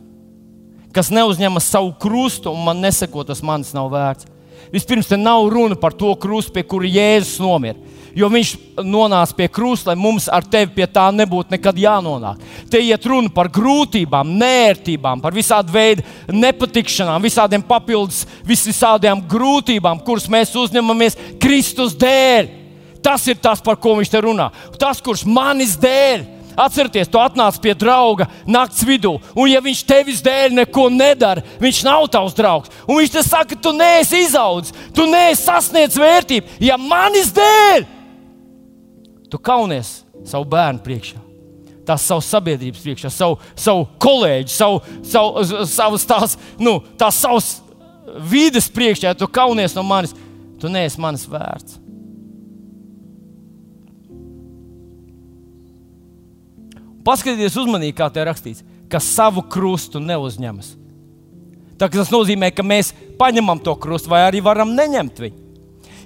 Kas 0.95 1.13
neuzņemas 1.15 1.71
savu 1.71 1.93
krustu 2.03 2.51
un 2.51 2.65
man 2.67 2.81
neseko, 2.83 3.23
tas 3.27 3.43
manis 3.47 3.71
nav 3.77 3.91
vērts. 3.93 4.27
Vispirms, 4.71 5.09
te 5.11 5.17
nav 5.19 5.49
runa 5.51 5.77
par 5.79 5.95
to 5.99 6.13
krustu, 6.19 6.55
pie 6.55 6.65
kura 6.67 6.87
Jēzus 6.87 7.41
nomira. 7.43 7.79
Jo 8.15 8.27
viņš 8.31 8.53
nonāca 8.83 9.37
pie 9.39 9.47
krusta, 9.51 9.93
lai 9.93 9.99
mums 9.99 10.27
ar 10.31 10.43
tevi 10.51 10.73
pie 10.75 10.87
tā 10.91 11.07
nebūtu 11.15 11.55
nekad 11.55 11.79
jānonāk. 11.79 12.41
Te 12.71 12.81
iet 12.83 13.07
runa 13.07 13.31
par 13.35 13.51
grūtībām, 13.55 14.33
nērtībām, 14.41 15.23
par 15.23 15.35
visādi 15.35 15.75
veidu 15.75 16.05
nepatikšanām, 16.35 17.23
visādiem 17.23 17.63
papildus, 17.67 18.25
visādām 18.47 19.23
grūtībām, 19.31 20.03
kuras 20.07 20.27
mēs 20.31 20.57
uzņemamies 20.59 21.19
Kristus 21.43 21.95
dēļ. 21.99 22.51
Tas 23.01 23.25
ir 23.31 23.39
tas, 23.41 23.63
par 23.65 23.79
ko 23.81 23.95
viņš 23.97 24.11
te 24.13 24.21
runā. 24.27 24.51
Tas, 24.79 24.99
kurš 25.01 25.23
manis 25.25 25.79
dēļ 25.81 26.27
Atcerieties, 26.59 27.09
tu 27.11 27.21
atnāc 27.21 27.59
pie 27.63 27.75
drauga 27.79 28.27
naktas 28.49 28.83
vidū, 28.87 29.15
un 29.35 29.51
ja 29.51 29.63
viņš 29.65 29.85
tevis 29.89 30.23
dēļ 30.25 30.57
neko 30.59 30.89
nedara, 30.93 31.45
viņš 31.63 31.81
nav 31.87 32.09
tavs 32.13 32.37
draugs. 32.39 32.73
Un 32.87 33.01
viņš 33.01 33.15
te 33.15 33.25
saka, 33.27 33.57
tu 33.57 33.73
neesi 33.77 34.25
izaudzis, 34.27 34.77
tu 34.97 35.07
neesi 35.11 35.43
sasniedzis 35.45 36.01
vērtību. 36.01 36.61
Ja 36.65 36.79
manis 36.81 37.33
dēļ, 37.37 37.89
tu 39.31 39.39
kaunies 39.39 40.01
savu 40.27 40.49
bērnu 40.51 40.83
priekšā. 40.85 41.21
Tās 41.89 42.05
savas 42.07 42.29
sabiedrības 42.31 42.83
priekšā, 42.85 43.11
savu, 43.11 43.39
savu 43.59 43.87
kolēģi, 44.03 44.53
savu, 44.53 44.83
savu, 45.07 45.65
savas 45.67 46.07
tās, 46.07 46.37
nu, 46.61 46.77
tās 47.01 47.19
savas 47.19 47.55
vides 48.31 48.69
priekšā, 48.71 49.11
ja 49.11 49.19
tu 49.19 49.27
kaunies 49.31 49.75
no 49.75 49.85
manis, 49.87 50.15
tu 50.61 50.71
neesi 50.71 51.01
manis 51.01 51.25
vērts. 51.31 51.80
Paskatieties 57.07 57.57
uzmanīgi, 57.61 57.97
kā 57.97 58.11
te 58.13 58.25
rakstīts, 58.27 58.65
ka 58.91 59.01
savu 59.03 59.45
krustu 59.49 60.03
neuzņemas. 60.03 60.75
Tas 61.81 62.13
nozīmē, 62.13 62.51
ka 62.53 62.65
mēs 62.67 62.93
paņemam 63.21 63.63
to 63.65 63.73
krustu, 63.81 64.11
vai 64.13 64.27
arī 64.27 64.43
varam 64.45 64.75
neņemt 64.77 65.23
viņu. 65.25 65.39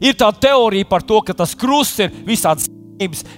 Ir 0.05 0.15
tā 0.19 0.29
teorija 0.31 0.87
par 0.87 1.03
to, 1.07 1.21
ka 1.25 1.35
tas 1.35 1.55
krusts 1.59 2.03
ir 2.05 2.15
visādas 2.27 2.69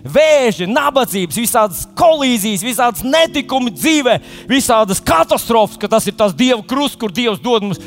vēži, 0.04 0.66
nabadzības, 0.68 1.38
visādas 1.40 1.84
kolīzijas, 1.96 2.64
visādas 2.64 3.04
netikumi 3.06 3.72
dzīvē, 3.72 4.18
visādas 4.50 5.00
katastrofas, 5.00 5.78
ka 5.80 5.88
tas 5.88 6.06
ir 6.06 6.16
tas 6.18 6.34
Dieva 6.36 6.60
krusts, 6.60 6.98
kur 7.00 7.12
Dievs 7.12 7.40
dod 7.40 7.64
mums 7.64 7.80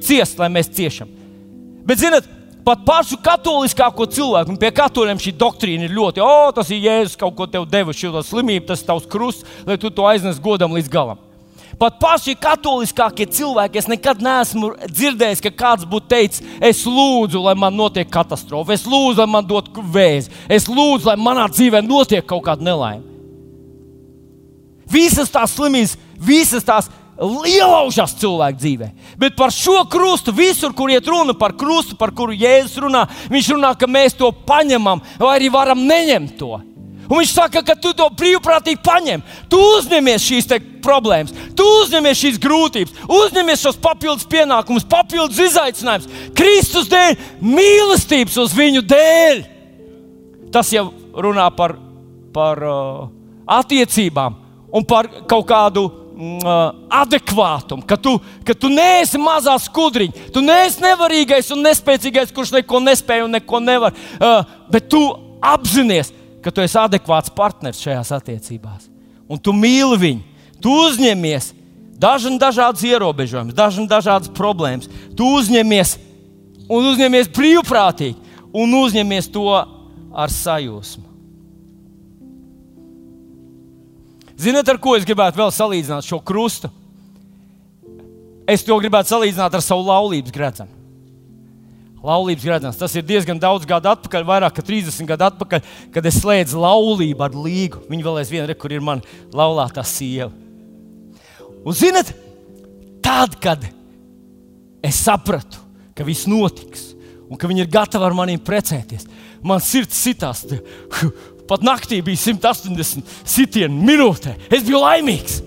ciest, 0.00 0.38
lai 0.40 0.48
mēs 0.52 0.72
ciešam. 0.72 1.10
Bet, 1.84 2.00
zinot, 2.00 2.28
pat 2.66 2.84
pašu 2.86 3.18
katoliskāko 3.22 4.06
cilvēku, 4.10 4.54
un 4.54 4.60
pie 4.60 4.70
katoļiem 4.74 5.20
šī 5.22 5.34
doktrīna 5.38 5.88
ir 5.88 5.96
ļoti, 5.96 6.22
o, 6.22 6.52
tas 6.54 6.70
ir 6.70 6.84
Jēzus 6.84 7.18
kaut 7.20 7.36
ko 7.38 7.48
tev 7.50 7.66
devis, 7.70 7.98
šo 7.98 8.22
slimību, 8.22 8.66
tas 8.70 8.82
ir 8.82 8.88
tavs 8.88 9.08
krusts, 9.10 9.46
lai 9.66 9.78
tu 9.80 9.90
to 9.90 10.06
aiznes 10.08 10.40
godam 10.42 10.74
līdz 10.76 10.90
galam. 10.92 11.20
Pat 11.80 11.96
paši 11.98 12.34
katoliskākie 12.38 13.26
cilvēki, 13.32 13.80
es 13.80 13.88
nekad 13.90 14.20
neesmu 14.22 14.74
dzirdējis, 14.84 15.40
ka 15.42 15.50
kāds 15.64 15.86
būtu 15.88 16.10
teicis, 16.12 16.44
es 16.62 16.84
lūdzu, 16.86 17.40
lai 17.42 17.56
man 17.58 17.74
notiek 17.74 18.10
katastrofa, 18.12 18.76
es 18.76 18.84
lūdzu, 18.86 19.18
lai 19.22 19.30
man 19.30 19.48
dotu 19.48 19.82
vēzi, 19.82 20.30
es 20.52 20.68
lūdzu, 20.70 21.08
lai 21.08 21.16
manā 21.18 21.48
dzīvē 21.50 21.82
notiek 21.82 22.26
kaut 22.28 22.44
kāda 22.46 22.68
nelaime. 22.68 23.08
Visas 24.92 25.32
tās 25.32 25.54
slimības, 25.56 25.96
visas 26.20 26.66
tās 26.68 26.90
ielaužas 27.20 28.14
cilvēku 28.18 28.58
dzīvē. 28.58 28.88
Bet 29.20 29.36
par 29.36 29.52
šo 29.54 29.82
krustu, 29.90 30.32
visur, 30.34 30.72
kur 30.74 30.90
iet 30.90 31.06
runa 31.06 31.34
par 31.38 31.54
krustu, 31.58 31.96
par 31.98 32.14
kuru 32.16 32.34
Jēzus 32.36 32.80
runā, 32.82 33.06
viņš 33.30 33.54
runā, 33.54 33.72
ka 33.78 33.86
mēs 33.90 34.16
to 34.18 34.32
paņemam, 34.32 35.02
vai 35.20 35.36
arī 35.36 35.52
varam 35.52 35.84
neņemt 35.86 36.36
to. 36.40 36.58
Un 37.12 37.18
viņš 37.20 37.32
saka, 37.34 37.60
ka 37.66 37.74
tu 37.76 37.90
to 37.92 38.06
brīvprātīgi 38.16 38.80
paņem. 38.80 39.22
Tu 39.52 39.58
uzņemies 39.76 40.24
šīs 40.24 40.48
problēmas, 40.82 41.34
tu 41.58 41.66
uzņemies 41.82 42.18
šīs 42.18 42.38
grūtības, 42.42 43.02
uzņemies 43.04 43.64
šos 43.66 43.80
papildus 43.82 44.26
pienākumus, 44.30 44.86
papildus 44.88 45.40
izaicinājumus. 45.44 46.08
Kristus 46.38 46.88
dēļ, 46.90 47.18
mīlestības 47.44 48.38
uz 48.40 48.54
viņu 48.56 48.84
dēļ. 48.88 49.42
Tas 50.52 50.72
jau 50.72 50.88
runā 51.12 51.50
par, 51.56 51.76
par 52.32 52.64
uh, 52.64 53.10
attiecībām 53.60 54.38
un 54.72 54.86
par 54.88 55.10
kaut 55.28 55.46
kādu 55.48 55.90
adekvātumu, 56.92 57.84
ka 57.88 57.96
tu, 57.98 58.16
ka 58.46 58.54
tu 58.54 58.70
neesi 58.72 59.18
mazā 59.20 59.54
skudriņa, 59.60 60.28
tu 60.34 60.42
neesi 60.44 60.82
nevarīgais 60.84 61.50
un 61.54 61.64
nespēcīgais, 61.66 62.32
kurš 62.34 62.54
neko 62.58 62.82
nespēj 62.84 63.24
un 63.26 63.34
neko 63.38 63.60
nevar. 63.62 63.96
Bet 64.72 64.90
tu 64.92 65.00
apzinājies, 65.42 66.12
ka 66.42 66.52
tu 66.54 66.62
esi 66.62 66.78
adekvāts 66.78 67.32
partneris 67.34 67.82
šajās 67.82 68.12
attiecībās. 68.18 68.88
Un 69.30 69.40
tu 69.40 69.54
mīli 69.56 69.98
viņu, 69.98 70.46
tu 70.62 70.74
uzņemies 70.86 71.52
dažna, 72.02 72.36
dažādas 72.42 72.82
ierobežojumus, 72.86 73.56
dažna, 73.56 73.86
dažādas 73.90 74.32
problēmas. 74.34 74.90
Tu 75.16 75.26
uzņemies 75.38 75.96
un 76.68 76.90
uzņemies 76.92 77.30
brīvprātīgi 77.34 78.18
un 78.52 78.76
uzņemies 78.82 79.30
to 79.32 79.48
ar 79.52 80.34
sajūsmu. 80.34 81.11
Ziniet, 84.42 84.66
ar 84.66 84.78
ko 84.82 84.96
es 84.98 85.06
gribētu 85.06 85.38
vēl 85.38 85.52
salīdzināt 85.54 86.06
šo 86.06 86.18
krustu? 86.26 86.70
Es 88.50 88.64
to 88.66 88.74
gribētu 88.82 89.12
salīdzināt 89.12 89.54
ar 89.54 89.62
savu 89.62 89.84
laulības 89.86 90.34
gredzenu. 90.34 90.80
Laulības 92.02 92.46
gredzens. 92.48 92.78
Tas 92.80 92.94
ir 92.98 93.04
diezgan 93.06 93.38
daudz 93.38 93.66
gadu 93.68 93.92
atpakaļ, 93.92 94.24
vairāk 94.26 94.56
kā 94.56 94.64
30 94.66 95.06
gadu 95.06 95.28
atpakaļ, 95.28 95.68
kad 95.94 96.08
es 96.10 96.18
slēdzu 96.18 96.58
laulību 96.58 97.22
ar 97.22 97.36
Līgu. 97.38 97.84
Viņa 97.86 98.06
vēl 98.08 98.18
aizvien 98.24 98.48
ir, 98.48 98.58
kur 98.58 98.74
ir 98.74 98.82
mana 98.82 99.06
laulātā 99.30 99.84
sieva. 99.86 100.32
Un, 101.62 101.76
zinot, 101.78 102.10
tad, 103.04 103.38
kad 103.38 103.62
es 104.82 104.98
sapratu, 105.04 105.62
ka 105.94 106.02
viss 106.06 106.26
notiks 106.26 106.88
un 107.30 107.38
ka 107.38 107.46
viņi 107.48 107.62
ir 107.62 107.70
gatavi 107.72 108.08
ar 108.08 108.16
maniem 108.16 108.42
precēties, 108.42 109.06
man 109.46 109.62
sirds 109.62 110.02
sitās. 110.02 110.42
Pat 111.52 111.64
naktī 111.66 111.98
bija 112.00 112.16
180 112.16 113.02
sitienu 113.28 113.76
minūtē. 113.84 114.32
Es 114.48 114.62
biju 114.64 114.78
laimīgs. 114.80 115.42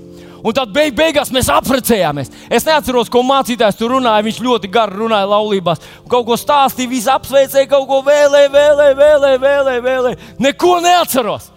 Un 0.45 0.53
tad 0.53 0.70
beig 0.70 0.93
beigās 0.93 1.32
mēs 1.34 1.47
apprecējāmies. 1.49 2.30
Es 2.53 2.68
neatceros, 2.68 3.10
ko 3.10 3.24
mācītājs 3.26 3.80
tur 3.80 3.95
runāja. 3.95 4.22
Viņš 4.28 4.41
ļoti 4.45 4.70
gari 4.70 4.99
runāja 4.99 5.26
laulībās. 5.32 5.82
Kaut 6.12 6.28
ko 6.28 6.36
stāstīja, 6.38 6.91
visi 6.91 7.10
apsveicēja, 7.10 7.72
kaut 7.72 7.88
ko 7.89 8.03
vēlēja, 8.06 8.51
vēlēja, 8.53 8.97
vēlēja, 8.99 9.39
vēlēja. 9.41 9.84
vēlēja. 9.88 10.20
Neko 10.45 10.76
neatceros. 10.86 11.47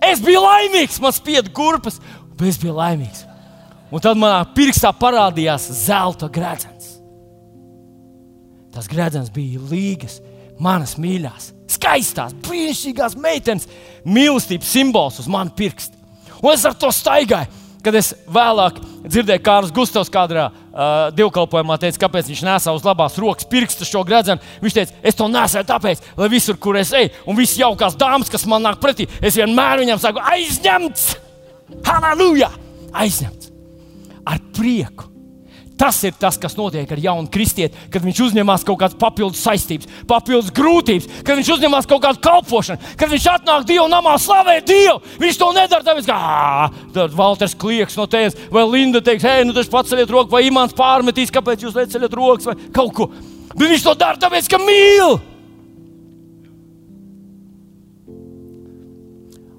Es 0.00 0.22
biju 0.24 0.40
laimīgs, 0.46 0.96
man 1.04 1.12
spieda 1.12 1.52
kurpes, 1.52 1.98
bet 2.38 2.48
es 2.48 2.60
biju 2.62 2.78
laimīgs. 2.78 3.26
Un 3.92 4.00
tad 4.00 4.16
manā 4.16 4.40
pirkstā 4.56 4.94
parādījās 4.96 5.68
zelta 5.82 6.30
gredzens. 6.32 6.94
Tas 8.72 8.88
gredzens 8.88 9.28
bija 9.32 9.60
līgas, 9.68 10.16
manas 10.60 10.96
mīļās 11.00 11.52
skaistās, 11.86 12.34
brīnišķīgās 12.46 13.14
meitenes 13.20 13.68
mīlestības 14.06 14.72
simbols 14.74 15.20
uz 15.22 15.30
manu 15.30 15.54
pirkstu. 15.56 15.94
Un 16.42 16.52
es 16.52 16.66
ar 16.66 16.74
to 16.78 16.90
staigāju. 16.92 17.62
Kad 17.86 17.94
es 17.94 18.08
vēlāk 18.34 18.80
dzirdēju, 19.04 19.38
kā 19.38 19.46
Kārlis 19.46 19.70
Gustavs 19.70 20.10
kādā 20.10 20.48
uh, 20.48 21.04
dievkalpojumā 21.14 21.76
teica, 21.78 22.00
kāpēc 22.02 22.32
viņš 22.32 22.42
nesā 22.48 22.74
uz 22.74 22.82
labās 22.82 23.14
rokas 23.22 23.46
pirkstu 23.46 23.86
šo 23.86 24.02
gredzenu. 24.08 24.42
Viņš 24.64 24.74
teica, 24.74 24.96
es 25.06 25.14
to 25.14 25.28
nesēju 25.30 25.68
tāpēc, 25.70 26.02
lai 26.18 26.30
visur, 26.32 26.58
kur 26.58 26.80
es 26.80 26.90
eju, 26.98 27.14
un 27.30 27.38
visas 27.38 27.60
jaukās 27.62 27.94
dāmas, 28.00 28.32
kas 28.32 28.48
man 28.50 28.66
nāk 28.66 28.82
pretī, 28.82 29.06
es 29.22 29.38
vienmēr 29.38 29.84
viņam 29.84 30.02
saku, 30.02 30.24
aizņemts! 30.34 31.10
Halleluja! 31.86 32.50
Aizņemts! 32.90 33.52
Ar 34.34 34.42
prieku! 34.56 35.12
Tas 35.76 35.98
ir 36.08 36.14
tas, 36.16 36.38
kas 36.40 36.54
notiek 36.56 36.88
ar 36.88 37.00
jaunu 37.00 37.28
kristieti, 37.32 37.76
kad 37.92 38.04
viņš 38.04 38.20
uzņemas 38.30 38.64
kaut 38.64 38.78
kādas 38.80 38.96
papildus 38.96 39.42
saistības, 39.44 39.90
papildus 40.08 40.54
grūtības, 40.56 41.20
kad 41.20 41.36
viņš 41.36 41.50
uzņemas 41.52 41.88
kaut 41.90 42.00
kādu 42.06 42.22
kalpošanu, 42.24 42.94
kad 42.96 43.12
viņš 43.12 43.26
atnāk 43.34 43.66
Dieva 43.68 43.84
namā, 43.92 44.14
slavē 44.20 44.56
Dievu. 44.64 45.02
Viņš 45.20 45.40
to 45.42 45.50
nedara 45.52 45.84
tāpēc, 45.84 46.08
ka 46.08 46.70
tur 46.96 47.12
Valters 47.18 47.56
klieks 47.60 47.98
no 48.00 48.08
tevis, 48.08 48.38
vai 48.52 48.64
Linda 48.64 49.04
teiks, 49.04 49.28
hei, 49.28 49.44
nu 49.44 49.52
tas 49.56 49.68
pats 49.68 49.92
ceļot 49.92 50.16
roku, 50.16 50.32
vai 50.32 50.46
Imants 50.48 50.76
pārmetīs, 50.76 51.34
kāpēc 51.34 51.68
jūs 51.68 51.76
neceļat 51.76 52.16
rokas 52.16 52.48
vai 52.48 52.56
kaut 52.72 52.96
ko. 52.96 53.10
Bet 53.52 53.68
viņš 53.68 53.84
to 53.84 53.96
dara 54.00 54.20
tāpēc, 54.20 54.48
ka 54.48 54.62
mīl. 54.64 55.18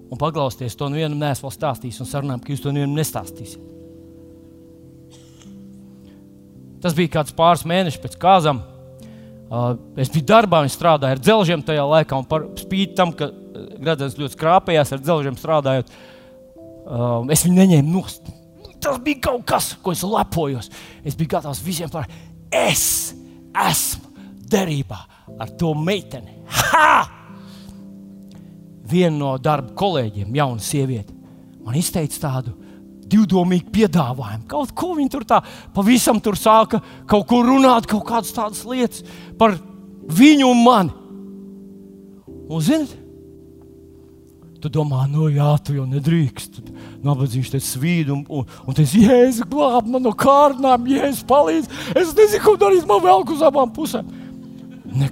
Un 0.08 0.18
paklausieties, 0.18 0.74
to 0.80 0.90
nevienam 0.90 1.20
nesmu 1.22 1.52
vēl 1.52 1.58
stāstījis, 1.60 2.02
un 2.02 2.10
sarunājam, 2.10 2.42
ka 2.42 2.56
jūs 2.56 2.64
to 2.64 2.74
nevienam 2.74 2.98
nestāstīsiet. 2.98 3.77
Tas 6.84 6.96
bija 6.98 7.16
kāds 7.18 7.36
pāris 7.36 7.66
mēnešus 7.68 8.02
pēc 8.04 8.18
kāzām. 8.22 8.62
Uh, 9.48 9.78
es 9.96 10.12
biju 10.12 10.28
darbā, 10.28 10.60
viņš 10.66 10.76
strādāja 10.76 11.16
ar 11.16 11.22
dzelžiem 11.24 11.62
tajā 11.64 11.86
laikā, 11.88 12.18
un 12.20 12.26
par 12.28 12.50
spīti 12.60 12.98
tam, 12.98 13.14
ka 13.16 13.30
uh, 13.32 13.70
Gradzens 13.80 14.18
ļoti 14.20 14.36
skrāpējās 14.36 14.92
ar 14.92 15.00
dzelžiem 15.00 15.38
strādājot, 15.40 15.94
uh, 15.94 17.22
es 17.32 17.46
viņu 17.46 17.62
neņēmu 17.62 17.94
nost. 17.94 18.28
Tas 18.84 19.00
bija 19.04 19.24
kaut 19.30 19.46
kas, 19.48 19.72
ko 19.82 19.96
es 19.96 20.04
lepojos. 20.06 20.68
Es 21.08 21.16
biju 21.18 21.32
gatavs 21.38 21.64
visiem 21.64 21.90
par 21.92 22.10
es 22.54 23.14
esmu 23.58 24.12
derībā 24.52 25.00
ar 25.40 25.56
to 25.60 25.74
meiteni. 25.80 26.42
Ha! 26.48 26.92
Viena 28.88 29.16
no 29.18 29.34
darba 29.44 29.74
kolēģiem, 29.76 30.36
jauna 30.38 30.64
sieviete, 30.64 31.16
man 31.64 31.76
izteica 31.76 32.22
tādu 32.24 32.54
divdomīgi 33.12 33.72
piedāvājumi. 33.74 34.46
Kaut 34.52 34.74
ko 34.78 34.94
viņi 34.98 35.12
tur 35.14 35.26
tā 35.28 35.42
pavisam 35.76 36.22
tur 36.24 36.38
sāka 36.40 36.82
kaut 37.10 37.28
ko 37.30 37.42
runāt, 37.46 37.90
kaut 37.90 38.06
kādas 38.08 38.34
tādas 38.36 38.64
lietas 38.68 39.04
par 39.40 39.58
viņu 40.08 40.52
un 40.52 40.64
mani. 40.64 40.96
Un, 42.48 42.62
zinot, 42.64 42.94
tu 44.64 44.72
domā, 44.72 45.04
nu 45.12 45.28
jā, 45.32 45.50
tu 45.64 45.76
jau 45.76 45.88
nedrīkst. 45.90 46.62
Nabadzīgs 47.06 47.52
te 47.54 47.60
svīd, 47.64 48.12
un, 48.14 48.24
un, 48.32 48.46
un 48.68 48.78
tas 48.78 48.94
jēzus 48.96 49.48
glāb 49.52 49.90
man 49.92 50.06
no 50.08 50.14
kārdinām, 50.18 50.88
jēzus 50.92 51.26
palīdz. 51.28 51.68
Es 51.94 52.14
nezinu, 52.18 52.44
ko 52.46 52.56
darīt, 52.60 52.88
man 52.90 53.04
vēl 53.04 53.28
uz 53.36 53.44
abām 53.46 53.74
pusēm. 53.76 54.08
Ne, 54.98 55.12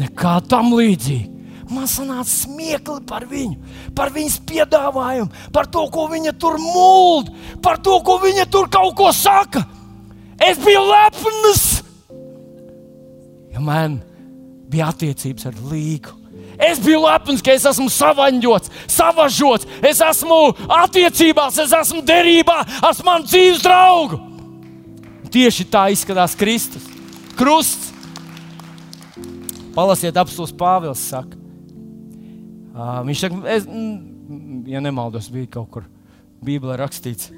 nekā 0.00 0.38
tam 0.48 0.72
līdzīga. 0.74 1.39
Man 1.70 1.86
sanāca 1.86 2.26
smiekli 2.26 2.98
par 3.06 3.28
viņu, 3.30 3.58
par 3.94 4.10
viņas 4.10 4.40
piedāvājumu, 4.48 5.30
par 5.54 5.68
to, 5.70 5.84
ko 5.94 6.08
viņa 6.10 6.32
tur 6.42 6.58
mūld, 6.58 7.30
par 7.62 7.78
to, 7.78 8.00
ko 8.02 8.18
viņa 8.22 8.48
tur 8.50 8.66
kaut 8.72 8.96
ko 8.98 9.12
saka. 9.14 9.62
Es 10.40 10.58
biju 10.58 10.82
lepns, 10.88 11.66
ja 13.54 13.62
man 13.62 14.00
bija 14.70 14.90
attiecības 14.90 15.46
ar 15.50 15.62
līgu. 15.70 16.16
Es 16.60 16.80
biju 16.82 17.00
lepns, 17.06 17.40
ka 17.44 17.54
es 17.56 17.64
esmu 17.70 17.88
savaņģots, 17.92 18.72
savažots, 18.90 19.68
es 19.86 20.02
esmu 20.04 20.40
attiecībās, 20.82 21.56
es 21.62 21.72
esmu 21.76 22.02
derībā 22.04 22.58
ar 22.84 23.04
manu 23.06 23.28
dzīves 23.30 23.62
draugu. 23.64 24.20
Tieši 25.30 25.68
tā 25.70 25.86
izskatās 25.94 26.34
Kristus. 26.36 26.84
Krusts. 27.38 27.94
Palasiet, 29.72 30.18
apelsīns 30.18 30.52
Pāvils 30.58 31.00
saka. 31.12 31.39
Uh, 32.70 33.00
viņš 33.08 33.24
saka, 33.24 33.40
es, 33.50 33.66
ja 34.70 34.80
nemaldos, 34.82 35.28
bija 35.32 35.50
kaut 35.58 35.70
kur 35.74 35.86
Bībelē 36.44 36.78
rakstīts. 36.80 37.32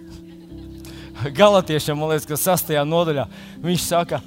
Galotiešiem, 1.39 1.97
man 1.99 2.13
liekas, 2.13 2.29
ka 2.29 2.39
sastajā 2.41 2.85
nodaļā 2.85 3.27
viņš 3.65 3.85
saka, 3.89 4.21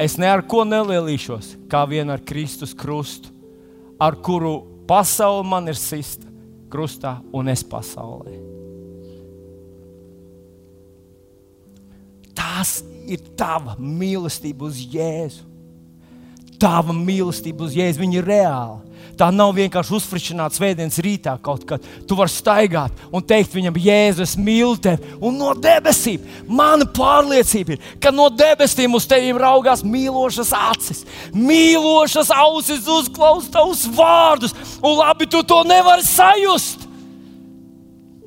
es 0.00 0.16
ne 0.20 0.30
ar 0.32 0.44
ko 0.48 0.64
nelielīšos, 0.68 1.54
kā 1.70 1.84
vien 1.90 2.10
ar 2.12 2.24
Kristus 2.24 2.74
krustu 2.76 3.36
ar 3.98 4.16
kuru 4.22 4.66
pasaule 4.86 5.44
man 5.48 5.68
ir 5.68 5.78
sista 5.78 6.28
krustā 6.70 7.16
un 7.34 7.48
es 7.48 7.62
pasaulē. 7.64 8.34
Tas 12.36 12.80
ir 13.08 13.22
tava 13.38 13.76
mīlestība 13.80 14.66
uz 14.68 14.80
Jēzu. 14.92 15.44
Tava 16.60 16.94
mīlestība 16.96 17.66
uz 17.66 17.76
Jēzu, 17.76 18.02
viņa 18.02 18.18
ir 18.18 18.28
reāla. 18.28 18.80
Tā 19.16 19.30
nav 19.32 19.54
vienkārši 19.56 19.94
uzfrišināta 19.96 20.58
svētdienas 20.58 20.98
rītā 21.00 21.32
kaut 21.44 21.64
kad. 21.68 21.84
Tu 22.08 22.16
vari 22.18 22.32
staigāt 22.32 23.04
un 23.08 23.24
teikt 23.24 23.54
viņam, 23.56 23.78
Jēzus, 23.80 24.34
mīl 24.36 24.76
tevi. 24.82 25.14
Un 25.24 25.38
no 25.40 25.54
debesīm 25.56 26.24
mana 26.48 26.84
pārliecība 26.84 27.76
ir, 27.76 27.86
ka 28.02 28.12
no 28.12 28.28
debesīm 28.28 28.96
uz 28.98 29.08
tevi 29.08 29.32
raugās 29.40 29.84
mīlošas 29.86 30.52
acis, 30.56 31.04
mīlošas 31.32 32.32
ausis, 32.36 32.84
uzklausās 32.84 33.52
tavus 33.54 33.86
vārdus. 33.96 34.56
Un 34.82 34.98
labi, 35.00 35.30
tu 35.32 35.40
to 35.48 35.62
nevari 35.64 36.04
sajust. 36.04 36.84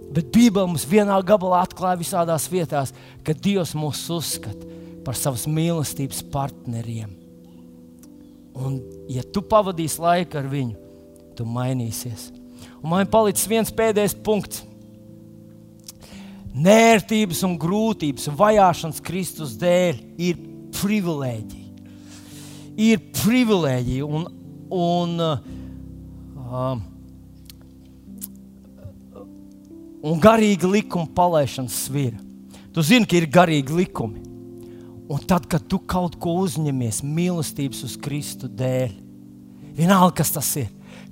Bet 0.10 0.34
Bībelē 0.34 0.66
mums 0.66 0.88
vienā 0.90 1.20
gabalā 1.22 1.62
atklāja 1.68 2.02
visādās 2.02 2.50
vietās, 2.50 2.96
ka 3.22 3.38
Dievs 3.38 3.76
mūs 3.78 4.08
uzskata 4.10 4.66
par 5.06 5.18
savas 5.18 5.46
mīlestības 5.46 6.26
partneriem. 6.34 7.19
Un, 8.60 8.80
ja 9.12 9.24
tu 9.24 9.42
pavadīsi 9.46 10.02
laiku 10.04 10.40
ar 10.40 10.48
viņu, 10.52 10.76
tu 11.38 11.46
mainīsies. 11.48 12.30
Un 12.82 12.92
man 12.92 13.06
ir 13.06 13.12
palicis 13.12 13.48
viens 13.48 13.72
pēdējais 13.76 14.18
punkts. 14.24 14.66
Nērtības 16.60 17.44
un 17.46 17.56
grūtības 17.62 18.28
un 18.32 18.38
vajāšanas 18.40 19.02
Kristus 19.06 19.54
dēļ 19.62 20.00
ir 20.20 20.40
privilēģija. 20.76 21.68
Ir 22.80 23.04
privilēģija 23.20 24.08
un, 24.08 24.26
un, 24.74 25.14
uh, 25.20 26.80
un 30.04 30.24
garīga 30.24 30.72
likuma 30.72 31.08
palaišanas 31.16 31.84
svira. 31.86 32.20
Tu 32.74 32.84
zini, 32.86 33.08
ka 33.10 33.20
ir 33.20 33.30
garīgi 33.32 33.76
likumi. 33.76 34.29
Un 35.10 35.22
tad, 35.26 35.48
kad 35.50 35.64
tu 35.66 35.80
kaut 35.90 36.20
ko 36.22 36.36
uzņemies 36.44 37.00
mīlestības 37.02 37.82
uz 37.88 37.96
Kristu 37.98 38.46
dēļ, 38.46 38.92
vienalga, 39.74 40.20
kas 40.20 40.30
tas 40.36 40.50
ir, 40.62 40.68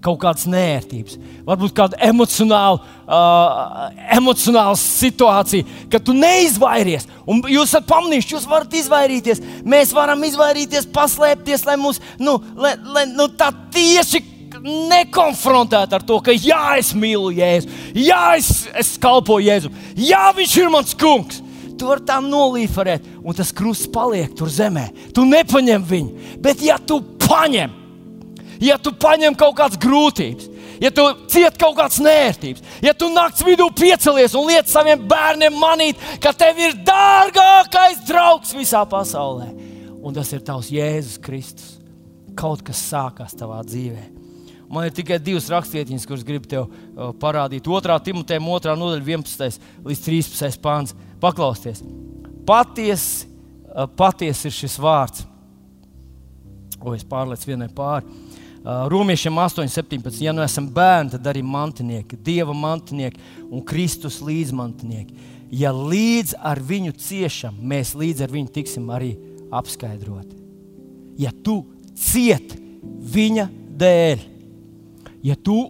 kaut 0.05 0.19
kādas 0.21 0.45
nērtības, 0.45 1.15
varbūt 1.47 1.73
kāda 1.79 1.97
emocionāla, 2.05 2.77
uh, 3.07 3.87
emocionāla 4.13 4.77
situācija, 4.77 5.65
ka 5.89 5.97
tu 5.97 6.13
neizvairies. 6.13 7.07
Un 7.25 7.41
jūs 7.49 7.71
esat 7.71 7.87
pamanījuši, 7.89 8.35
jūs 8.35 8.45
varat 8.51 8.77
izvairīties. 8.77 9.41
Mēs 9.65 9.95
varam 9.97 10.21
izvairīties, 10.29 10.85
paslēpties, 10.93 11.65
lai 11.65 11.79
mūs 11.81 11.97
nu, 12.21 12.37
lai, 12.53 12.75
lai, 12.77 13.07
nu, 13.09 13.25
tā 13.33 13.49
tieši 13.73 14.21
nekonfrontēt 14.61 15.97
ar 15.97 16.05
to, 16.05 16.21
ka 16.21 16.37
jā, 16.37 16.77
es 16.77 16.93
mīlu 16.93 17.33
Jēzu, 17.33 17.73
jā, 17.97 18.21
es, 18.37 18.53
es 18.77 18.93
kalpoju 19.01 19.49
Jēzu, 19.49 19.73
jā, 20.05 20.23
viņš 20.37 20.55
ir 20.61 20.73
mans 20.73 20.95
kungs 20.97 21.41
tu 21.79 21.89
vari 21.89 22.05
tā 22.07 22.17
nolīferēt, 22.23 23.05
un 23.23 23.35
tas 23.37 23.53
krusts 23.55 23.89
paliek 23.93 24.33
tur 24.37 24.51
zemē. 24.51 24.87
Tu 25.15 25.25
nepaņem 25.27 25.85
viņu, 25.87 26.33
bet 26.43 26.63
ja 26.65 26.77
tu 26.77 26.99
paņem, 27.23 27.73
ja 28.63 28.77
tu 28.81 28.93
paņem 28.97 29.37
kaut 29.37 29.55
kādas 29.59 29.79
grūtības, 29.81 30.49
ja 30.83 30.91
tu 30.93 31.05
cieti 31.31 31.61
kaut 31.61 31.77
kādas 31.79 32.01
nērtības, 32.03 32.65
ja 32.85 32.93
tu 32.97 33.09
naktas 33.13 33.45
vidū 33.47 33.69
piecelies 33.77 34.35
un 34.37 34.49
liec 34.49 34.69
saviem 34.71 35.07
bērniem 35.09 35.57
manīt, 35.57 36.03
ka 36.23 36.33
tev 36.37 36.59
ir 36.61 36.77
dārgākais 36.87 38.03
draugs 38.09 38.53
visā 38.57 38.83
pasaulē, 38.89 39.49
un 40.01 40.15
tas 40.17 40.31
ir 40.33 40.45
tavs 40.45 40.71
Jēzus 40.73 41.21
Kristus. 41.23 41.73
Kaut 42.37 42.61
kas 42.61 42.77
sākās 42.91 43.33
tavā 43.33 43.63
dzīvē. 43.65 44.17
Man 44.69 44.83
ir 44.85 44.91
tikai 44.91 45.15
divas 45.23 45.47
rakstvietiņas, 45.51 46.05
kuras 46.07 46.25
gribu 46.27 46.49
tev 46.51 46.65
uh, 46.67 47.13
parādīt. 47.17 47.67
Otrā 47.71 47.95
Timotē, 48.03 48.37
otrā 48.37 48.75
nodaļa, 48.75 49.05
11. 49.07 49.59
līdz 49.87 50.01
13. 50.03 50.59
pāns. 50.63 50.93
Paklausieties, 51.21 51.81
patiesi 52.47 53.27
paties 53.97 54.45
ir 54.47 54.55
šis 54.55 54.77
vārds. 54.81 55.25
O, 56.77 56.93
es 56.95 57.05
pārlieku 57.07 57.51
vienai 57.51 57.69
pāri. 57.73 58.25
Romiešiem 58.91 59.37
8,17. 59.39 60.19
Ja 60.25 60.33
nu 60.35 60.43
esam 60.43 60.67
bērni, 60.73 61.13
tad 61.13 61.27
arī 61.29 61.43
mantinieki, 61.45 62.17
Dieva 62.23 62.55
mantinieki 62.57 63.21
un 63.47 63.63
Kristus 63.65 64.19
līdzmantinieki. 64.25 65.35
Ja 65.55 65.71
līdz 65.71 66.35
ar 66.43 66.59
viņu 66.59 66.97
ciešam, 66.99 67.55
mēs 67.63 67.93
līdz 67.95 68.25
ar 68.25 68.33
viņu 68.33 68.51
tiksim 68.57 68.89
arī 68.91 69.13
apskaidroti. 69.55 70.35
Ja 71.21 71.31
tu 71.31 71.61
cieti 71.97 72.59
viņa 73.13 73.47
dēļ, 73.79 74.25
ja 75.25 75.37
tu 75.39 75.61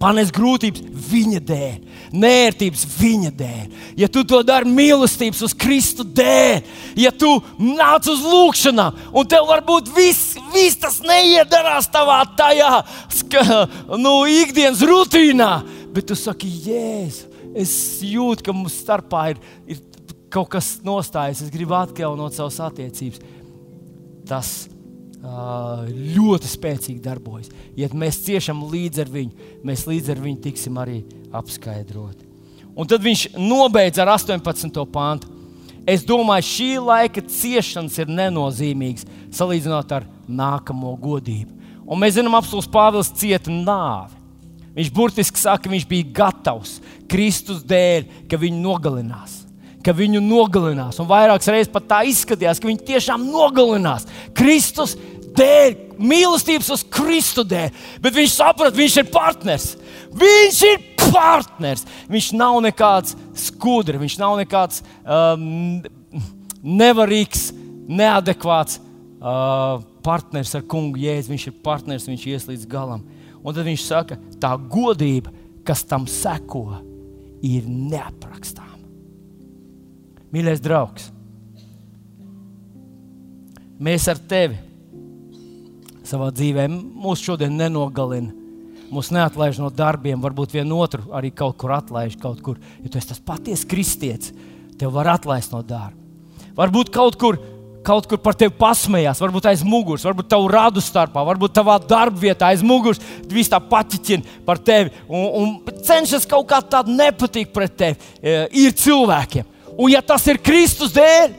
panes 0.00 0.32
grūtības 0.34 0.82
viņa 1.10 1.40
dēļ, 1.48 1.76
nērtības 2.16 2.84
viņa 2.98 3.32
dēļ. 3.38 3.64
Ja 4.00 4.08
tu 4.12 4.24
to 4.28 4.42
dari 4.46 4.68
mīlestības 4.70 5.42
uz 5.46 5.54
Kristu 5.56 6.04
dēļ, 6.04 6.60
ja 7.00 7.12
tu 7.12 7.30
nāc 7.60 8.08
uz 8.12 8.24
lūgšanām, 8.26 9.00
un 9.16 9.30
tev 9.30 9.48
varbūt 9.50 9.90
viss, 9.96 10.36
viss 10.54 10.80
tas 10.82 11.00
neiedarās 11.04 11.88
tavā 11.92 12.20
tajā 12.38 12.82
ska, 13.14 13.64
nu, 13.96 14.18
ikdienas 14.28 14.84
rutīnā, 14.86 15.50
bet 15.96 16.10
tu 16.10 16.18
saki, 16.18 16.50
Jēzu, 16.66 17.32
es 17.56 17.74
jūtu, 18.04 18.44
ka 18.46 18.54
mums 18.56 18.76
starpā 18.82 19.30
ir, 19.32 19.42
ir 19.70 19.82
kaut 20.32 20.50
kas 20.52 20.76
nostājies, 20.84 21.46
es 21.46 21.52
gribu 21.52 21.76
atjaunot 21.78 22.36
savas 22.36 22.58
attiecības. 22.68 23.22
Tas 24.26 24.50
ļoti 25.22 26.50
spēcīgi 26.50 27.02
darbojas. 27.02 27.50
Ja 27.78 27.88
mēs 27.92 28.20
ciešam 28.26 28.64
līdzi 28.70 29.04
ar 29.04 29.12
viņu, 29.12 29.48
mēs 29.66 29.86
līdz 29.88 30.12
ar 30.14 30.20
viņu 30.22 30.42
tiksim 30.44 30.76
arī 30.80 31.00
apskaidroti. 31.34 32.26
Un 32.76 32.88
tad 32.88 33.00
viņš 33.04 33.30
nobeidz 33.40 33.98
ar 34.02 34.12
18. 34.14 34.82
pāntu. 34.92 35.32
Es 35.86 36.02
domāju, 36.04 36.44
šī 36.44 36.70
laika 36.82 37.22
ciešanas 37.22 37.96
ir 38.02 38.10
nenozīmīgas 38.10 39.06
salīdzinot 39.34 39.94
ar 39.94 40.08
nākamo 40.26 40.96
godību. 40.98 41.54
Un 41.86 42.02
mēs 42.02 42.16
zinām, 42.18 42.34
apelsīns 42.34 42.66
Pāvils 42.72 43.12
cieta 43.14 43.52
nāvi. 43.54 44.18
Viņš 44.76 44.92
burtiski 44.92 45.40
saka, 45.40 45.62
ka 45.64 45.72
viņš 45.72 45.86
bija 45.88 46.10
gatavs 46.18 46.80
Kristus 47.08 47.62
dēļ, 47.64 48.10
ka 48.28 48.36
viņu 48.42 48.58
nogalinās 48.60 49.45
ka 49.86 49.94
viņu 49.94 50.20
nogalinās. 50.24 50.98
Un 51.02 51.08
vairākas 51.10 51.50
reizes 51.52 51.70
pat 51.72 51.86
tā 51.90 52.00
izskatījās, 52.10 52.58
ka 52.58 52.66
viņi 52.66 52.88
tiešām 52.88 53.28
nogalinās. 53.30 54.08
Kristus 54.36 54.96
dēļ, 55.36 55.76
mīlestības 56.00 56.72
uz 56.74 56.84
Kristu 56.92 57.44
dēļ. 57.46 57.70
Bet 58.02 58.16
viņš 58.16 58.34
saprata, 58.34 58.76
viņš 58.78 58.96
ir 59.02 59.10
partners. 59.12 59.68
Viņš 60.16 60.62
ir 60.70 60.82
partners. 61.06 61.86
Viņš 62.10 62.32
nav 62.38 62.58
nekāds 62.64 63.16
skudrs, 63.46 64.00
viņš 64.02 64.18
nav 64.22 64.38
nekāds 64.40 64.82
um, 65.04 65.78
nevarīgs, 66.66 67.50
neadekvāts 67.86 68.80
uh, 68.80 69.78
partners 70.06 70.54
ar 70.58 70.66
kungu 70.66 71.02
jēdzi. 71.04 71.32
Viņš 71.34 71.48
ir 71.52 71.58
partners, 71.64 72.08
viņš 72.10 72.28
ies 72.32 72.48
līdz 72.50 72.70
galam. 72.70 73.04
Un 73.42 73.54
tad 73.54 73.66
viņš 73.68 73.86
saka, 73.86 74.18
tā 74.42 74.56
godība, 74.58 75.30
kas 75.66 75.86
tam 75.86 76.08
seko, 76.10 76.80
ir 77.46 77.68
neaprakstāma. 77.68 78.65
Mīļais 80.34 80.62
draugs, 80.62 81.10
mēs 83.78 84.08
ar 84.10 84.18
tevi 84.18 84.58
savā 86.06 86.30
dzīvē 86.34 86.66
mūsu 86.70 87.32
šodien 87.32 87.54
nenogalina. 87.58 88.32
Mūs 88.86 89.10
neatlaiž 89.10 89.58
no 89.58 89.68
darbiem, 89.74 90.20
varbūt 90.22 90.54
vienotru 90.54 91.08
arī 91.16 91.32
kaut 91.34 91.56
kur 91.58 91.74
atlaiž. 91.74 92.14
Kaut 92.22 92.38
kur. 92.44 92.60
Ja 92.84 92.90
tu 92.90 93.00
esi 93.00 93.10
tas 93.10 93.22
patiesa 93.22 93.66
kristietis, 93.66 94.30
tev 94.78 94.94
var 94.94 95.16
atlaist 95.16 95.54
no 95.54 95.62
darba. 95.66 95.98
Varbūt 96.56 96.92
kaut 96.94 97.18
kur, 97.18 97.40
kaut 97.86 98.06
kur 98.08 98.20
par 98.22 98.38
tevi 98.38 98.54
pasmējās, 98.56 99.18
varbūt 99.20 99.48
aiz 99.50 99.64
muguras, 99.66 100.06
varbūt 100.06 100.30
tavu 100.30 100.46
radu 100.52 100.82
starpā, 100.84 101.24
varbūt 101.26 101.56
tavā 101.58 101.76
darba 101.82 102.22
vietā 102.22 102.52
aiz 102.52 102.62
muguras. 102.64 103.02
Viss 103.26 103.50
tā 103.50 103.58
paķiķina 103.60 104.46
par 104.46 104.62
tevi 104.62 104.94
un, 105.08 105.26
un 105.42 105.82
cenšas 105.82 106.28
kaut 106.30 106.46
kā 106.52 106.62
tādu 106.62 106.94
nepatīk 106.94 107.50
pret 107.54 107.76
tevi. 107.76 108.14
E, 108.22 108.38
ir 108.62 108.78
cilvēkiem. 108.78 109.55
Un 109.76 109.92
ja 109.92 110.00
tas 110.04 110.24
ir 110.30 110.40
Kristus 110.40 110.94
dēļ, 110.96 111.34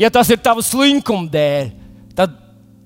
ja 0.00 0.10
tas 0.12 0.30
ir 0.32 0.40
tavs 0.40 0.70
slinkuma 0.72 1.28
dēļ, 1.32 1.72
tad 2.16 2.38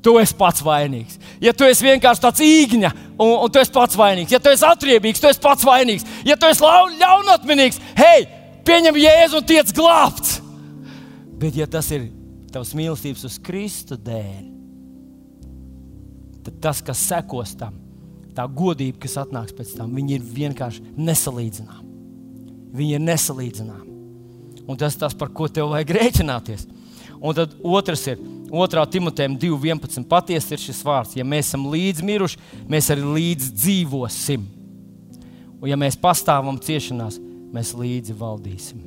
tu 0.02 0.16
esi 0.20 0.34
pats 0.38 0.62
vainīgs. 0.64 1.20
Ja 1.42 1.54
tu 1.54 1.66
esi 1.66 1.86
vienkārši 1.86 2.22
tāds 2.22 2.42
īgņa, 2.42 2.90
un, 3.14 3.32
un 3.44 3.52
tu 3.52 3.62
esi 3.62 3.74
pats 3.74 3.98
vainīgs, 3.98 4.34
ja 4.34 4.40
tu 4.42 4.50
esi 4.50 4.66
atriebīgs, 4.66 5.22
tu 5.22 5.30
esi 5.30 5.42
pats 5.42 5.66
vainīgs, 5.66 6.06
ja 6.26 6.38
tu 6.38 6.50
esi 6.50 6.66
ļaunatminīgs, 7.00 7.80
hei, 7.98 8.26
pieņem 8.66 9.00
jēzu 9.02 9.40
un 9.40 9.48
tiec 9.48 9.72
glābts. 9.76 10.40
Bet, 11.36 11.56
ja 11.58 11.66
tas 11.70 11.90
ir 11.94 12.08
tavs 12.52 12.72
mīlestības 12.76 13.26
uz 13.28 13.40
Kristu 13.44 13.98
dēļ, 14.00 14.44
tad 16.46 16.62
tas, 16.62 16.82
kas 16.86 17.02
sekos 17.06 17.54
tam, 17.58 17.74
tā 18.36 18.46
godība, 18.46 19.02
kas 19.04 19.18
atnāks 19.22 19.54
pēc 19.56 19.74
tam, 19.78 19.94
viņi 19.96 20.18
ir 20.18 20.30
vienkārši 20.38 20.94
nesalīdzināmi. 20.96 21.84
Viņi 22.76 22.96
ir 22.98 23.04
nesalīdzināmi. 23.04 23.85
Un 24.66 24.78
tas 24.78 24.96
ir 24.96 25.00
tas, 25.00 25.14
par 25.14 25.30
ko 25.30 25.46
tev 25.48 25.70
vajag 25.70 25.94
rēķināties. 25.96 26.66
Un 27.20 27.36
tad 27.36 27.54
otrs 27.64 28.02
ir 28.10 28.18
2. 28.50 28.86
Timotejam 28.90 29.36
2.11. 29.38 30.04
Patiesi 30.10 30.54
ir 30.54 30.62
šis 30.62 30.82
vārds, 30.86 31.14
ja 31.16 31.24
mēs 31.26 31.50
esam 31.50 31.66
līdz 31.72 32.02
miruši, 32.06 32.40
mēs 32.70 32.90
arī 32.94 33.06
līdz 33.18 33.52
dzīvosim. 33.54 34.44
Un 35.56 35.70
ja 35.70 35.78
mēs 35.80 35.96
pastāvam 35.98 36.58
ciešanās, 36.60 37.18
mēs 37.54 37.72
līdzi 37.78 38.16
valdīsim. 38.18 38.82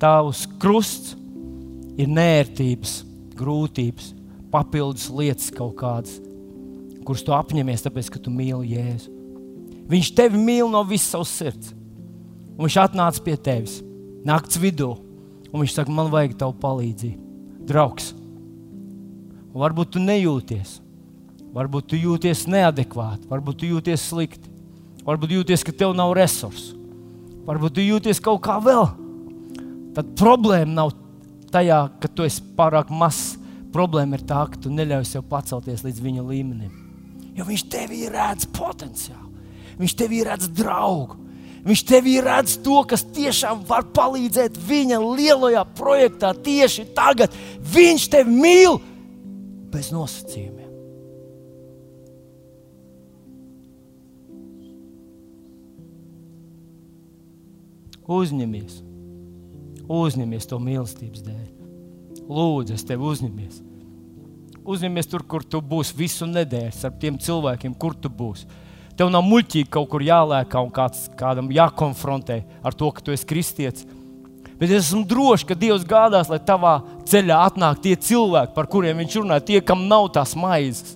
Tavs 0.00 0.44
krusts 0.60 1.14
ir 1.96 2.08
nērtības, 2.12 2.98
grūtības, 3.36 4.12
papildus 4.52 5.08
lietas 5.12 5.48
kaut 5.54 5.76
kādas, 5.80 6.18
kuras 7.06 7.24
tu 7.24 7.32
apņemies, 7.36 7.84
tāpēc 7.86 8.10
ka 8.12 8.20
tu 8.20 8.32
mīli 8.32 8.74
Jēzu. 8.74 9.15
Viņš 9.90 10.12
tevi 10.18 10.40
mīl 10.40 10.70
no 10.70 10.82
visas 10.86 11.12
savas 11.14 11.34
sirds. 11.34 11.72
Un 12.56 12.64
viņš 12.66 12.78
atnāca 12.86 13.22
pie 13.22 13.36
tevis 13.36 13.80
naktas 14.26 14.58
vidū, 14.58 14.96
un 15.52 15.62
viņš 15.62 15.76
saka, 15.76 15.92
man 15.94 16.10
vajag 16.10 16.34
tavu 16.40 16.56
palīdzību. 16.62 17.22
Draugs, 17.66 18.12
un 19.52 19.60
varbūt 19.62 19.94
tu 19.94 20.02
nejūties, 20.02 20.76
varbūt 21.54 21.90
tu 21.90 21.98
jūties 21.98 22.44
neadekvāti, 22.50 23.26
varbūt 23.30 23.62
tu 23.62 23.70
jūties 23.70 24.04
slikti, 24.10 24.50
varbūt 25.06 25.34
jūties, 25.38 25.64
ka 25.66 25.74
tev 25.74 25.94
nav 25.98 26.14
resursu, 26.18 26.76
varbūt 27.46 27.78
tu 27.78 27.86
jūties 27.86 28.22
kaut 28.22 28.42
kā 28.46 28.58
vēl. 28.62 28.88
Tad 29.96 30.12
problēma 30.18 30.74
nav 30.74 30.94
tajā, 31.54 31.86
ka 32.02 32.10
tu 32.12 32.26
esi 32.26 32.42
pārāk 32.56 32.90
mazs. 32.92 33.36
Problēma 33.72 34.16
ir 34.16 34.22
tā, 34.28 34.42
ka 34.48 34.60
tu 34.60 34.70
neļauj 34.72 35.04
sev 35.08 35.24
pacelties 35.28 35.82
līdz 35.84 35.98
viņa 36.04 36.22
līmenim. 36.24 36.70
Jo 37.36 37.44
viņš 37.44 37.64
tevī 37.72 38.06
redz 38.08 38.46
potenciālu, 38.56 39.25
viņš 39.80 39.94
tevī 39.98 40.24
redz 40.26 40.50
draugu. 40.56 41.22
Viņš 41.66 41.82
tevī 41.82 42.20
redz 42.22 42.60
to, 42.62 42.78
kas 42.86 43.02
tiešām 43.10 43.64
var 43.66 43.88
palīdzēt 43.90 44.54
viņa 44.68 45.00
lielajā 45.02 45.64
projektā 45.74 46.30
tieši 46.30 46.84
tagad. 46.94 47.34
Viņš 47.74 48.04
tevi 48.12 48.36
mīl 48.38 48.78
bez 49.72 49.90
nosacījumiem. 49.90 50.62
Uzņemies, 58.06 58.76
uzņemies 59.90 60.46
to 60.46 60.60
mīlestības 60.62 61.24
dēļ. 61.26 61.46
Lūdzu, 62.30 62.76
es 62.76 62.86
tevi 62.86 63.02
uzņemies. 63.10 63.58
Uzņemies 64.62 65.10
tur, 65.10 65.24
kur 65.26 65.42
tu 65.42 65.58
būsi 65.58 65.98
visu 65.98 66.30
nedēļu, 66.30 66.70
ar 66.86 66.94
tiem 67.02 67.18
cilvēkiem, 67.18 67.74
kur 67.74 67.98
tu 67.98 68.06
būsi 68.06 68.46
Tev 68.96 69.10
nav 69.12 69.24
muļķīgi 69.28 69.68
kaut 69.72 69.90
kur 69.92 70.04
jālēkā 70.04 70.60
un 70.64 70.72
kāds, 70.72 71.06
kādam 71.18 71.50
jākonfrontē 71.52 72.40
ar 72.64 72.76
to, 72.76 72.88
ka 72.96 73.04
tu 73.04 73.12
esi 73.12 73.28
kristietis. 73.28 73.84
Bet 74.56 74.70
es 74.70 74.86
esmu 74.86 75.02
drošs, 75.04 75.44
ka 75.44 75.56
Dievs 75.58 75.84
gādās, 75.84 76.30
lai 76.32 76.38
tavā 76.40 76.78
ceļā 77.08 77.42
atnāk 77.50 77.82
tie 77.84 77.92
cilvēki, 78.00 78.54
par 78.56 78.70
kuriem 78.72 79.02
viņš 79.02 79.18
runā, 79.20 79.36
tie, 79.44 79.60
kam 79.60 79.84
nav 79.90 80.08
tās 80.14 80.32
maizes. 80.38 80.94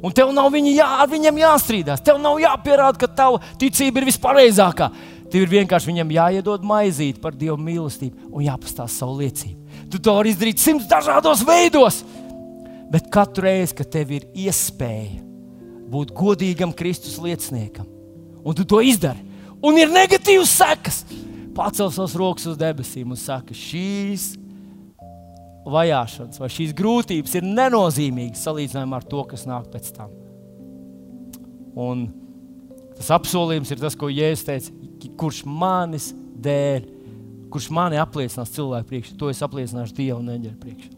Un 0.00 0.14
tev 0.16 0.32
nav 0.32 0.48
viņa 0.52 0.72
jā, 0.72 0.86
ar 1.02 1.10
viņiem 1.12 1.42
jāstrīdās. 1.42 2.04
Tev 2.04 2.20
nav 2.22 2.38
jāpierāda, 2.40 3.00
ka 3.00 3.10
tava 3.20 3.42
ticība 3.60 4.00
ir 4.00 4.08
vispareizākā. 4.08 4.88
Tev 5.28 5.44
ir 5.44 5.52
vienkārši 5.52 5.90
viņam 5.90 6.14
jāiedod 6.16 6.64
maizīt 6.64 7.20
par 7.20 7.36
Dieva 7.36 7.58
mīlestību 7.60 8.30
un 8.30 8.46
jāpastāsta 8.46 9.02
savu 9.02 9.18
liecību. 9.20 9.84
Tu 9.92 10.00
to 10.00 10.16
vari 10.16 10.32
izdarīt 10.32 10.62
simts 10.62 10.88
dažādos 10.88 11.44
veidos, 11.44 12.00
bet 12.92 13.12
katru 13.12 13.48
reizi, 13.48 13.76
kad 13.76 13.92
tev 13.92 14.14
ir 14.16 14.28
iespēja 14.46 15.25
būt 15.90 16.12
godīgam 16.16 16.74
Kristus 16.76 17.18
lieciniekam. 17.22 17.86
Un 18.46 18.54
tu 18.54 18.66
to 18.68 18.80
izdari. 18.84 19.22
Un 19.64 19.78
ir 19.80 19.90
negatīvas 19.90 20.52
sekas. 20.58 21.04
Pacel 21.56 21.88
savus 21.90 22.16
rokas 22.18 22.46
uz 22.50 22.58
debesīm 22.60 23.14
un 23.14 23.18
saka, 23.18 23.54
šīs 23.56 24.34
vajāšanas 25.66 26.38
vai 26.38 26.50
šīs 26.52 26.74
grūtības 26.76 27.38
ir 27.38 27.46
nenozīmīgas 27.48 28.44
salīdzinājumā 28.46 29.00
ar 29.00 29.06
to, 29.08 29.22
kas 29.30 29.46
nāk 29.48 29.70
pēc 29.72 29.88
tam. 29.96 30.12
Un 31.76 32.06
tas 32.96 33.10
apsolījums 33.16 33.72
ir 33.72 33.80
tas, 33.82 33.96
ko 33.98 34.10
Jēzus 34.12 34.46
teica, 34.46 34.76
kurš 35.18 35.42
manis 35.48 36.12
dēļ, 36.44 36.86
kurš 37.52 37.70
mani 37.74 37.98
apliecinās 38.00 38.52
cilvēku 38.54 38.92
priekšā, 38.92 39.16
to 39.18 39.32
es 39.32 39.42
apliecināšu 39.44 39.96
Dievu 39.96 40.20
un 40.20 40.36
eņģeļu 40.36 40.60
priekšā. 40.62 40.95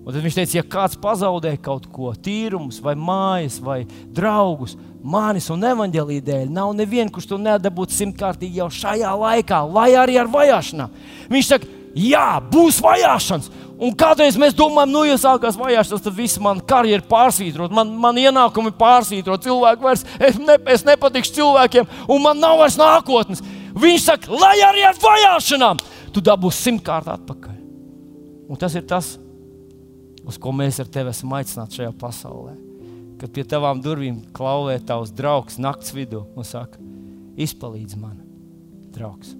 Un 0.00 0.14
tad 0.14 0.22
viņš 0.24 0.36
teica, 0.38 0.56
ja 0.56 0.64
kāds 0.64 0.96
pazaudē 1.00 1.52
kaut 1.60 1.84
ko, 1.92 2.14
tīrumus, 2.16 2.78
vai 2.82 2.94
mājas, 2.96 3.58
vai 3.60 3.82
draugus, 4.16 4.72
manis 5.04 5.50
un 5.52 5.64
evaņģēlīja 5.68 6.24
dēļ, 6.24 6.46
nav 6.56 6.72
neviena, 6.76 7.12
kurš 7.12 7.28
to 7.30 7.40
nedabūtu 7.40 7.96
simtkārtīgi 7.98 8.62
jau 8.62 8.70
šajā 8.72 9.12
laikā, 9.20 9.60
lai 9.68 9.90
arī 10.00 10.16
ar 10.20 10.30
vajāšanām. 10.32 10.96
Viņš 11.32 11.52
saka, 11.52 11.68
jā, 11.96 12.26
būs 12.52 12.80
vajāšanas. 12.84 13.52
Un 13.80 13.94
kādreiz 13.96 14.36
mēs 14.40 14.56
domājam, 14.56 14.92
nu, 14.92 15.04
ja 15.08 15.20
sākās 15.20 15.56
vajāšanas, 15.60 16.02
tad 16.04 16.16
viss 16.16 16.40
man 16.42 16.60
karjeras 16.60 17.08
pārsvītrot, 17.08 17.72
man, 17.72 17.92
man 18.00 18.18
ienākumi 18.20 18.74
pārsvītrot, 18.80 19.46
cilvēki 19.46 19.84
vairs, 19.84 20.04
es, 20.20 20.36
ne, 20.40 20.58
es 20.68 20.84
nepatikšu 20.88 21.38
cilvēkiem, 21.38 21.88
un 22.08 22.24
man 22.24 22.40
nav 22.40 22.60
vairs 22.60 22.76
nākotnes. 22.80 23.40
Viņš 23.80 24.04
saka, 24.04 24.36
lai 24.36 24.58
arī 24.66 24.84
ar 24.88 25.00
vajāšanām, 25.00 25.80
tu 26.12 26.24
dabūsi 26.24 26.68
simtkārt 26.68 27.08
atpakaļ. 27.08 27.56
Un 28.50 28.60
tas 28.60 28.74
ir 28.76 28.84
tas, 28.90 29.14
uz 30.30 30.38
ko 30.38 30.52
mēs 30.54 30.78
ar 30.82 30.88
tevi 30.92 31.10
esam 31.12 31.34
aicināti 31.34 31.80
šajā 31.80 31.92
pasaulē. 32.00 32.54
Kad 33.20 33.34
pie 33.34 33.44
tavām 33.44 33.82
durvīm 33.84 34.22
klauvē 34.36 34.78
tavs 34.86 35.12
draugs 35.12 35.58
naktas 35.60 35.92
vidū 35.96 36.22
un 36.38 36.46
saka, 36.46 36.80
izpalīdzi 37.40 37.98
man, 38.00 38.16
draugs. 38.94 39.34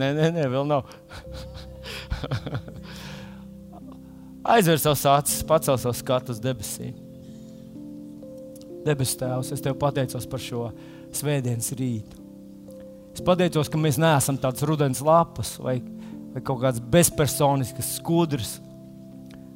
Nē, 0.00 0.08
nē, 0.16 0.30
nē, 0.34 0.48
vēl 0.50 0.64
nav. 0.66 0.88
Aizver 4.54 4.80
savus 4.80 5.04
acis, 5.06 5.44
pacel 5.46 5.76
savu 5.78 5.94
skatu 5.94 6.32
uz 6.34 6.40
debesīm. 6.42 6.96
Debes 8.82 9.14
Tēvs, 9.20 9.52
es 9.54 9.62
tev 9.62 9.76
pateicos 9.78 10.26
par 10.26 10.42
šo 10.42 10.64
svētdienas 11.14 11.70
rītu. 11.78 12.21
Es 13.12 13.24
pateicos, 13.24 13.68
ka 13.68 13.80
mēs 13.80 13.98
neesam 14.00 14.38
tāds 14.40 14.64
rudens 14.64 15.02
lapas 15.04 15.54
vai, 15.60 15.78
vai 16.32 16.42
kaut 16.44 16.62
kāds 16.62 16.80
bezpersonisks 16.92 17.96
skudrs. 17.98 18.56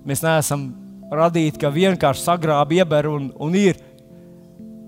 Mēs 0.07 0.23
neesam 0.25 0.69
radīti, 1.13 1.61
ka 1.63 1.73
vienkārši 1.73 2.25
sagrābi, 2.27 2.81
ieber 2.83 3.09
un, 3.11 3.31
un 3.41 3.57
ir. 3.57 3.81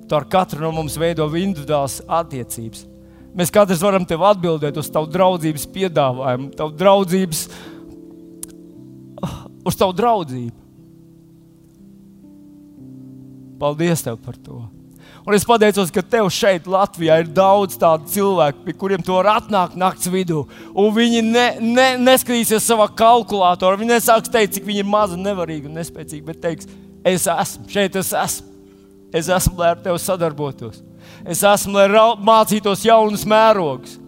Tu 0.09 0.17
ar 0.17 0.29
katru 0.29 0.63
no 0.63 0.73
mums 0.77 0.97
veido 1.01 1.27
individuālas 1.37 2.01
attiecības. 2.05 2.87
Mēs 3.39 3.53
katrs 3.55 3.83
varam 3.85 4.07
tev 4.09 4.25
atbildēt 4.25 4.79
uz 4.81 4.89
tavu 4.93 5.11
draudzības 5.13 5.67
piedāvājumu, 5.75 6.49
tavu 6.59 6.73
draudzības, 6.81 7.43
uz 9.69 9.79
tavu 9.79 9.95
draudzību. 9.99 10.57
Paldies 13.59 14.05
tev 14.07 14.21
par 14.23 14.39
to! 14.39 14.63
Un 15.29 15.35
es 15.37 15.45
pateicos, 15.45 15.91
ka 15.93 16.01
tev 16.01 16.31
šeit, 16.33 16.65
Latvijā, 16.65 17.19
ir 17.21 17.27
daudz 17.37 17.77
tādu 17.77 18.07
cilvēku, 18.09 18.63
pie 18.65 18.73
kuriem 18.81 19.03
tu 19.05 19.13
vari 19.13 19.29
atnākt 19.29 19.75
naktas 19.77 20.09
vidū. 20.09 20.47
Un 20.73 20.89
viņi 20.97 21.21
ne, 21.27 21.43
ne, 21.61 21.85
neskatīsies 22.01 22.65
savā 22.65 22.87
kalkulatorā. 22.97 23.77
Viņi 23.77 23.93
nesāks 23.93 24.33
teikt, 24.33 24.55
cik 24.57 24.65
viņi 24.65 24.81
ir 24.81 24.89
mazi, 24.89 25.19
nevarīgi 25.21 25.69
un 25.69 25.77
nespēcīgi, 25.77 26.25
bet 26.25 26.41
teiks, 26.41 26.71
es 27.05 27.29
esmu 27.29 27.69
šeit, 27.69 28.01
es 28.01 28.15
esmu. 28.17 28.49
Es 29.13 29.29
esmu, 29.29 29.53
lai 29.61 29.75
ar 29.75 29.85
tevi 29.85 30.01
sadarbotos. 30.01 30.81
Es 31.29 31.45
esmu, 31.45 31.77
lai 31.77 32.09
mācītos 32.25 32.89
jaunus 32.89 33.29
mērogus. 33.29 33.99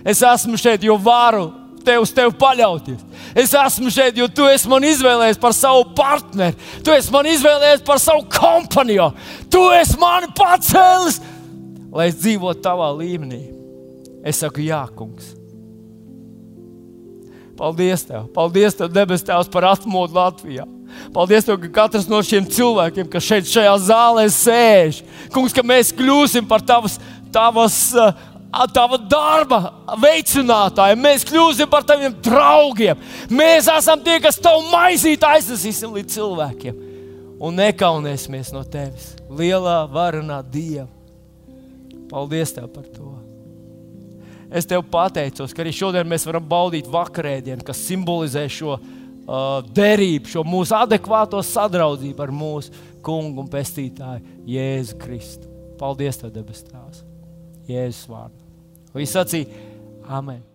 Es 0.00 0.24
esmu 0.24 0.56
šeit, 0.56 0.88
jo 0.88 0.96
varu 0.96 1.50
tev 1.90 2.04
uz 2.04 2.12
tevi 2.14 2.32
paļauties. 2.38 3.02
Es 3.34 3.54
esmu 3.58 3.90
šeit, 3.92 4.18
jo 4.18 4.28
tu 4.30 4.46
esi 4.50 4.70
man 4.70 4.86
izvēlējies 4.86 5.42
par 5.42 5.56
savu 5.56 5.84
partneri. 5.98 6.56
Tu 6.86 6.94
esi 6.94 7.12
man 7.14 7.28
izvēlējies 7.30 7.84
par 7.86 8.00
savu 8.02 8.24
kompāniju. 8.30 9.10
Tu 9.50 9.66
esi 9.80 9.98
mani 10.00 10.30
pacēlis, 10.38 11.20
lai 11.90 12.08
es 12.12 12.18
dzīvotu 12.22 12.62
tavā 12.64 12.92
līmenī. 12.94 13.42
Es 14.24 14.42
saku, 14.42 14.62
Jā, 14.64 14.84
kungs. 14.96 15.34
Paldies, 17.60 18.06
Tev! 18.08 18.28
Paldies, 18.32 18.76
Tev, 18.76 18.88
debes 18.92 19.24
Tēvs, 19.26 19.50
par 19.52 19.66
atmodu 19.68 20.16
Latvijā! 20.16 20.64
Paldies, 21.14 21.46
tev, 21.46 21.58
ka 21.62 21.70
katrs 21.74 22.08
no 22.10 22.20
šiem 22.24 22.46
cilvēkiem, 22.50 23.08
kas 23.10 23.26
šeit, 23.26 23.48
šajā 23.50 23.74
zālē 23.86 24.26
sēž, 24.32 25.00
kungs, 25.34 25.54
ka 25.54 25.64
mēs 25.66 25.92
kļūsim 25.96 26.46
par 26.50 26.64
tavas, 26.66 26.98
tavas 27.34 27.76
uh, 27.94 28.10
tava 28.74 28.98
darba 28.98 29.60
veicinātāji, 30.02 30.98
mēs 30.98 31.24
kļūsim 31.28 31.70
par 31.70 31.84
taviem 31.86 32.14
draugiem. 32.24 32.98
Mēs 33.30 33.70
esam 33.70 34.02
tie, 34.02 34.18
kas 34.22 34.40
tavu 34.42 34.64
maizīti 34.72 35.26
aiznesīsim 35.26 35.94
līdz 35.94 36.16
cilvēkiem 36.16 36.80
un 37.40 37.56
nekaunēsimies 37.56 38.52
no 38.54 38.64
tevis. 38.68 39.14
Lielā 39.30 39.84
varonā 39.90 40.40
Dieva. 40.42 40.88
Paldies 42.10 42.52
tev 42.56 42.66
par 42.74 42.88
to. 42.90 43.12
Es 44.50 44.66
tev 44.66 44.82
pateicos, 44.90 45.54
ka 45.54 45.62
arī 45.62 45.70
šodien 45.74 46.08
mēs 46.10 46.26
varam 46.26 46.42
baudīt 46.50 46.88
vakarēdienu, 46.90 47.62
kas 47.62 47.84
simbolizē 47.86 48.48
šo 48.50 48.74
uh, 48.74 49.60
derību, 49.78 50.32
šo 50.32 50.42
mūsu 50.42 50.74
adekvāto 50.74 51.38
sadraudzību 51.46 52.26
ar 52.26 52.34
mūsu 52.34 52.74
kungu 53.06 53.44
un 53.44 53.52
pestītāju 53.52 54.42
Jēzu 54.50 54.98
Kristu. 55.00 55.46
Paldies, 55.78 56.18
Tev, 56.18 56.34
debes 56.34 56.66
Tēvs! 56.66 57.06
Jēzus 57.70 58.08
vārdā. 58.10 58.39
Visi 58.94 59.14
sacīja, 59.14 59.66
Amen. 60.10 60.49